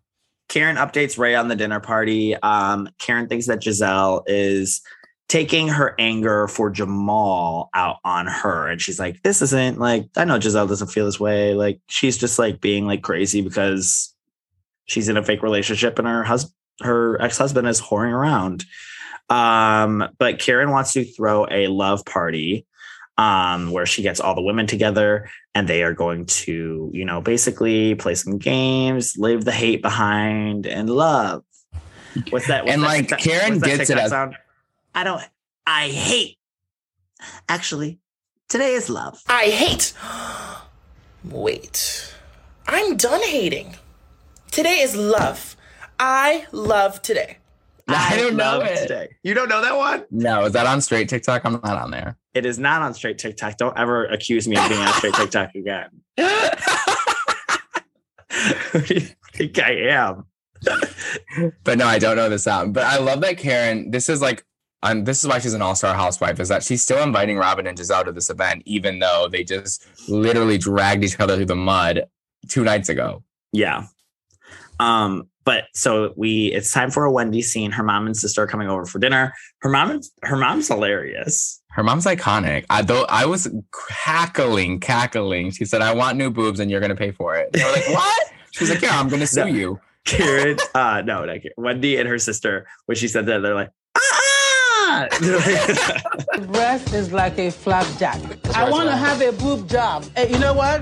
Karen 0.49 0.77
updates 0.77 1.19
Ray 1.19 1.35
on 1.35 1.49
the 1.49 1.57
dinner 1.57 1.81
party. 1.81 2.37
Um, 2.37 2.89
Karen 2.99 3.27
thinks 3.27 3.47
that 3.47 3.61
Gizelle 3.61 4.23
is 4.27 4.83
taking 5.29 5.67
her 5.69 5.95
anger 5.99 6.47
for 6.47 6.71
Jamal 6.71 7.69
out 7.75 7.97
on 8.05 8.27
her. 8.27 8.69
And 8.69 8.81
she's 8.81 9.01
like, 9.01 9.23
this 9.23 9.43
isn't 9.43 9.79
like, 9.79 10.07
I 10.17 10.25
know 10.25 10.39
Gizelle 10.39 10.69
doesn't 10.69 10.89
feel 10.89 11.05
this 11.05 11.19
way. 11.19 11.55
Like, 11.55 11.81
she's 11.89 12.17
just 12.17 12.39
like 12.39 12.61
being 12.61 12.87
like 12.87 13.03
crazy 13.03 13.41
because 13.41 14.15
she's 14.85 15.09
in 15.09 15.17
a 15.17 15.25
fake 15.25 15.43
relationship 15.43 15.99
and 15.99 16.07
her 16.07 16.23
husband, 16.23 16.55
her 16.83 17.21
ex 17.21 17.39
husband 17.39 17.67
is 17.67 17.81
whoring 17.81 18.13
around. 18.13 18.65
Um, 19.29 20.07
but 20.19 20.39
Karen 20.39 20.71
wants 20.71 20.93
to 20.93 21.05
throw 21.05 21.47
a 21.51 21.67
love 21.67 22.05
party 22.05 22.67
um, 23.19 23.71
where 23.71 23.87
she 23.87 24.03
gets 24.03 24.21
all 24.21 24.35
the 24.35 24.43
women 24.43 24.67
together 24.67 25.29
and 25.55 25.67
they 25.69 25.83
are 25.83 25.95
going 25.95 26.27
to, 26.27 26.91
you 26.93 27.05
know, 27.05 27.21
basically 27.21 27.95
play 27.95 28.15
some 28.15 28.39
games, 28.39 29.17
leave 29.17 29.45
the 29.45 29.53
hate 29.53 29.81
behind, 29.83 30.67
and 30.67 30.91
love. 30.91 31.43
What's 32.31 32.47
that? 32.49 32.65
what's 32.65 32.75
And, 32.75 32.83
that 32.83 32.87
like, 32.87 33.09
TikTok- 33.09 33.19
Karen 33.21 33.59
that 33.61 33.67
gets 33.67 33.91
it 33.91 33.99
as- 33.99 34.11
sound? 34.11 34.37
I 34.95 35.05
don't. 35.05 35.23
I 35.67 35.89
hate. 35.89 36.39
Actually, 37.49 37.99
today 38.49 38.75
is 38.75 38.89
love. 38.89 39.23
I 39.29 39.45
hate. 39.47 39.93
Wait. 41.25 42.15
I'm 42.69 42.97
done 42.97 43.23
hating. 43.23 43.77
Today 44.51 44.81
is 44.81 44.97
love. 44.97 45.57
I 45.99 46.47
love 46.53 47.03
today. 47.03 47.39
I 47.89 48.17
don't 48.17 48.37
know 48.37 48.59
love 48.59 48.63
it. 48.67 48.79
Today. 48.79 49.09
You 49.23 49.35
don't 49.35 49.49
know 49.49 49.61
that 49.63 49.77
one? 49.77 50.05
No, 50.11 50.45
is 50.45 50.53
that 50.53 50.67
on 50.67 50.81
straight 50.81 51.09
TikTok? 51.09 51.45
I'm 51.45 51.53
not 51.55 51.65
on 51.65 51.91
there. 51.91 52.17
It 52.37 52.45
is 52.45 52.59
not 52.59 52.83
on 52.83 52.93
straight 52.93 53.17
TikTok. 53.17 53.57
Don't 53.57 53.79
ever 53.79 54.05
accuse 54.05 54.47
me 54.47 54.59
of 54.59 54.69
being 54.69 54.83
on 54.83 54.93
straight 54.93 55.15
TikTok 55.15 55.55
again. 55.55 55.89
Who 58.73 58.81
do 58.83 58.95
you 58.95 59.09
think 59.33 59.59
I 59.59 59.71
am? 59.89 60.27
but 61.65 61.79
no, 61.79 61.87
I 61.87 61.99
don't 61.99 62.17
know 62.17 62.29
this 62.29 62.45
sound. 62.45 62.75
But 62.75 62.85
I 62.85 62.99
love 62.99 63.23
that 63.23 63.39
Karen. 63.39 63.91
This 63.91 64.11
is 64.11 64.21
like, 64.21 64.45
um, 64.83 65.05
this 65.05 65.25
is 65.25 65.29
why 65.31 65.39
she's 65.39 65.55
an 65.55 65.63
all-star 65.63 65.95
housewife. 65.95 66.39
Is 66.39 66.49
that 66.49 66.63
she's 66.63 66.83
still 66.83 67.03
inviting 67.03 67.39
Robyn 67.39 67.67
and 67.67 67.79
Gizelle 67.79 68.05
to 68.05 68.13
this 68.13 68.29
event, 68.29 68.65
even 68.67 68.99
though 68.99 69.29
they 69.33 69.43
just 69.43 69.87
literally 70.07 70.59
dragged 70.59 71.05
each 71.05 71.19
other 71.19 71.37
through 71.37 71.47
the 71.47 71.57
mud 71.57 72.05
two 72.49 72.65
nights 72.65 72.91
ago. 72.91 73.25
Yeah. 73.53 73.87
Um, 74.79 75.29
but 75.47 75.65
so 75.73 76.13
we 76.17 76.49
it's 76.53 76.71
time 76.71 76.91
for 76.91 77.05
a 77.07 77.11
Wendy 77.11 77.41
scene. 77.41 77.71
Her 77.71 77.83
mom 77.83 78.05
and 78.05 78.15
sister 78.15 78.43
are 78.43 78.47
coming 78.47 78.69
over 78.69 78.85
for 78.85 78.99
dinner. 78.99 79.33
Her 79.63 79.71
mom 79.71 80.01
her 80.25 80.37
mom's 80.37 80.69
hilarious. 80.69 81.63
Her 81.71 81.83
mom's 81.83 82.05
iconic. 82.05 82.67
I 82.69 82.83
though 82.83 83.07
I 83.09 83.25
was 83.25 83.49
cackling, 83.91 84.81
cackling. 84.81 85.53
She 85.53 85.65
said, 85.65 85.81
"I 85.81 85.95
want 85.95 86.19
new 86.19 86.31
boobs, 86.31 86.61
and 86.61 86.71
you're 86.71 86.81
gonna 86.81 86.95
pay 86.97 87.13
for 87.13 87.35
it." 87.37 87.53
They 87.55 87.65
were 87.65 87.73
like, 87.73 87.89
"What?" 87.89 88.33
She 88.51 88.65
was 88.65 88.71
like, 88.71 88.83
"Yeah, 88.83 88.99
I'm 89.01 89.09
gonna 89.09 89.27
sue 89.37 89.41
No. 89.41 89.47
you." 89.47 89.81
Karen, 90.05 90.57
uh, 90.75 91.03
no, 91.05 91.25
not 91.25 91.43
Karen. 91.43 91.55
Wendy 91.57 91.97
and 91.97 92.09
her 92.09 92.19
sister, 92.19 92.67
when 92.87 92.97
she 92.97 93.09
said 93.09 93.27
that, 93.27 93.41
they're 93.43 93.55
like, 93.57 93.71
ah! 93.97 95.09
They're 95.21 96.47
breast 96.47 96.93
is 96.95 97.13
like 97.13 97.39
a 97.41 97.51
flapjack. 97.51 98.21
I 98.55 98.71
want 98.71 98.89
to 98.89 98.97
have 98.97 99.21
a 99.21 99.33
boob 99.33 99.69
job. 99.69 100.05
Hey, 100.15 100.31
you 100.33 100.39
know 100.39 100.55
what? 100.55 100.81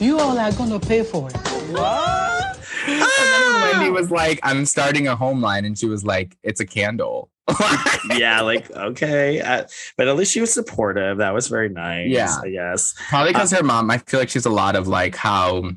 You 0.00 0.18
all 0.20 0.38
are 0.38 0.52
going 0.52 0.68
to 0.78 0.86
pay 0.86 1.02
for 1.02 1.30
it. 1.30 1.36
What? 1.72 2.57
And 2.86 3.00
then 3.02 3.78
Wendy 3.78 3.90
was 3.90 4.10
like, 4.10 4.40
"I'm 4.42 4.66
starting 4.66 5.08
a 5.08 5.16
home 5.16 5.40
line," 5.40 5.64
and 5.64 5.78
she 5.78 5.86
was 5.86 6.04
like, 6.04 6.36
"It's 6.42 6.60
a 6.60 6.66
candle." 6.66 7.30
yeah, 8.16 8.40
like 8.42 8.70
okay, 8.70 9.40
uh, 9.40 9.64
but 9.96 10.08
at 10.08 10.16
least 10.16 10.32
she 10.32 10.40
was 10.40 10.52
supportive. 10.52 11.18
That 11.18 11.32
was 11.32 11.48
very 11.48 11.68
nice. 11.68 12.08
Yeah. 12.08 12.34
I 12.42 12.50
guess. 12.50 12.94
Probably 13.08 13.32
because 13.32 13.52
Uh, 13.52 13.56
her 13.56 13.62
mom, 13.62 13.90
I 13.90 13.98
feel 13.98 14.20
like 14.20 14.28
she's 14.28 14.46
a 14.46 14.50
lot 14.50 14.76
of 14.76 14.86
like 14.86 15.16
how 15.16 15.70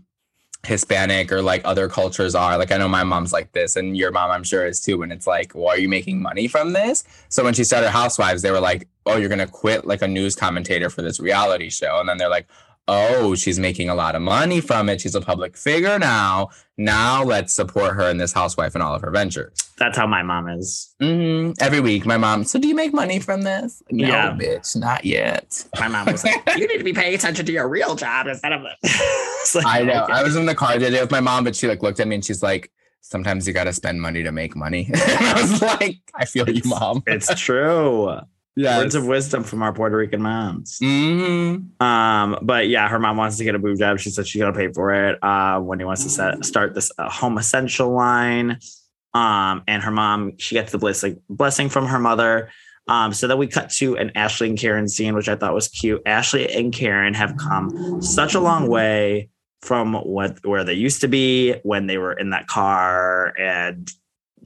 Hispanic 0.65 1.31
or 1.31 1.41
like 1.41 1.61
other 1.63 1.87
cultures 1.87 2.35
are. 2.35 2.57
Like 2.57 2.71
I 2.71 2.77
know 2.77 2.89
my 2.89 3.03
mom's 3.03 3.31
like 3.31 3.53
this, 3.53 3.75
and 3.77 3.95
your 3.95 4.11
mom, 4.11 4.31
I'm 4.31 4.43
sure, 4.43 4.65
is 4.65 4.81
too. 4.81 5.01
And 5.01 5.11
it's 5.13 5.25
like, 5.27 5.53
well, 5.55 5.69
are 5.69 5.77
you 5.77 5.87
making 5.89 6.21
money 6.21 6.47
from 6.47 6.73
this? 6.73 7.03
So 7.29 7.43
when 7.43 7.53
she 7.53 7.63
started 7.63 7.89
Housewives, 7.91 8.41
they 8.41 8.51
were 8.51 8.59
like, 8.59 8.87
oh, 9.05 9.15
you're 9.17 9.29
gonna 9.29 9.47
quit 9.47 9.85
like 9.85 10.01
a 10.01 10.07
news 10.07 10.35
commentator 10.35 10.89
for 10.89 11.01
this 11.01 11.19
reality 11.19 11.69
show, 11.69 11.99
and 11.99 12.07
then 12.09 12.17
they're 12.17 12.29
like. 12.29 12.47
Oh, 12.87 13.35
she's 13.35 13.59
making 13.59 13.89
a 13.89 13.95
lot 13.95 14.15
of 14.15 14.21
money 14.21 14.59
from 14.59 14.89
it. 14.89 14.99
She's 15.01 15.15
a 15.15 15.21
public 15.21 15.55
figure 15.55 15.97
now. 15.99 16.49
Now 16.77 17.23
let's 17.23 17.53
support 17.53 17.95
her 17.95 18.09
in 18.09 18.17
this 18.17 18.33
housewife 18.33 18.73
and 18.75 18.83
all 18.83 18.93
of 18.95 19.01
her 19.01 19.11
ventures. 19.11 19.55
That's 19.77 19.97
how 19.97 20.07
my 20.07 20.23
mom 20.23 20.49
is. 20.49 20.93
hmm 20.99 21.51
Every 21.59 21.79
week, 21.79 22.05
my 22.05 22.17
mom. 22.17 22.43
So, 22.43 22.59
do 22.59 22.67
you 22.67 22.75
make 22.75 22.93
money 22.93 23.19
from 23.19 23.43
this? 23.43 23.81
No, 23.91 24.07
Yeah. 24.07 24.31
bitch, 24.35 24.75
not 24.75 25.05
yet. 25.05 25.63
My 25.79 25.87
mom 25.87 26.07
was 26.11 26.23
like, 26.23 26.35
"You 26.57 26.67
need 26.67 26.79
to 26.79 26.83
be 26.83 26.93
paying 26.93 27.13
attention 27.15 27.45
to 27.45 27.51
your 27.51 27.69
real 27.69 27.95
job 27.95 28.27
instead 28.27 28.51
of." 28.51 28.61
Like, 28.63 28.77
I 29.65 29.83
know. 29.83 30.03
okay. 30.03 30.13
I 30.13 30.23
was 30.23 30.35
in 30.35 30.45
the 30.45 30.55
car 30.55 30.77
the 30.77 30.87
other 30.87 30.95
day 30.95 31.01
with 31.01 31.11
my 31.11 31.19
mom, 31.21 31.43
but 31.43 31.55
she 31.55 31.67
like 31.67 31.81
looked 31.83 31.99
at 31.99 32.07
me 32.07 32.15
and 32.15 32.25
she's 32.25 32.43
like, 32.43 32.71
"Sometimes 33.01 33.47
you 33.47 33.53
got 33.53 33.65
to 33.65 33.73
spend 33.73 34.01
money 34.01 34.23
to 34.23 34.31
make 34.31 34.55
money." 34.55 34.87
and 34.93 35.01
I 35.25 35.39
was 35.41 35.61
like, 35.61 35.99
"I 36.15 36.25
feel 36.25 36.49
you, 36.49 36.61
mom." 36.65 37.03
It's 37.07 37.33
true. 37.39 38.17
Yeah. 38.55 38.79
Words 38.79 38.95
of 38.95 39.05
wisdom 39.05 39.43
from 39.43 39.63
our 39.63 39.71
Puerto 39.71 39.95
Rican 39.95 40.21
moms. 40.21 40.77
Mm-hmm. 40.79 41.81
Um, 41.81 42.39
but 42.41 42.67
yeah, 42.67 42.87
her 42.89 42.99
mom 42.99 43.17
wants 43.17 43.37
to 43.37 43.43
get 43.45 43.55
a 43.55 43.59
boob 43.59 43.79
job. 43.79 43.99
She 43.99 44.09
said 44.09 44.27
she's 44.27 44.41
gonna 44.41 44.57
pay 44.57 44.71
for 44.73 44.93
it. 44.93 45.23
Uh, 45.23 45.59
Wendy 45.63 45.85
wants 45.85 46.03
to 46.03 46.09
set, 46.09 46.43
start 46.43 46.75
this 46.75 46.91
uh, 46.97 47.09
home 47.09 47.37
essential 47.37 47.91
line. 47.93 48.59
Um, 49.13 49.63
and 49.67 49.83
her 49.83 49.91
mom, 49.91 50.37
she 50.37 50.55
gets 50.55 50.71
the 50.71 50.77
blessing 50.77 51.21
blessing 51.29 51.69
from 51.69 51.87
her 51.87 51.99
mother. 51.99 52.49
Um, 52.87 53.13
so 53.13 53.27
then 53.27 53.37
we 53.37 53.47
cut 53.47 53.69
to 53.71 53.95
an 53.95 54.11
Ashley 54.15 54.49
and 54.49 54.57
Karen 54.57 54.87
scene, 54.87 55.15
which 55.15 55.29
I 55.29 55.35
thought 55.35 55.53
was 55.53 55.67
cute. 55.67 56.01
Ashley 56.05 56.51
and 56.51 56.73
Karen 56.73 57.13
have 57.13 57.37
come 57.37 58.01
such 58.01 58.33
a 58.33 58.39
long 58.39 58.67
way 58.67 59.29
from 59.61 59.93
what 59.93 60.45
where 60.45 60.63
they 60.63 60.73
used 60.73 61.01
to 61.01 61.07
be 61.07 61.53
when 61.63 61.87
they 61.87 61.97
were 61.97 62.13
in 62.13 62.31
that 62.31 62.47
car, 62.47 63.33
and 63.39 63.89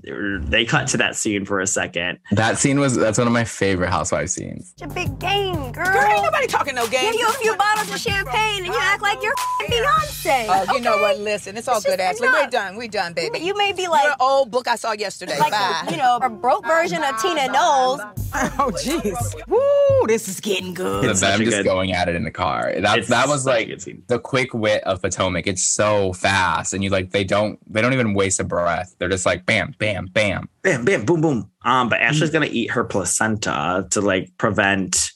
they 0.06 0.66
cut 0.66 0.88
to 0.90 0.98
that 0.98 1.16
scene 1.16 1.46
for 1.46 1.60
a 1.60 1.68
second. 1.68 2.20
That 2.32 2.58
scene 2.58 2.80
was 2.80 2.96
that's 2.96 3.18
one 3.18 3.28
of 3.28 3.34
my 3.34 3.44
favorite 3.44 3.90
housewife 3.90 4.30
scenes. 4.30 4.74
It's 4.74 4.84
a 4.84 4.88
big 4.88 5.18
game, 5.20 5.72
girl. 5.72 5.86
Girl, 5.86 6.04
ain't 6.04 6.24
nobody 6.24 6.48
talking 6.48 6.76
no 6.76 6.88
game. 6.88 7.12
Give 7.12 7.20
you 7.22 7.28
a 7.28 7.32
few 7.34 7.56
bottles 7.56 7.90
of 7.94 8.00
champagne 8.00 8.66
and 8.66 8.68
you 8.68 8.80
act 8.80 9.02
like 9.02 9.22
you're 9.22 9.34
f***ing 9.34 9.72
Beyonce. 9.84 10.46
Oh, 10.70 10.74
you 10.76 10.82
know 10.82 10.98
what? 10.98 11.20
Listen, 11.20 11.58
it's 11.58 11.68
all 11.68 11.78
It's 11.78 11.86
good, 11.86 12.00
just 12.00 12.22
Ashley. 12.22 12.28
We're 12.30 12.48
done. 12.50 12.76
We're 12.78 12.88
done, 12.88 13.14
baby. 13.14 13.40
You 13.40 13.58
may 13.58 13.74
be 13.74 13.88
like, 13.88 14.04
Your 14.06 14.16
old 14.20 14.52
book 14.52 14.68
I 14.68 14.76
saw 14.76 14.92
yesterday. 14.94 15.38
like 15.40 15.52
Bye. 15.52 15.88
you 15.92 15.98
know, 15.98 16.20
a 16.22 16.30
broke 16.30 16.66
version 16.66 17.04
of 17.04 17.20
Tina 17.22 17.48
Knowles. 17.48 18.02
Oh, 18.38 18.70
jeez. 18.84 19.16
Woo, 19.48 20.08
this 20.08 20.28
is 20.28 20.42
getting 20.42 20.74
good. 20.74 21.06
It's 21.06 21.22
such 21.22 21.38
them 21.38 21.46
just 21.46 21.58
good- 21.58 21.64
going 21.66 21.94
at 21.94 22.10
it 22.10 22.16
in 22.16 22.26
the 22.26 22.32
car. 22.32 22.74
That 22.82 23.00
It's 23.00 23.08
that 23.08 23.30
was 23.30 23.46
like 23.46 23.70
the 24.08 24.20
quick 24.20 24.54
wit 24.54 24.84
of 24.84 25.02
Potomac. 25.02 25.48
It's 25.48 25.64
so 25.64 26.12
fast, 26.12 26.74
and 26.74 26.84
you 26.84 26.90
like 26.90 27.12
they 27.12 27.24
don't 27.24 27.58
they 27.72 27.82
don't 27.82 27.94
even 27.94 28.14
waste 28.14 28.42
a 28.42 28.44
breath. 28.44 28.94
They're 29.00 29.08
just 29.08 29.26
like 29.26 29.46
bam, 29.46 29.74
bam, 29.80 29.95
bam. 30.12 30.12
bam, 30.14 30.50
bam, 30.62 30.86
bam, 30.86 31.06
boom, 31.06 31.22
boom. 31.22 31.52
Um, 31.64 31.90
but. 31.90 32.02
Ashley's 32.02 32.30
gonna 32.30 32.46
eat 32.48 32.72
her 32.72 32.84
placenta 32.84 33.88
to 33.92 34.02
like 34.02 34.32
prevent 34.38 35.12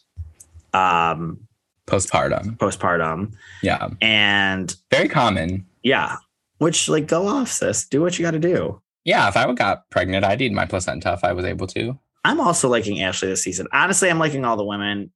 um 0.74 1.40
Postpartum. 1.88 2.56
postpartum. 2.58 3.34
Yeah, 3.64 3.90
And 4.02 4.76
very 4.92 5.10
common. 5.10 5.66
yeah, 5.82 6.18
which 6.60 6.88
like 6.88 7.08
go 7.08 7.28
off, 7.28 7.50
sis. 7.50 7.88
Do 7.88 8.02
what 8.02 8.18
you 8.20 8.24
gotta 8.26 8.38
do. 8.40 8.80
Yeah, 9.06 9.28
if 9.28 9.36
I 9.36 9.52
got 9.54 9.90
pregnant, 9.90 10.24
I'd 10.24 10.42
eat 10.42 10.52
my 10.52 10.66
placenta 10.66 11.14
if 11.14 11.24
I 11.24 11.34
was 11.34 11.46
able 11.46 11.66
to. 11.68 11.98
I'm 12.24 12.40
also 12.40 12.70
liking 12.70 13.02
Ashley 13.02 13.30
this 13.30 13.42
season. 13.44 13.68
Honestly, 13.74 14.10
I'm 14.10 14.20
liking 14.20 14.46
all 14.46 14.56
the 14.58 14.64
women 14.64 15.12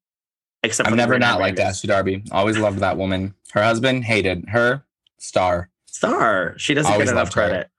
except 0.64 0.88
I've 0.90 0.96
never 0.96 1.20
not 1.20 1.40
liked 1.40 1.60
Ashley 1.60 1.90
Darby. 1.90 2.24
Always 2.32 2.58
loved 2.58 2.80
that 2.80 2.98
woman. 2.98 3.36
Her 3.52 3.62
husband 3.62 4.06
hated 4.06 4.46
her. 4.50 4.84
Star. 5.20 5.70
Star. 5.86 6.56
She 6.58 6.74
doesn't 6.74 6.92
Always 6.92 7.10
get 7.10 7.14
enough 7.18 7.32
credit. 7.32 7.54
her. 7.56 7.70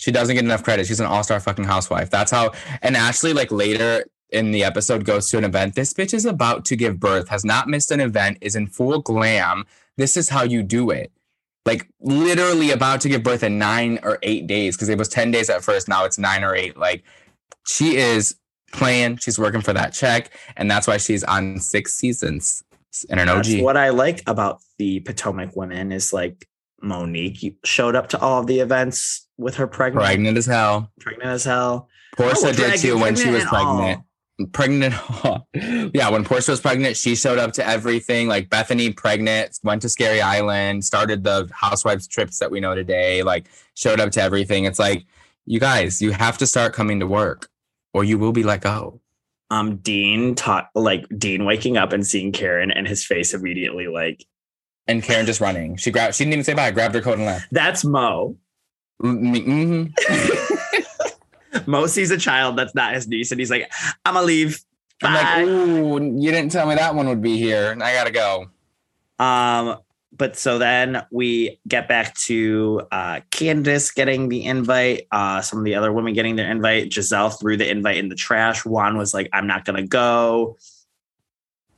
She 0.00 0.10
doesn't 0.10 0.34
get 0.34 0.44
enough 0.44 0.62
credit. 0.64 0.86
She's 0.86 0.98
an 0.98 1.06
all-star 1.06 1.40
fucking 1.40 1.66
housewife. 1.66 2.08
That's 2.08 2.30
how. 2.30 2.52
And 2.80 2.96
Ashley, 2.96 3.34
like 3.34 3.52
later 3.52 4.06
in 4.30 4.50
the 4.50 4.64
episode, 4.64 5.04
goes 5.04 5.28
to 5.28 5.36
an 5.36 5.44
event. 5.44 5.74
This 5.74 5.92
bitch 5.92 6.14
is 6.14 6.24
about 6.24 6.64
to 6.66 6.76
give 6.76 6.98
birth. 6.98 7.28
Has 7.28 7.44
not 7.44 7.68
missed 7.68 7.90
an 7.90 8.00
event. 8.00 8.38
Is 8.40 8.56
in 8.56 8.66
full 8.66 9.00
glam. 9.00 9.66
This 9.98 10.16
is 10.16 10.30
how 10.30 10.42
you 10.42 10.62
do 10.62 10.90
it. 10.90 11.12
Like 11.66 11.86
literally 12.00 12.70
about 12.70 13.02
to 13.02 13.10
give 13.10 13.22
birth 13.22 13.42
in 13.42 13.58
nine 13.58 13.98
or 14.02 14.18
eight 14.22 14.46
days 14.46 14.74
because 14.74 14.88
it 14.88 14.96
was 14.96 15.08
ten 15.08 15.30
days 15.30 15.50
at 15.50 15.62
first. 15.62 15.86
Now 15.86 16.06
it's 16.06 16.18
nine 16.18 16.42
or 16.44 16.54
eight. 16.54 16.78
Like 16.78 17.04
she 17.66 17.96
is 17.96 18.36
playing. 18.72 19.18
She's 19.18 19.38
working 19.38 19.60
for 19.60 19.74
that 19.74 19.92
check, 19.92 20.30
and 20.56 20.70
that's 20.70 20.86
why 20.86 20.96
she's 20.96 21.22
on 21.24 21.60
six 21.60 21.92
seasons 21.92 22.62
in 23.10 23.18
an 23.18 23.26
That's 23.26 23.52
OG. 23.52 23.60
what 23.60 23.76
I 23.76 23.90
like 23.90 24.22
about 24.26 24.60
the 24.78 25.00
Potomac 25.00 25.54
women 25.54 25.92
is 25.92 26.12
like 26.12 26.48
Monique 26.82 27.56
showed 27.64 27.94
up 27.96 28.08
to 28.10 28.20
all 28.20 28.40
of 28.40 28.46
the 28.46 28.60
events 28.60 29.26
with 29.38 29.56
her 29.56 29.66
pregnant, 29.66 30.04
Pregnant 30.04 30.38
as 30.38 30.46
hell. 30.46 30.90
pregnant 31.00 31.30
as 31.30 31.44
hell. 31.44 31.88
Porsha 32.16 32.48
Oh, 32.48 32.52
did 32.52 32.78
too 32.78 32.98
when 32.98 33.16
she 33.16 33.30
was 33.30 33.44
pregnant 33.44 33.52
all. 33.52 34.52
pregnant. 34.52 34.94
Pregnant. 34.94 34.94
yeah, 35.94 36.08
when 36.10 36.24
Porsha 36.24 36.48
was 36.48 36.60
pregnant, 36.60 36.96
she 36.96 37.14
showed 37.14 37.38
up 37.38 37.52
to 37.54 37.66
everything. 37.66 38.26
Like 38.28 38.48
Bethany, 38.50 38.90
pregnant, 38.92 39.58
went 39.62 39.82
to 39.82 39.88
Scary 39.88 40.20
Island, 40.22 40.84
started 40.84 41.24
the 41.24 41.48
housewives 41.52 42.08
trips 42.08 42.38
that 42.38 42.50
we 42.50 42.58
know 42.60 42.74
today, 42.74 43.22
like 43.22 43.48
showed 43.74 44.00
up 44.00 44.10
to 44.12 44.22
everything. 44.22 44.64
It's 44.64 44.78
like, 44.78 45.04
you 45.46 45.60
guys, 45.60 46.00
you 46.00 46.12
have 46.12 46.38
to 46.38 46.46
start 46.46 46.72
coming 46.72 47.00
to 47.00 47.06
work 47.06 47.48
or 47.92 48.02
you 48.04 48.18
will 48.18 48.32
be 48.32 48.42
let 48.42 48.60
go. 48.62 49.00
um 49.50 49.76
Dean 49.78 50.34
taught 50.34 50.68
like 50.74 51.04
Dean 51.18 51.44
waking 51.44 51.76
up 51.76 51.92
and 51.92 52.06
seeing 52.06 52.32
Karen 52.32 52.70
and 52.70 52.86
his 52.88 53.04
face 53.04 53.34
immediately 53.34 53.88
like 53.88 54.24
And 54.90 55.02
Karen 55.04 55.24
just 55.24 55.40
running. 55.40 55.76
She 55.76 55.92
grabbed, 55.92 56.16
she 56.16 56.24
didn't 56.24 56.32
even 56.32 56.44
say 56.44 56.54
bye, 56.54 56.72
grabbed 56.72 56.96
her 56.96 57.00
coat 57.00 57.14
and 57.14 57.24
left. 57.24 57.46
that's 57.52 57.84
Mo. 57.84 58.36
Mm-hmm. 59.00 59.86
Mo 61.70 61.86
sees 61.86 62.10
a 62.10 62.18
child 62.18 62.58
that's 62.58 62.74
not 62.74 62.94
his 62.94 63.06
niece 63.06 63.30
and 63.30 63.38
he's 63.38 63.50
like, 63.50 63.70
I'm 64.04 64.14
gonna 64.14 64.26
leave. 64.26 64.60
I'm 65.02 65.14
Bye. 65.14 65.42
like, 65.42 65.46
ooh, 65.46 66.20
you 66.20 66.30
didn't 66.32 66.50
tell 66.50 66.66
me 66.66 66.74
that 66.74 66.94
one 66.94 67.08
would 67.08 67.22
be 67.22 67.38
here. 67.38 67.76
I 67.80 67.94
gotta 67.94 68.10
go. 68.10 68.46
Um, 69.18 69.78
but 70.12 70.36
so 70.36 70.58
then 70.58 71.02
we 71.10 71.60
get 71.68 71.88
back 71.88 72.14
to 72.26 72.82
uh 72.90 73.20
Candiace 73.30 73.94
getting 73.94 74.28
the 74.28 74.44
invite, 74.44 75.06
uh 75.12 75.40
some 75.40 75.60
of 75.60 75.64
the 75.64 75.76
other 75.76 75.92
women 75.92 76.14
getting 76.14 76.34
their 76.34 76.50
invite. 76.50 76.90
Gizelle 76.90 77.38
threw 77.38 77.56
the 77.56 77.70
invite 77.70 77.96
in 77.96 78.08
the 78.08 78.16
trash. 78.16 78.64
Juan 78.66 78.98
was 78.98 79.14
like, 79.14 79.28
I'm 79.32 79.46
not 79.46 79.64
gonna 79.64 79.86
go. 79.86 80.58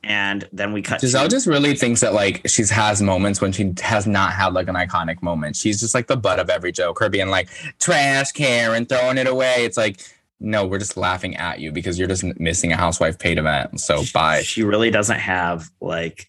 And 0.04 0.48
then 0.52 0.72
we 0.72 0.82
cut 0.82 1.00
Gizelle 1.00 1.24
to 1.24 1.28
just 1.28 1.46
really 1.46 1.76
thinks 1.76 2.00
that 2.00 2.12
like 2.12 2.42
she's 2.46 2.70
has 2.70 3.00
moments 3.00 3.40
when 3.40 3.52
she 3.52 3.72
has 3.82 4.06
not 4.06 4.32
had 4.32 4.52
like 4.52 4.68
an 4.68 4.74
iconic 4.74 5.22
moment. 5.22 5.54
She's 5.54 5.78
just 5.78 5.94
like 5.94 6.08
the 6.08 6.16
butt 6.16 6.40
of 6.40 6.50
every 6.50 6.72
joke. 6.72 6.98
Her 6.98 7.08
being 7.08 7.28
like 7.28 7.48
trash 7.78 8.32
Karen, 8.32 8.84
throwing 8.84 9.18
it 9.18 9.28
away. 9.28 9.64
It's 9.64 9.76
like, 9.76 10.00
no, 10.40 10.66
we're 10.66 10.80
just 10.80 10.96
laughing 10.96 11.36
at 11.36 11.60
you 11.60 11.70
because 11.70 12.00
you're 12.00 12.08
just 12.08 12.24
missing 12.40 12.72
a 12.72 12.76
housewife 12.76 13.18
paid 13.18 13.38
event. 13.38 13.80
So 13.80 14.02
bye. 14.12 14.42
she 14.42 14.64
really 14.64 14.90
doesn't 14.90 15.20
have 15.20 15.70
like 15.80 16.28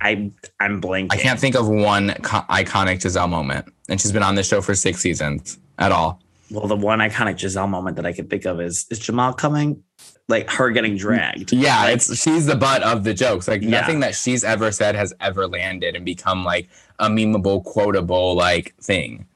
I 0.00 0.30
I'm 0.60 0.80
blanking. 0.80 1.12
I 1.12 1.16
can't 1.16 1.40
think 1.40 1.54
of 1.54 1.68
one 1.68 2.14
co- 2.22 2.44
iconic 2.50 3.00
Gizelle 3.00 3.28
moment, 3.28 3.72
and 3.88 4.00
she's 4.00 4.12
been 4.12 4.22
on 4.22 4.34
this 4.34 4.46
show 4.46 4.60
for 4.60 4.74
six 4.74 5.00
seasons 5.00 5.58
at 5.78 5.92
all. 5.92 6.20
Well, 6.50 6.68
the 6.68 6.76
one 6.76 6.98
iconic 6.98 7.36
Gizelle 7.36 7.68
moment 7.68 7.96
that 7.96 8.06
I 8.06 8.12
can 8.12 8.28
think 8.28 8.44
of 8.44 8.60
is 8.60 8.86
is 8.90 8.98
Jamal 8.98 9.32
coming, 9.32 9.82
like 10.28 10.50
her 10.50 10.70
getting 10.70 10.96
dragged. 10.96 11.52
Yeah, 11.52 11.82
Like, 11.84 11.94
it's 11.96 12.20
she's 12.20 12.46
the 12.46 12.56
butt 12.56 12.82
of 12.82 13.04
the 13.04 13.14
jokes. 13.14 13.46
Like 13.48 13.62
Yeah. 13.62 13.70
nothing 13.70 14.00
that 14.00 14.14
she's 14.14 14.42
ever 14.44 14.72
said 14.72 14.94
has 14.96 15.12
ever 15.20 15.46
landed 15.46 15.94
and 15.94 16.04
become 16.04 16.44
like 16.44 16.68
a 16.98 17.08
memeable, 17.08 17.62
quotable 17.64 18.34
like 18.34 18.74
thing. 18.80 19.26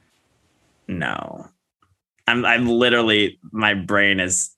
no. 0.88 1.46
I'm 2.26 2.44
I'm 2.44 2.66
literally 2.68 3.38
my 3.50 3.74
brain 3.74 4.20
is 4.20 4.50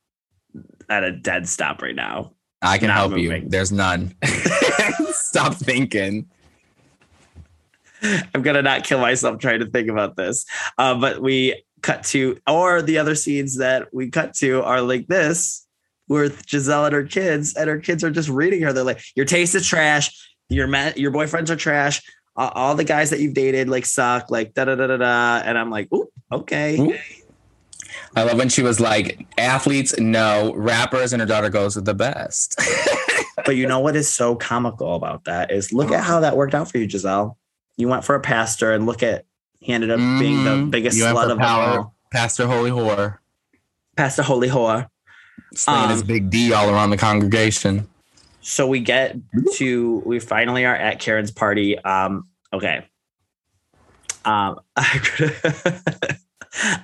at 0.90 1.04
a 1.04 1.12
dead 1.12 1.48
stop 1.48 1.80
right 1.80 1.94
now. 1.94 2.32
I 2.60 2.76
can 2.78 2.88
Not 2.88 2.96
help 2.96 3.18
you. 3.18 3.42
There's 3.46 3.72
none. 3.72 4.14
Stop 5.12 5.54
thinking. 5.54 6.28
I'm 8.34 8.42
gonna 8.42 8.62
not 8.62 8.84
kill 8.84 8.98
myself 9.00 9.38
trying 9.38 9.60
to 9.60 9.66
think 9.66 9.88
about 9.88 10.16
this. 10.16 10.44
Uh, 10.76 10.94
but 10.98 11.22
we 11.22 11.62
cut 11.82 12.02
to, 12.04 12.38
or 12.46 12.82
the 12.82 12.98
other 12.98 13.14
scenes 13.14 13.56
that 13.58 13.92
we 13.94 14.10
cut 14.10 14.34
to 14.34 14.62
are 14.62 14.82
like 14.82 15.06
this, 15.06 15.61
with 16.12 16.46
Gizelle 16.46 16.84
and 16.86 16.94
her 16.94 17.04
kids, 17.04 17.54
and 17.54 17.68
her 17.68 17.78
kids 17.78 18.04
are 18.04 18.10
just 18.10 18.28
reading 18.28 18.62
her. 18.62 18.72
They're 18.72 18.84
like, 18.84 19.02
"Your 19.16 19.26
taste 19.26 19.54
is 19.54 19.66
trash. 19.66 20.10
Your 20.48 20.66
ma- 20.66 20.92
your 20.96 21.10
boyfriends 21.10 21.50
are 21.50 21.56
trash. 21.56 22.02
Uh, 22.36 22.50
all 22.54 22.74
the 22.74 22.84
guys 22.84 23.10
that 23.10 23.20
you've 23.20 23.34
dated 23.34 23.68
like 23.68 23.84
suck. 23.86 24.30
Like 24.30 24.54
da 24.54 24.64
da 24.66 24.74
da 24.76 24.86
da 24.86 24.96
da." 24.98 25.42
And 25.44 25.58
I'm 25.58 25.70
like, 25.70 25.88
"Ooh, 25.92 26.08
okay." 26.30 26.78
Ooh. 26.78 26.94
I 28.14 28.24
love 28.24 28.36
when 28.38 28.48
she 28.50 28.62
was 28.62 28.78
like, 28.78 29.26
athletes, 29.38 29.98
no, 29.98 30.52
rappers, 30.54 31.12
and 31.14 31.20
her 31.20 31.26
daughter 31.26 31.48
goes 31.48 31.74
the 31.74 31.94
best. 31.94 32.58
But 33.44 33.56
you 33.56 33.66
know 33.66 33.80
what 33.80 33.96
is 33.96 34.08
so 34.08 34.36
comical 34.36 34.94
about 34.94 35.24
that 35.24 35.50
is 35.50 35.72
look 35.72 35.90
at 35.90 36.04
how 36.04 36.20
that 36.20 36.36
worked 36.36 36.54
out 36.54 36.70
for 36.70 36.78
you, 36.78 36.86
Gizelle. 36.86 37.34
You 37.76 37.88
went 37.88 38.04
for 38.04 38.14
a 38.14 38.20
pastor, 38.20 38.72
and 38.72 38.86
look 38.86 39.02
at 39.02 39.24
he 39.58 39.72
ended 39.72 39.90
up 39.90 39.98
being 39.98 40.44
the 40.44 40.50
Mhm. 40.50 40.70
biggest 40.70 40.96
slut 40.98 41.28
of 41.30 41.38
power. 41.38 41.78
all. 41.78 41.94
Pastor 42.12 42.46
Holy 42.46 42.70
Whore. 42.70 43.16
Pastor 43.96 44.22
Holy 44.22 44.48
Whore. 44.48 44.86
Slaying 45.54 45.90
his 45.90 46.00
Um, 46.02 46.06
big 46.06 46.30
D 46.30 46.52
all 46.52 46.70
around 46.70 46.90
the 46.90 46.96
congregation. 46.96 47.86
So 48.40 48.66
we 48.66 48.80
get 48.80 49.16
to 49.54 50.02
we 50.04 50.18
finally 50.18 50.64
are 50.64 50.74
at 50.74 50.98
Karen's 51.00 51.30
party. 51.30 51.78
Um, 51.78 52.26
okay. 52.52 52.86
Um, 54.24 54.58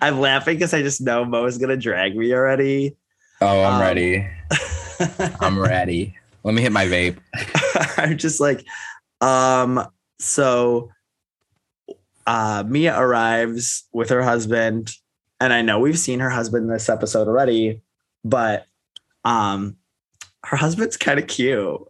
I'm 0.01 0.21
laughing 0.21 0.57
because 0.57 0.73
I 0.75 0.83
just 0.83 1.01
know 1.01 1.25
Mo 1.25 1.45
is 1.45 1.59
gonna 1.59 1.77
drag 1.77 2.16
me 2.16 2.33
already. 2.33 2.97
Oh, 3.41 3.62
I'm 3.62 3.75
Um, 3.75 3.81
ready. 3.81 4.27
I'm 5.41 5.59
ready. 5.59 6.16
Let 6.45 6.55
me 6.55 6.62
hit 6.62 6.73
my 6.73 6.87
vape. 6.87 7.19
I'm 7.99 8.16
just 8.19 8.41
like, 8.41 8.64
um, 9.21 9.87
so 10.19 10.91
uh 12.27 12.64
Mia 12.66 12.99
arrives 12.99 13.85
with 13.93 14.11
her 14.11 14.23
husband, 14.23 14.93
and 15.41 15.53
I 15.53 15.62
know 15.62 15.79
we've 15.81 15.99
seen 15.99 16.21
her 16.21 16.31
husband 16.31 16.64
in 16.66 16.71
this 16.73 16.89
episode 16.89 17.29
already, 17.29 17.83
but 18.25 18.66
um 19.25 19.77
her 20.45 20.57
husband's 20.57 20.97
kind 20.97 21.19
of 21.19 21.27
cute. 21.27 21.81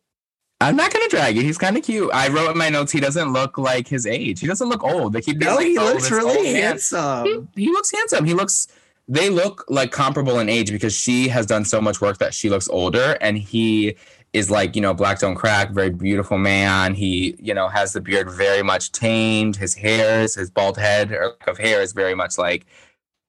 I'm 0.60 0.74
not 0.74 0.92
gonna 0.92 1.08
drag 1.08 1.36
you. 1.36 1.42
He's 1.42 1.58
kind 1.58 1.76
of 1.76 1.84
cute. 1.84 2.10
I 2.12 2.28
wrote 2.28 2.50
in 2.50 2.58
my 2.58 2.68
notes 2.68 2.90
he 2.90 3.00
doesn't 3.00 3.32
look 3.32 3.58
like 3.58 3.86
his 3.86 4.06
age. 4.06 4.40
He 4.40 4.46
doesn't 4.46 4.68
look 4.68 4.82
old. 4.82 5.12
They 5.12 5.20
keep 5.20 5.38
No, 5.38 5.54
like, 5.54 5.66
he 5.66 5.78
"Oh, 5.78 5.84
looks 5.84 6.10
really 6.10 6.52
handsome. 6.52 7.48
He, 7.54 7.64
he 7.64 7.70
looks 7.70 7.92
handsome. 7.92 8.24
He 8.24 8.34
looks. 8.34 8.66
They 9.06 9.30
look 9.30 9.64
like 9.68 9.92
comparable 9.92 10.38
in 10.38 10.48
age 10.48 10.70
because 10.70 10.94
she 10.94 11.28
has 11.28 11.46
done 11.46 11.64
so 11.64 11.80
much 11.80 12.00
work 12.00 12.18
that 12.18 12.34
she 12.34 12.50
looks 12.50 12.68
older, 12.68 13.16
and 13.20 13.38
he 13.38 13.96
is 14.32 14.50
like 14.50 14.74
you 14.74 14.82
know 14.82 14.92
black 14.92 15.20
don't 15.20 15.36
crack, 15.36 15.70
very 15.70 15.90
beautiful 15.90 16.38
man. 16.38 16.94
He 16.94 17.36
you 17.38 17.54
know 17.54 17.68
has 17.68 17.92
the 17.92 18.00
beard 18.00 18.28
very 18.30 18.62
much 18.62 18.90
tamed. 18.90 19.56
His 19.56 19.74
hairs, 19.74 20.34
his 20.34 20.50
bald 20.50 20.76
head 20.76 21.12
or 21.12 21.36
of 21.46 21.58
hair 21.58 21.80
is 21.80 21.92
very 21.92 22.14
much 22.16 22.36
like 22.36 22.66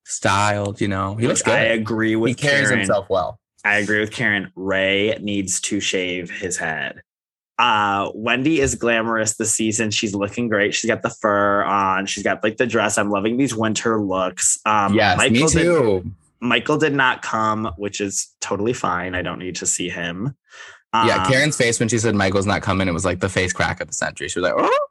styled. 0.10 0.82
You 0.82 0.88
know, 0.88 1.16
he 1.16 1.28
looks 1.28 1.41
good. 1.41 1.53
I 1.55 1.60
agree 1.64 2.16
with 2.16 2.30
he 2.30 2.36
carries 2.36 2.68
Karen. 2.68 2.80
himself 2.80 3.10
well. 3.10 3.39
I 3.66 3.76
agree 3.78 3.99
with 3.99 4.12
Karen. 4.12 4.51
Ray 4.55 5.18
needs 5.22 5.60
to 5.62 5.80
shave 5.80 6.30
his 6.30 6.57
head. 6.57 7.01
Uh, 7.57 8.10
Wendy 8.16 8.62
is 8.62 8.76
glamorous 8.76 9.36
this 9.36 9.53
season. 9.53 9.91
She's 9.91 10.16
looking 10.16 10.47
great. 10.47 10.74
She's 10.74 10.89
got 10.89 11.01
the 11.01 11.10
fur 11.10 11.64
on. 11.64 12.05
She's 12.05 12.24
got 12.24 12.41
like 12.41 12.55
the 12.55 12.66
dress. 12.66 12.97
I'm 12.97 13.10
loving 13.10 13.36
these 13.36 13.53
winter 13.53 14.01
looks. 14.01 14.57
Um, 14.66 14.93
yes, 14.93 15.18
me 15.20 15.30
Michael 15.30 15.47
did- 15.49 15.64
too. 15.64 16.12
Michael 16.41 16.78
did 16.78 16.93
not 16.93 17.22
come, 17.22 17.70
which 17.76 17.99
is 17.99 18.34
totally 18.39 18.72
fine. 18.72 19.14
I 19.14 19.22
don't 19.22 19.39
need 19.39 19.57
to 19.57 19.66
see 19.66 19.89
him. 19.89 20.38
yeah, 20.93 21.24
Um, 21.24 21.30
Karen's 21.30 21.57
face 21.57 21.82
when 21.82 21.89
she 21.89 21.97
said 21.99 22.16
Michael's 22.16 22.45
not 22.45 22.62
coming, 22.62 22.88
it 22.88 22.93
was 22.93 23.03
like 23.03 23.20
the 23.20 23.28
face 23.28 23.51
crack 23.51 23.82
of 23.82 23.88
the 23.89 23.93
century. 23.93 24.30
She 24.30 24.39
was 24.39 24.49
like, 24.49 24.53
oh. 24.57 24.88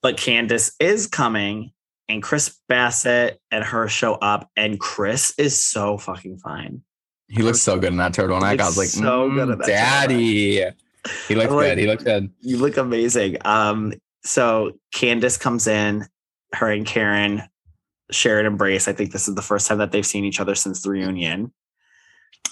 But 0.00 0.16
Candiace 0.16 0.72
is 0.78 1.08
coming, 1.08 1.72
and 2.08 2.22
Chris 2.22 2.58
Bassett 2.68 3.40
and 3.50 3.64
her 3.64 3.88
show 3.88 4.14
up, 4.14 4.50
and 4.56 4.78
Chris 4.78 5.34
is 5.38 5.60
so 5.62 5.98
fucking 5.98 6.38
fine. 6.38 6.82
He 7.28 7.42
looks 7.42 7.60
so 7.62 7.78
good 7.78 7.90
in 7.92 7.96
that 7.98 8.12
turtleneck. 8.12 8.60
I 8.60 8.66
was 8.66 8.76
like, 8.76 8.88
so 8.88 9.30
good 9.30 9.48
"Mm, 9.48 9.52
at 9.52 9.58
that 9.58 9.66
daddy. 9.66 10.64
He 11.28 11.34
looks 11.34 11.50
like- 11.50 11.66
good. 11.68 11.78
He 11.78 11.86
looks 11.86 12.04
good. 12.04 12.30
You 12.40 12.58
look 12.58 12.76
amazing. 12.76 13.38
Um, 13.44 13.94
so 14.24 14.72
Candiace 14.94 15.38
comes 15.38 15.66
in, 15.66 16.06
her 16.54 16.70
and 16.70 16.86
Karen 16.86 17.42
share 18.10 18.38
an 18.38 18.46
embrace. 18.46 18.86
I 18.86 18.92
think 18.92 19.12
this 19.12 19.26
is 19.28 19.34
the 19.34 19.42
first 19.42 19.66
time 19.66 19.78
that 19.78 19.90
they've 19.92 20.04
seen 20.06 20.24
each 20.24 20.40
other 20.40 20.54
since 20.54 20.82
the 20.82 20.90
reunion. 20.90 21.52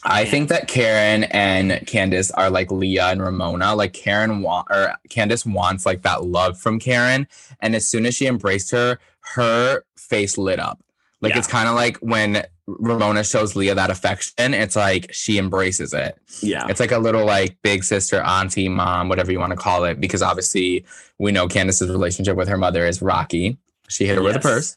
I 0.02 0.24
think 0.24 0.48
that 0.48 0.66
Karen 0.66 1.24
and 1.24 1.86
Candiace 1.86 2.30
are 2.30 2.48
like 2.48 2.70
Leah 2.70 3.08
and 3.08 3.20
Ramona. 3.22 3.74
Like 3.74 3.92
Karen 3.92 4.40
want 4.40 4.68
or 4.70 4.94
Candiace 5.10 5.44
wants 5.44 5.84
like 5.84 6.02
that 6.02 6.24
love 6.24 6.58
from 6.58 6.78
Karen, 6.80 7.28
and 7.60 7.74
as 7.76 7.86
soon 7.86 8.06
as 8.06 8.14
she 8.14 8.26
embraced 8.26 8.70
her, 8.70 8.98
her 9.34 9.82
face 9.96 10.36
lit 10.38 10.58
up. 10.58 10.80
Like 11.20 11.32
Yeah. 11.32 11.38
it's 11.38 11.46
kind 11.48 11.68
of 11.68 11.74
like 11.74 11.96
when 11.98 12.44
Ramona 12.66 13.24
shows 13.24 13.56
Leah 13.56 13.74
that 13.74 13.90
affection. 13.90 14.54
It's 14.54 14.76
like 14.76 15.12
she 15.12 15.38
embraces 15.38 15.92
it. 15.92 16.16
Yeah. 16.40 16.66
It's 16.68 16.80
like 16.80 16.92
a 16.92 16.98
little 16.98 17.26
like 17.26 17.58
big 17.62 17.84
sister, 17.84 18.22
auntie, 18.22 18.68
mom, 18.68 19.08
whatever 19.08 19.30
you 19.32 19.38
want 19.40 19.50
to 19.50 19.56
call 19.56 19.84
it, 19.84 20.00
because 20.00 20.22
obviously 20.22 20.84
we 21.18 21.32
know 21.32 21.46
Candiace's 21.48 21.90
relationship 21.90 22.36
with 22.36 22.48
her 22.48 22.56
mother 22.56 22.86
is 22.86 23.02
rocky. 23.02 23.58
She 23.88 24.06
hit 24.06 24.16
her 24.16 24.22
with 24.22 24.36
a 24.36 24.40
purse, 24.40 24.76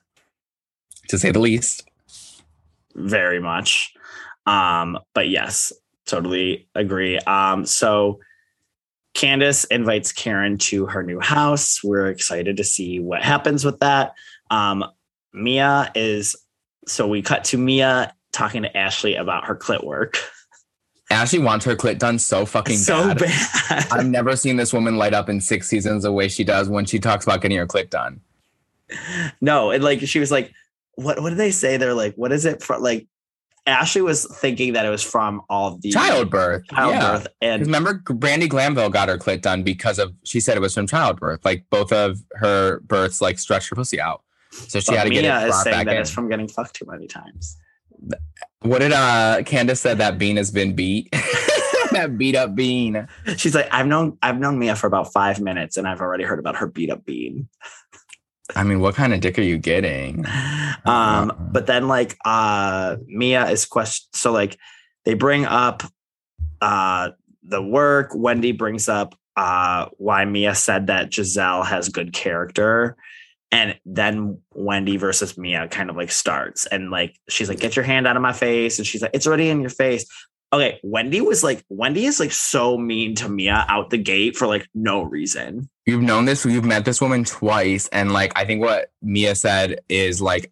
to 1.10 1.20
say 1.20 1.32
the 1.32 1.40
least. 1.40 1.88
very 2.96 3.40
much. 3.40 3.94
Um, 4.46 4.98
but 5.14 5.30
yes, 5.30 5.72
totally 6.06 6.68
agree. 6.76 7.20
Um, 7.20 7.66
so 7.66 8.20
Candiace 9.14 9.66
invites 9.66 10.12
Karen 10.12 10.58
to 10.58 10.88
her 10.88 11.04
new 11.04 11.20
house. 11.20 11.84
We're 11.84 12.10
excited 12.10 12.58
to 12.58 12.64
see 12.64 13.00
what 13.00 13.22
happens 13.22 13.64
with 13.64 13.80
that. 13.80 14.14
Um, 14.52 14.84
Mia 15.34 15.92
is 15.96 16.36
so 16.88 17.08
we 17.08 17.22
cut 17.22 17.44
to 17.46 17.58
Mia 17.58 18.14
talking 18.32 18.64
to 18.64 18.78
Ashley 18.78 19.16
about 19.16 19.46
her 19.46 19.56
clit 19.56 19.84
work. 19.84 20.18
Ashley 21.10 21.40
wants 21.40 21.66
her 21.66 21.76
clit 21.76 22.00
done 22.00 22.18
so 22.18 22.46
fucking 22.46 22.78
So 22.78 23.14
bad. 23.14 23.20
bad. 23.20 23.88
I've 23.92 24.06
never 24.08 24.36
seen 24.36 24.56
this 24.58 24.74
woman 24.74 24.98
light 24.98 25.14
up 25.14 25.30
in 25.30 25.40
six 25.42 25.68
seasons 25.68 26.04
the 26.04 26.12
way 26.12 26.28
she 26.28 26.44
does 26.44 26.70
when 26.70 26.86
she 26.86 26.98
talks 27.00 27.26
about 27.26 27.42
getting 27.42 27.58
her 27.58 27.68
clit 27.68 27.90
done. 27.90 28.20
no, 29.42 29.72
and 29.72 29.84
like 29.84 30.02
she 30.02 30.20
was 30.20 30.32
like, 30.32 30.52
what 30.96 31.22
what 31.22 31.30
did 31.30 31.38
they 31.40 31.52
say? 31.52 31.78
They're 31.78 31.94
like, 31.94 32.16
what 32.16 32.32
is 32.32 32.46
it 32.46 32.62
for 32.62 32.78
like 32.80 33.08
Ashley 33.66 34.02
was 34.02 34.26
thinking 34.40 34.74
that 34.74 34.86
it 34.86 34.90
was 34.90 35.02
from 35.04 35.42
all 35.50 35.78
the 35.78 35.90
Childbirth. 35.92 36.66
childbirth 36.68 37.28
Yeah. 37.42 37.54
and 37.54 37.62
remember, 37.66 38.02
Brandi 38.06 38.50
Glanville 38.50 38.90
got 38.90 39.08
her 39.08 39.18
clit 39.18 39.42
done 39.42 39.64
because 39.64 40.00
of 40.00 40.14
she 40.26 40.40
said 40.42 40.58
it 40.58 40.62
was 40.62 40.74
from 40.74 40.86
childbirth. 40.88 41.46
Like 41.46 41.66
both 41.70 41.94
of 41.94 42.20
her 42.36 42.80
births, 42.82 43.22
like 43.22 43.40
stretched 43.40 43.70
her 43.70 43.76
pussy 43.76 44.02
out, 44.02 44.22
so 44.54 44.80
she 44.80 44.92
but 44.92 44.98
had 44.98 45.04
to 45.06 45.10
Mia 45.10 45.22
get 45.22 45.44
it 45.44 45.50
is 45.50 45.64
saying 45.64 45.78
back 45.78 45.86
that 45.86 45.96
in. 45.96 46.02
it's 46.02 46.12
from 46.12 46.30
getting 46.30 46.48
fucked 46.48 46.76
too 46.76 46.86
many 46.88 47.08
times. 47.08 47.58
What 48.62 48.80
did 48.80 48.92
uh 48.94 49.42
Candiace 49.46 49.82
said 49.82 49.98
that 49.98 50.18
bean 50.18 50.38
has 50.38 50.52
been 50.52 50.74
beat? 50.74 51.10
that 51.92 52.18
beat 52.18 52.36
up 52.36 52.56
bean. 52.56 53.08
She's 53.38 53.56
like, 53.56 53.68
I've 53.72 53.88
known 53.88 54.18
I've 54.22 54.40
known 54.40 54.60
Mia 54.60 54.76
for 54.76 54.88
about 54.88 55.14
five 55.14 55.40
minutes, 55.40 55.78
and 55.78 55.88
I've 55.88 56.02
already 56.02 56.24
heard 56.24 56.40
about 56.40 56.58
her 56.58 56.68
beat 56.68 56.90
up 56.90 57.06
bean. 57.06 57.50
I 58.56 58.64
mean, 58.64 58.82
what 58.82 58.96
kind 58.96 59.14
of 59.14 59.22
dick 59.22 59.40
are 59.40 59.44
you 59.44 59.58
getting? 59.58 60.26
Um, 60.86 61.32
but 61.54 61.66
then 61.66 61.88
like 61.88 62.18
uh 62.26 62.98
Mia 63.08 63.48
is 63.50 63.66
question 63.66 64.10
so 64.12 64.34
like 64.34 64.58
they 65.06 65.14
bring 65.14 65.46
up 65.46 65.82
uh 66.60 67.12
the 67.42 67.62
work. 67.62 68.10
Wendy 68.14 68.52
brings 68.52 68.90
up 68.90 69.16
uh 69.38 69.88
why 69.98 70.26
Mia 70.26 70.56
said 70.56 70.88
that 70.88 71.10
Gizelle 71.10 71.66
has 71.66 71.88
good 71.88 72.12
character. 72.12 72.98
And 73.54 73.80
then 73.86 74.42
Wendy 74.56 74.98
versus 74.98 75.38
Mia 75.38 75.68
kind 75.68 75.92
of 75.92 75.96
like 75.96 76.12
starts 76.12 76.66
and 76.66 76.90
like 76.90 77.20
she's 77.30 77.48
like, 77.48 77.60
get 77.60 77.76
your 77.76 77.86
hand 77.86 78.08
out 78.08 78.16
of 78.16 78.22
my 78.24 78.34
face. 78.34 78.80
And 78.80 78.88
she's 78.88 79.04
like, 79.04 79.12
it's 79.14 79.28
already 79.28 79.50
in 79.50 79.62
your 79.62 79.70
face. 79.70 80.08
Okay, 80.52 80.80
Wendy 80.82 81.22
was 81.22 81.44
like, 81.44 81.64
Wendy 81.70 82.06
is 82.06 82.20
like 82.20 82.32
so 82.32 82.80
mean 82.80 83.14
to 83.16 83.30
Mia 83.30 83.64
out 83.70 83.92
the 83.92 84.00
gate 84.00 84.36
for 84.36 84.48
like 84.48 84.68
no 84.74 85.04
reason. 85.04 85.70
You've 85.86 86.02
known 86.02 86.26
this, 86.26 86.44
you've 86.46 86.66
met 86.66 86.84
this 86.84 87.00
woman 87.00 87.26
twice, 87.26 87.88
and 87.90 88.12
like 88.12 88.32
I 88.36 88.44
think 88.44 88.62
what 88.62 88.92
Mia 89.04 89.36
said 89.36 89.82
is 89.88 90.20
like 90.20 90.52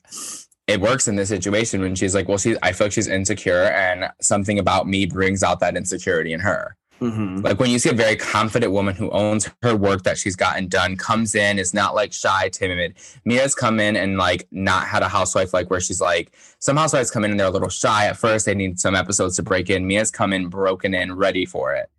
it 0.68 0.80
works 0.80 1.08
in 1.08 1.16
this 1.16 1.30
situation 1.30 1.82
when 1.82 1.95
she's 1.95 2.14
like, 2.14 2.28
well, 2.28 2.38
she 2.38 2.56
I 2.62 2.72
feel 2.72 2.86
like 2.86 2.93
she's 2.93 3.08
insecure, 3.08 3.64
and 3.64 4.12
something 4.22 4.60
about 4.60 4.88
me 4.88 5.08
brings 5.08 5.41
out 5.41 5.60
that 5.62 5.76
insecurity 5.76 6.34
in 6.34 6.39
her. 6.39 6.78
Mhm. 7.02 7.43
Like 7.43 7.60
when 7.60 7.72
you 7.72 7.80
see 7.80 7.89
a 7.89 7.93
very 7.93 8.16
confident 8.16 8.72
woman 8.72 8.95
who 8.95 9.10
owns 9.10 9.49
her 9.64 9.76
work 9.76 10.04
that 10.04 10.20
she's 10.20 10.36
gotten 10.36 10.68
done, 10.68 10.97
comes 10.97 11.34
in, 11.34 11.58
is 11.58 11.74
not 11.74 11.95
like 11.95 12.14
shy, 12.14 12.49
timid. 12.49 12.93
Mia's 13.26 13.56
come 13.56 13.80
in 13.80 13.95
and 13.95 14.18
like 14.18 14.47
not 14.52 14.88
had 14.88 15.02
a 15.02 15.10
housewife 15.10 15.54
like 15.54 15.72
where 15.72 15.80
she's 15.80 15.99
like 15.99 16.32
some 16.60 16.78
housewives 16.78 17.10
come 17.10 17.26
in 17.26 17.32
and 17.32 17.39
they're 17.39 17.47
a 17.47 17.52
little 17.52 17.70
shy 17.70 18.06
at 18.06 18.18
first. 18.18 18.45
They 18.45 18.54
need 18.54 18.80
some 18.80 18.93
episodes 18.93 19.36
to 19.38 19.43
break 19.43 19.70
in. 19.70 19.88
Mia's 19.88 20.12
come 20.12 20.32
in 20.32 20.47
broken 20.47 20.93
in, 20.93 21.16
ready 21.16 21.45
for 21.45 21.74
it. 21.74 21.89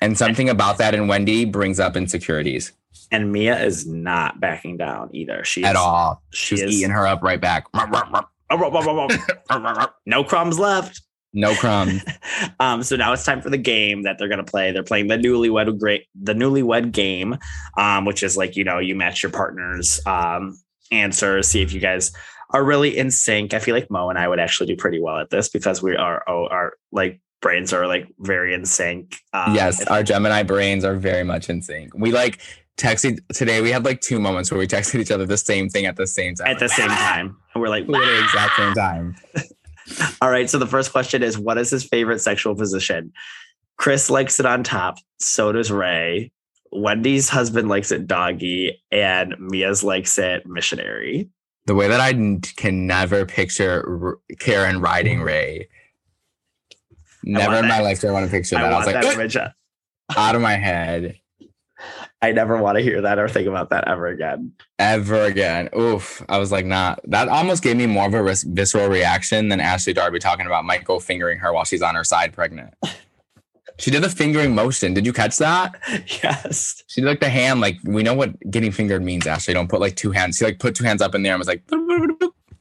And 0.00 0.16
something 0.16 0.48
about 0.48 0.78
that 0.78 0.94
in 0.94 1.08
Wendy 1.08 1.44
brings 1.44 1.78
up 1.78 1.96
insecurities 1.96 2.72
And 3.10 3.32
Mia 3.32 3.62
is 3.62 3.86
not 3.86 4.40
backing 4.40 4.76
down 4.76 5.10
either. 5.12 5.44
She's 5.44 5.64
at 5.64 5.76
all. 5.76 6.22
She 6.30 6.56
She's 6.56 6.62
is 6.62 6.74
eating 6.76 6.90
her 6.90 7.06
up 7.06 7.22
right 7.22 7.40
back. 7.40 7.66
no 10.06 10.24
crumbs 10.24 10.58
left. 10.58 11.02
No 11.32 11.54
crumbs. 11.54 12.02
Um, 12.60 12.82
so 12.82 12.96
now 12.96 13.12
it's 13.12 13.24
time 13.24 13.40
for 13.40 13.50
the 13.50 13.58
game 13.58 14.02
that 14.02 14.18
they're 14.18 14.28
gonna 14.28 14.44
play. 14.44 14.72
They're 14.72 14.82
playing 14.82 15.08
the 15.08 15.16
newlywed 15.16 15.78
great 15.78 16.06
the 16.20 16.34
newlywed 16.34 16.92
game, 16.92 17.36
um, 17.76 18.04
which 18.04 18.22
is 18.22 18.36
like 18.36 18.56
you 18.56 18.64
know 18.64 18.78
you 18.78 18.94
match 18.94 19.22
your 19.22 19.30
partner's 19.30 20.00
um, 20.06 20.58
answers, 20.90 21.48
see 21.48 21.62
if 21.62 21.72
you 21.72 21.80
guys 21.80 22.12
are 22.50 22.64
really 22.64 22.96
in 22.96 23.10
sync. 23.10 23.54
I 23.54 23.58
feel 23.58 23.74
like 23.74 23.90
Mo 23.90 24.08
and 24.08 24.18
I 24.18 24.28
would 24.28 24.40
actually 24.40 24.66
do 24.66 24.76
pretty 24.76 25.00
well 25.00 25.18
at 25.18 25.30
this 25.30 25.48
because 25.48 25.82
we 25.82 25.96
are 25.96 26.22
oh, 26.28 26.46
our 26.48 26.74
like 26.92 27.20
brains 27.40 27.72
are 27.72 27.86
like 27.86 28.08
very 28.18 28.54
in 28.54 28.64
sync. 28.64 29.16
Um, 29.32 29.54
yes, 29.54 29.84
our 29.86 30.02
Gemini 30.02 30.42
brains 30.42 30.84
are 30.84 30.96
very 30.96 31.24
much 31.24 31.48
in 31.48 31.62
sync. 31.62 31.94
We 31.94 32.12
like 32.12 32.40
texted 32.76 33.18
today. 33.34 33.60
We 33.60 33.70
had 33.70 33.84
like 33.84 34.00
two 34.00 34.20
moments 34.20 34.50
where 34.50 34.58
we 34.58 34.66
texted 34.66 35.00
each 35.00 35.10
other 35.10 35.26
the 35.26 35.36
same 35.36 35.68
thing 35.68 35.86
at 35.86 35.96
the 35.96 36.06
same 36.06 36.34
time. 36.34 36.48
at 36.48 36.58
the 36.58 36.68
same 36.68 36.88
time, 36.88 37.36
and 37.54 37.62
we're 37.62 37.68
like, 37.68 37.86
Literally 37.86 38.20
exact 38.20 38.56
same 38.56 38.74
time. 38.74 39.16
All 40.20 40.30
right. 40.30 40.48
So 40.48 40.58
the 40.58 40.66
first 40.66 40.92
question 40.92 41.22
is 41.22 41.38
what 41.38 41.58
is 41.58 41.70
his 41.70 41.84
favorite 41.84 42.20
sexual 42.20 42.54
position? 42.54 43.12
Chris 43.76 44.10
likes 44.10 44.40
it 44.40 44.46
on 44.46 44.64
top. 44.64 44.98
So 45.18 45.52
does 45.52 45.70
Ray. 45.70 46.32
Wendy's 46.70 47.28
husband 47.28 47.68
likes 47.68 47.90
it 47.90 48.06
doggy, 48.06 48.82
and 48.90 49.34
Mia's 49.38 49.82
likes 49.82 50.18
it 50.18 50.46
missionary. 50.46 51.30
The 51.66 51.74
way 51.74 51.88
that 51.88 52.00
I 52.00 52.12
can 52.56 52.86
never 52.86 53.24
picture 53.24 54.18
Karen 54.38 54.80
riding 54.80 55.22
Ray. 55.22 55.68
Never 57.24 57.56
in 57.56 57.68
my 57.68 57.80
life 57.80 58.00
do 58.00 58.08
I 58.08 58.12
want 58.12 58.26
to 58.26 58.30
picture 58.30 58.56
that. 58.56 58.64
I, 58.64 58.70
want 58.70 58.86
was 58.86 58.94
like, 58.94 59.02
that 59.02 59.14
image. 59.14 59.36
out 59.36 60.34
of 60.34 60.40
my 60.40 60.56
head. 60.56 61.18
I 62.20 62.32
never 62.32 62.60
want 62.60 62.76
to 62.78 62.82
hear 62.82 63.00
that 63.02 63.18
or 63.18 63.28
think 63.28 63.46
about 63.46 63.70
that 63.70 63.86
ever 63.86 64.08
again. 64.08 64.52
Ever 64.78 65.24
again. 65.24 65.68
Oof. 65.78 66.24
I 66.28 66.38
was 66.38 66.50
like, 66.50 66.66
not. 66.66 67.00
That 67.04 67.28
almost 67.28 67.62
gave 67.62 67.76
me 67.76 67.86
more 67.86 68.06
of 68.06 68.14
a 68.14 68.22
ris- 68.22 68.42
visceral 68.42 68.88
reaction 68.88 69.48
than 69.48 69.60
Ashley 69.60 69.92
Darby 69.92 70.18
talking 70.18 70.46
about 70.46 70.64
Michael 70.64 70.98
fingering 70.98 71.38
her 71.38 71.52
while 71.52 71.64
she's 71.64 71.82
on 71.82 71.94
her 71.94 72.04
side 72.04 72.32
pregnant. 72.32 72.74
She 73.80 73.92
did 73.92 74.02
the 74.02 74.08
fingering 74.10 74.56
motion. 74.56 74.92
Did 74.92 75.06
you 75.06 75.12
catch 75.12 75.36
that? 75.38 75.76
Yes. 76.22 76.82
She 76.88 77.00
did 77.00 77.06
like 77.06 77.20
the 77.20 77.28
hand, 77.28 77.60
like 77.60 77.76
we 77.84 78.02
know 78.02 78.14
what 78.14 78.34
getting 78.50 78.72
fingered 78.72 79.04
means, 79.04 79.24
Ashley. 79.24 79.54
Don't 79.54 79.68
put 79.68 79.80
like 79.80 79.94
two 79.94 80.10
hands. 80.10 80.38
She 80.38 80.44
like 80.44 80.58
put 80.58 80.74
two 80.74 80.82
hands 80.82 81.00
up 81.00 81.14
in 81.14 81.22
there 81.22 81.32
and 81.32 81.38
was 81.38 81.46
like, 81.46 81.62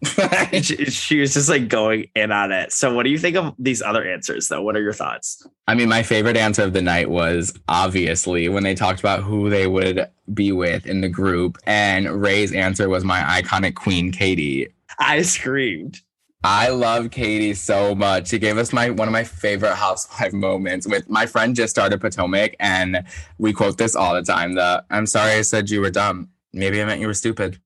she, 0.62 0.86
she 0.86 1.20
was 1.20 1.34
just 1.34 1.50
like 1.50 1.68
going 1.68 2.10
in 2.16 2.32
on 2.32 2.52
it. 2.52 2.72
So, 2.72 2.94
what 2.94 3.04
do 3.04 3.10
you 3.10 3.18
think 3.18 3.36
of 3.36 3.54
these 3.60 3.82
other 3.82 4.08
answers, 4.08 4.48
though? 4.48 4.62
What 4.62 4.76
are 4.76 4.82
your 4.82 4.94
thoughts? 4.94 5.46
I 5.68 5.76
mean, 5.76 5.90
my 5.90 6.04
favorite 6.04 6.38
answer 6.38 6.64
of 6.64 6.74
the 6.74 6.82
night 6.82 7.10
was 7.10 7.54
obviously 7.68 8.50
when 8.50 8.64
they 8.64 8.76
talked 8.76 9.00
about 9.00 9.24
who 9.24 9.50
they 9.50 9.68
would 9.68 10.08
be 10.34 10.52
with 10.52 10.86
in 10.86 11.02
the 11.02 11.10
group. 11.10 11.58
And 11.66 12.22
Ray's 12.22 12.54
answer 12.54 12.90
was 12.90 13.04
my 13.04 13.22
iconic 13.22 13.76
queen, 13.76 14.12
Katie. 14.12 14.68
I 15.00 15.22
screamed. 15.22 16.02
I 16.44 16.70
love 16.70 17.12
Katie 17.12 17.54
so 17.54 17.96
much. 17.96 18.30
She 18.30 18.40
gave 18.40 18.58
us 18.58 18.72
my 18.72 18.90
one 18.90 19.08
of 19.08 19.12
my 19.12 19.24
favorite 19.24 19.76
housewife 19.86 20.34
moments 20.34 20.88
with 20.88 21.10
my 21.10 21.26
friend 21.26 21.56
just 21.56 21.72
started 21.72 22.00
Potomac, 22.00 22.56
and 22.60 23.04
we 23.38 23.54
quote 23.54 23.78
this 23.78 23.96
all 23.96 24.14
the 24.14 24.22
time. 24.22 24.56
The 24.56 24.84
I'm 24.90 25.06
sorry 25.06 25.34
I 25.34 25.42
said 25.42 25.70
you 25.70 25.82
were 25.82 25.90
dumb. 25.90 26.30
Maybe 26.54 26.82
I 26.82 26.86
meant 26.86 27.02
you 27.02 27.08
were 27.08 27.14
stupid. 27.14 27.60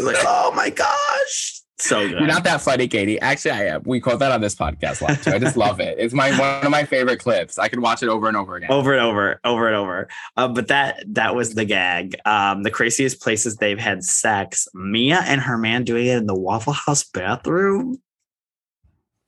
Like, 0.00 0.16
oh 0.26 0.52
my 0.54 0.70
gosh. 0.70 1.57
So 1.78 2.00
good. 2.08 2.18
You're 2.18 2.26
not 2.26 2.44
that 2.44 2.60
funny, 2.60 2.88
Katie. 2.88 3.20
Actually, 3.20 3.52
I 3.52 3.64
am. 3.66 3.82
We 3.84 4.00
quote 4.00 4.18
that 4.18 4.32
on 4.32 4.40
this 4.40 4.54
podcast 4.54 5.00
a 5.00 5.04
lot 5.04 5.22
too. 5.22 5.30
I 5.30 5.38
just 5.38 5.56
love 5.56 5.80
it. 5.80 5.96
It's 5.98 6.14
my 6.14 6.30
one 6.38 6.64
of 6.64 6.70
my 6.70 6.84
favorite 6.84 7.20
clips. 7.20 7.58
I 7.58 7.68
can 7.68 7.80
watch 7.80 8.02
it 8.02 8.08
over 8.08 8.28
and 8.28 8.36
over 8.36 8.56
again. 8.56 8.70
over 8.70 8.92
and 8.92 9.02
over, 9.02 9.40
over 9.44 9.66
and 9.66 9.76
over. 9.76 10.08
Uh, 10.36 10.48
but 10.48 10.68
that 10.68 11.04
that 11.14 11.34
was 11.34 11.54
the 11.54 11.64
gag. 11.64 12.16
Um, 12.24 12.62
the 12.62 12.70
craziest 12.70 13.20
places 13.20 13.56
they've 13.56 13.78
had 13.78 14.04
sex. 14.04 14.68
Mia 14.74 15.20
and 15.24 15.40
her 15.40 15.58
man 15.58 15.84
doing 15.84 16.06
it 16.06 16.16
in 16.16 16.26
the 16.26 16.34
Waffle 16.38 16.72
House 16.72 17.04
bathroom. 17.04 18.00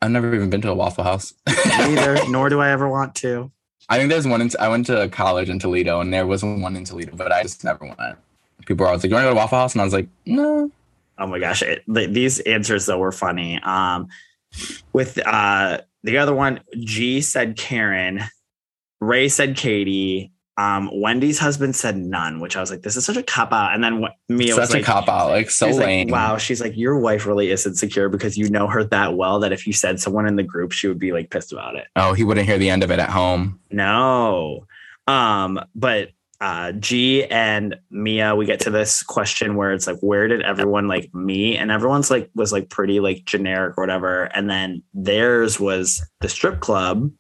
I've 0.03 0.11
never 0.11 0.35
even 0.35 0.49
been 0.51 0.63
to 0.63 0.71
a 0.71 0.75
Waffle 0.75 1.05
House. 1.05 1.35
Neither, 1.47 2.19
nor 2.31 2.49
do 2.49 2.61
I 2.61 2.71
ever 2.71 2.89
want 2.89 3.15
to. 3.17 3.53
I 3.89 3.99
think 3.99 4.09
there's 4.09 4.27
one 4.27 4.41
in. 4.41 4.51
I 4.59 4.69
went 4.69 4.87
to 4.87 5.09
college 5.09 5.49
in 5.49 5.59
Toledo, 5.59 6.01
and 6.01 6.13
there 6.13 6.27
was 6.27 6.43
one 6.43 6.77
in 6.77 6.85
Toledo, 6.85 7.15
but 7.17 7.33
I 7.33 7.43
just 7.43 7.65
never 7.65 7.85
went. 7.85 7.99
People 8.65 8.85
were 8.85 8.89
always 8.89 9.03
like, 9.03 9.11
"You 9.11 9.15
want 9.15 9.25
to 9.25 9.31
go 9.31 9.35
to 9.35 9.37
Waffle 9.37 9.59
House?" 9.59 9.75
And 9.75 9.83
I 9.83 9.85
was 9.85 9.93
like, 9.93 10.09
"No." 10.27 10.71
Oh 11.21 11.27
my 11.27 11.39
gosh, 11.39 11.63
it, 11.63 11.85
th- 11.93 12.11
these 12.11 12.41
answers 12.41 12.87
though 12.87 12.99
were 12.99 13.13
funny. 13.13 13.61
Um, 13.63 14.09
with 14.93 15.19
uh, 15.25 15.81
the 16.03 16.19
other 16.19 16.35
one, 16.35 16.61
G 16.79 17.21
said 17.21 17.57
Karen, 17.57 18.23
Ray 19.01 19.29
said 19.29 19.57
Katie. 19.57 20.33
Um, 20.57 20.91
Wendy's 20.93 21.39
husband 21.39 21.75
said 21.75 21.97
none, 21.97 22.39
which 22.39 22.55
I 22.55 22.61
was 22.61 22.71
like, 22.71 22.83
this 22.83 22.95
is 22.95 23.07
such 23.07 23.17
a 23.17 23.23
cop 23.23 23.51
out. 23.51 23.73
And 23.73 23.83
then 23.83 24.01
what, 24.01 24.13
Mia 24.29 24.55
was 24.55 24.69
Such 24.69 24.81
a 24.81 24.85
cop 24.85 25.09
out, 25.09 25.31
like 25.31 25.49
so 25.49 25.69
She's 25.69 25.77
like, 25.79 25.87
lame. 25.87 26.09
wow. 26.09 26.37
She's 26.37 26.61
like, 26.61 26.77
your 26.77 26.99
wife 26.99 27.25
really 27.25 27.51
is 27.51 27.65
insecure 27.65 28.11
because 28.11 28.37
you 28.37 28.51
know 28.51 28.67
her 28.67 28.85
that 28.85 29.17
well 29.17 29.41
that 29.41 29.53
if 29.53 29.67
you 29.67 29.73
said 29.73 30.01
someone 30.01 30.27
in 30.27 30.37
the 30.37 30.43
group, 30.43 30.73
she 30.73 30.87
would 30.87 30.99
be 30.99 31.13
like 31.13 31.31
pissed 31.31 31.53
about 31.53 31.77
it. 31.77 31.87
Oh, 31.97 32.13
he 32.13 32.25
wouldn't 32.25 32.47
hear 32.47 32.59
the 32.59 32.69
end 32.69 32.83
of 32.83 32.91
it 32.91 32.99
at 32.99 33.09
home. 33.09 33.59
No. 33.71 34.67
Um, 35.07 35.61
but 35.75 36.11
uh 36.41 36.73
G 36.73 37.25
and 37.25 37.77
Mia, 37.91 38.35
we 38.35 38.47
get 38.47 38.61
to 38.61 38.71
this 38.71 39.03
question 39.03 39.57
where 39.57 39.73
it's 39.73 39.87
like, 39.87 39.99
where 40.01 40.27
did 40.27 40.43
everyone 40.43 40.89
like 40.89 41.15
me? 41.15 41.57
And 41.57 41.71
everyone's 41.71 42.11
like 42.11 42.31
was 42.35 42.53
like 42.53 42.71
pretty 42.71 43.01
like 43.01 43.25
generic 43.27 43.77
or 43.77 43.83
whatever. 43.83 44.25
And 44.35 44.49
then 44.49 44.83
theirs 44.95 45.61
was 45.61 46.03
the 46.21 46.29
strip 46.29 46.61
club. 46.61 47.11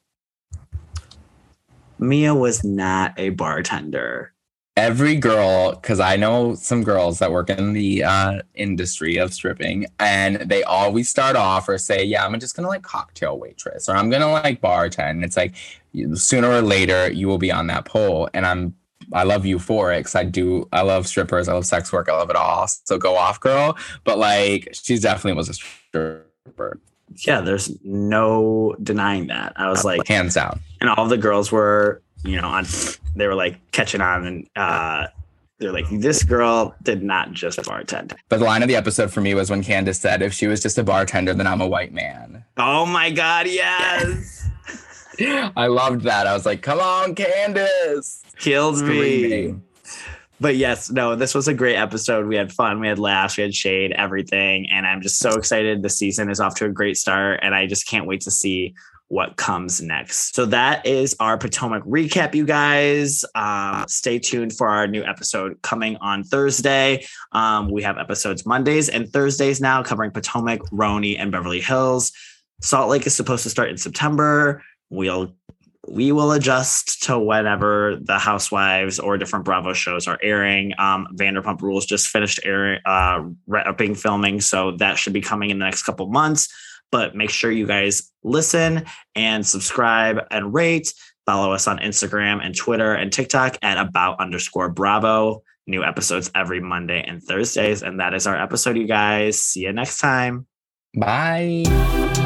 Mia 1.99 2.35
was 2.35 2.65
not 2.65 3.13
a 3.19 3.29
bartender. 3.31 4.33
Every 4.77 5.17
girl, 5.17 5.73
because 5.73 6.01
I 6.01 6.17
know 6.17 6.55
some 6.55 6.83
girls 6.83 7.19
that 7.19 7.31
work 7.31 7.51
in 7.51 7.75
the 7.75 8.03
uh, 8.03 8.41
industry 8.55 9.19
of 9.19 9.35
stripping, 9.35 9.85
and 9.99 10.37
they 10.37 10.63
always 10.63 11.11
start 11.11 11.37
off 11.37 11.69
or 11.69 11.77
say, 11.77 12.03
"Yeah, 12.03 12.25
I'm 12.25 12.39
just 12.41 12.57
gonna 12.57 12.69
like 12.69 12.83
cocktail 12.83 13.39
waitress, 13.39 13.91
or 13.91 13.97
I'm 13.97 14.09
gonna 14.09 14.31
like 14.31 14.63
bartend." 14.63 15.25
It's 15.25 15.37
like 15.37 15.55
sooner 16.15 16.49
or 16.49 16.63
later 16.63 17.13
you 17.13 17.29
will 17.29 17.37
be 17.37 17.53
on 17.53 17.67
that 17.67 17.85
pole, 17.85 18.31
and 18.33 18.47
I'm 18.47 18.75
I 19.13 19.25
love 19.25 19.45
you 19.47 19.59
for 19.59 19.93
it 19.93 20.01
because 20.01 20.15
I 20.15 20.25
do 20.25 20.69
I 20.73 20.83
love 20.83 21.07
strippers, 21.07 21.49
I 21.49 21.53
love 21.55 21.67
sex 21.67 21.93
work, 21.93 22.09
I 22.09 22.13
love 22.13 22.31
it 22.31 22.37
all. 22.37 22.67
So 22.69 22.99
go 22.99 23.17
off, 23.17 23.41
girl. 23.41 23.77
But 24.05 24.19
like, 24.19 24.69
she 24.73 24.99
definitely 24.99 25.37
was 25.37 25.49
a 25.49 25.55
stripper, 25.55 26.79
Yeah, 27.27 27.41
there's 27.41 27.77
no 27.83 28.75
denying 28.83 29.27
that. 29.29 29.53
I 29.57 29.69
was 29.69 29.85
like, 29.85 30.07
hands 30.07 30.35
down. 30.35 30.61
and 30.81 30.89
all 30.91 31.07
the 31.09 31.19
girls 31.19 31.51
were 31.51 32.03
you 32.25 32.41
know 32.41 32.49
on 32.49 32.67
they 33.17 33.27
were 33.27 33.35
like 33.35 33.59
catching 33.73 34.01
on 34.03 34.27
and 34.27 34.47
uh 34.55 35.07
they're 35.59 35.73
like 35.73 35.87
this 35.91 36.23
girl 36.23 36.75
did 36.83 37.03
not 37.03 37.33
just 37.33 37.59
bartend 37.61 38.15
But 38.29 38.39
the 38.39 38.45
line 38.45 38.63
of 38.63 38.69
the 38.69 38.77
episode 38.77 39.11
for 39.11 39.21
me 39.23 39.35
was 39.35 39.51
when 39.51 39.63
Candiace 39.63 39.99
said, 40.01 40.23
"If 40.23 40.33
she 40.35 40.47
was 40.47 40.63
just 40.63 40.79
a 40.79 40.83
bartender, 40.85 41.35
then 41.35 41.47
I'm 41.47 41.61
a 41.63 41.67
white 41.67 41.93
man." 41.93 42.45
oh 42.59 42.85
my 42.87 43.11
god 43.11 43.47
yes 43.47 44.40
I 45.21 45.67
loved 45.67 46.03
that. 46.03 46.27
I 46.27 46.33
was 46.35 46.47
like, 46.47 46.63
"Come 46.63 46.81
on, 46.81 47.15
Candiace!" 47.15 48.23
killed 48.39 48.81
me. 48.83 49.55
but 50.41 50.57
yes 50.57 50.91
no 50.91 51.15
this 51.15 51.35
was 51.35 51.47
a 51.47 51.55
great 51.55 51.77
episode. 51.77 52.27
We 52.27 52.37
had 52.37 52.51
fun 52.53 52.81
we 52.81 52.89
had 52.89 52.99
laughs 52.99 53.37
we 53.37 53.43
had 53.43 53.55
shade 53.55 53.93
everything 53.93 54.67
and 54.71 54.87
i'm 54.87 55.03
just 55.03 55.19
so 55.19 55.31
excited 55.33 55.83
the 55.83 55.91
season 55.91 56.31
is 56.31 56.41
off 56.41 56.55
to 56.57 56.65
a 56.65 56.71
great 56.71 56.97
start 56.97 57.41
and 57.43 57.55
i 57.55 57.67
just 57.67 57.87
can't 57.87 58.07
wait 58.07 58.23
to 58.23 58.31
see 58.31 58.75
what 59.09 59.37
comes 59.37 59.83
next. 59.83 60.37
So 60.37 60.47
that 60.47 60.87
is 60.87 61.17
our 61.19 61.37
potomac 61.37 61.83
recap 61.83 62.33
you 62.33 62.47
guys. 62.47 63.25
Uh, 63.35 63.85
stay 63.89 64.21
tuned 64.21 64.53
for 64.53 64.69
our 64.69 64.87
new 64.87 65.03
episode 65.03 65.61
coming 65.63 65.97
on 65.97 66.23
thursday. 66.23 67.05
Um, 67.33 67.69
we 67.73 67.83
have 67.83 67.99
episodes 67.99 68.47
mondays 68.47 68.89
and 68.89 69.13
thursdays 69.13 69.61
now 69.61 69.83
covering 69.83 70.13
potomac 70.13 70.61
RHONY 70.71 71.17
and 71.19 71.33
beverly 71.33 71.61
hills. 71.61 72.13
Salt 72.63 72.89
lake 72.89 73.05
is 73.05 73.17
supposed 73.17 73.43
to 73.43 73.51
start 73.51 73.69
in 73.69 73.77
september 73.79 74.63
we'll 74.91 75.35
we 75.89 76.13
will 76.13 76.33
adjust 76.33 77.03
to 77.05 77.19
whenever 77.19 77.97
the 78.01 78.19
Housewives 78.19 78.99
or 78.99 79.17
different 79.17 79.45
Bravo 79.45 79.73
shows 79.73 80.07
are 80.07 80.19
airing. 80.23 80.73
Um, 80.79 81.09
Vanderpump 81.15 81.63
Rules 81.63 81.87
just 81.87 82.09
finished 82.09 82.39
airing, 82.45 82.81
uh, 82.85 83.25
wrapping 83.47 83.95
filming, 83.95 84.41
so 84.41 84.73
that 84.73 84.99
should 84.99 85.13
be 85.13 85.21
coming 85.21 85.51
in 85.51 85.59
the 85.59 85.65
next 85.65 85.83
couple 85.85 86.07
months. 86.09 86.49
But 86.93 87.15
make 87.15 87.31
sure 87.31 87.51
you 87.51 87.67
guys 87.67 88.11
listen 88.23 88.85
and 89.15 89.47
subscribe 89.47 90.21
and 90.31 90.53
rate. 90.53 90.93
Follow 91.27 91.53
us 91.53 91.67
on 91.67 91.79
Instagram 91.79 92.45
and 92.45 92.55
Twitter 92.57 92.93
and 92.95 93.13
TikTok 93.13 93.57
at 93.63 93.79
about 93.79 94.21
underscore 94.21 94.69
Bravo. 94.69 95.43
New 95.67 95.85
episodes 95.85 96.31
every 96.35 96.61
Monday 96.61 97.05
and 97.07 97.23
Thursdays, 97.23 97.83
and 97.83 98.01
that 98.01 98.13
is 98.13 98.27
our 98.27 98.41
episode, 98.41 98.77
you 98.77 98.87
guys. 98.87 99.41
See 99.41 99.61
you 99.61 99.73
next 99.73 99.99
time. 99.99 100.47
Bye. 100.97 102.20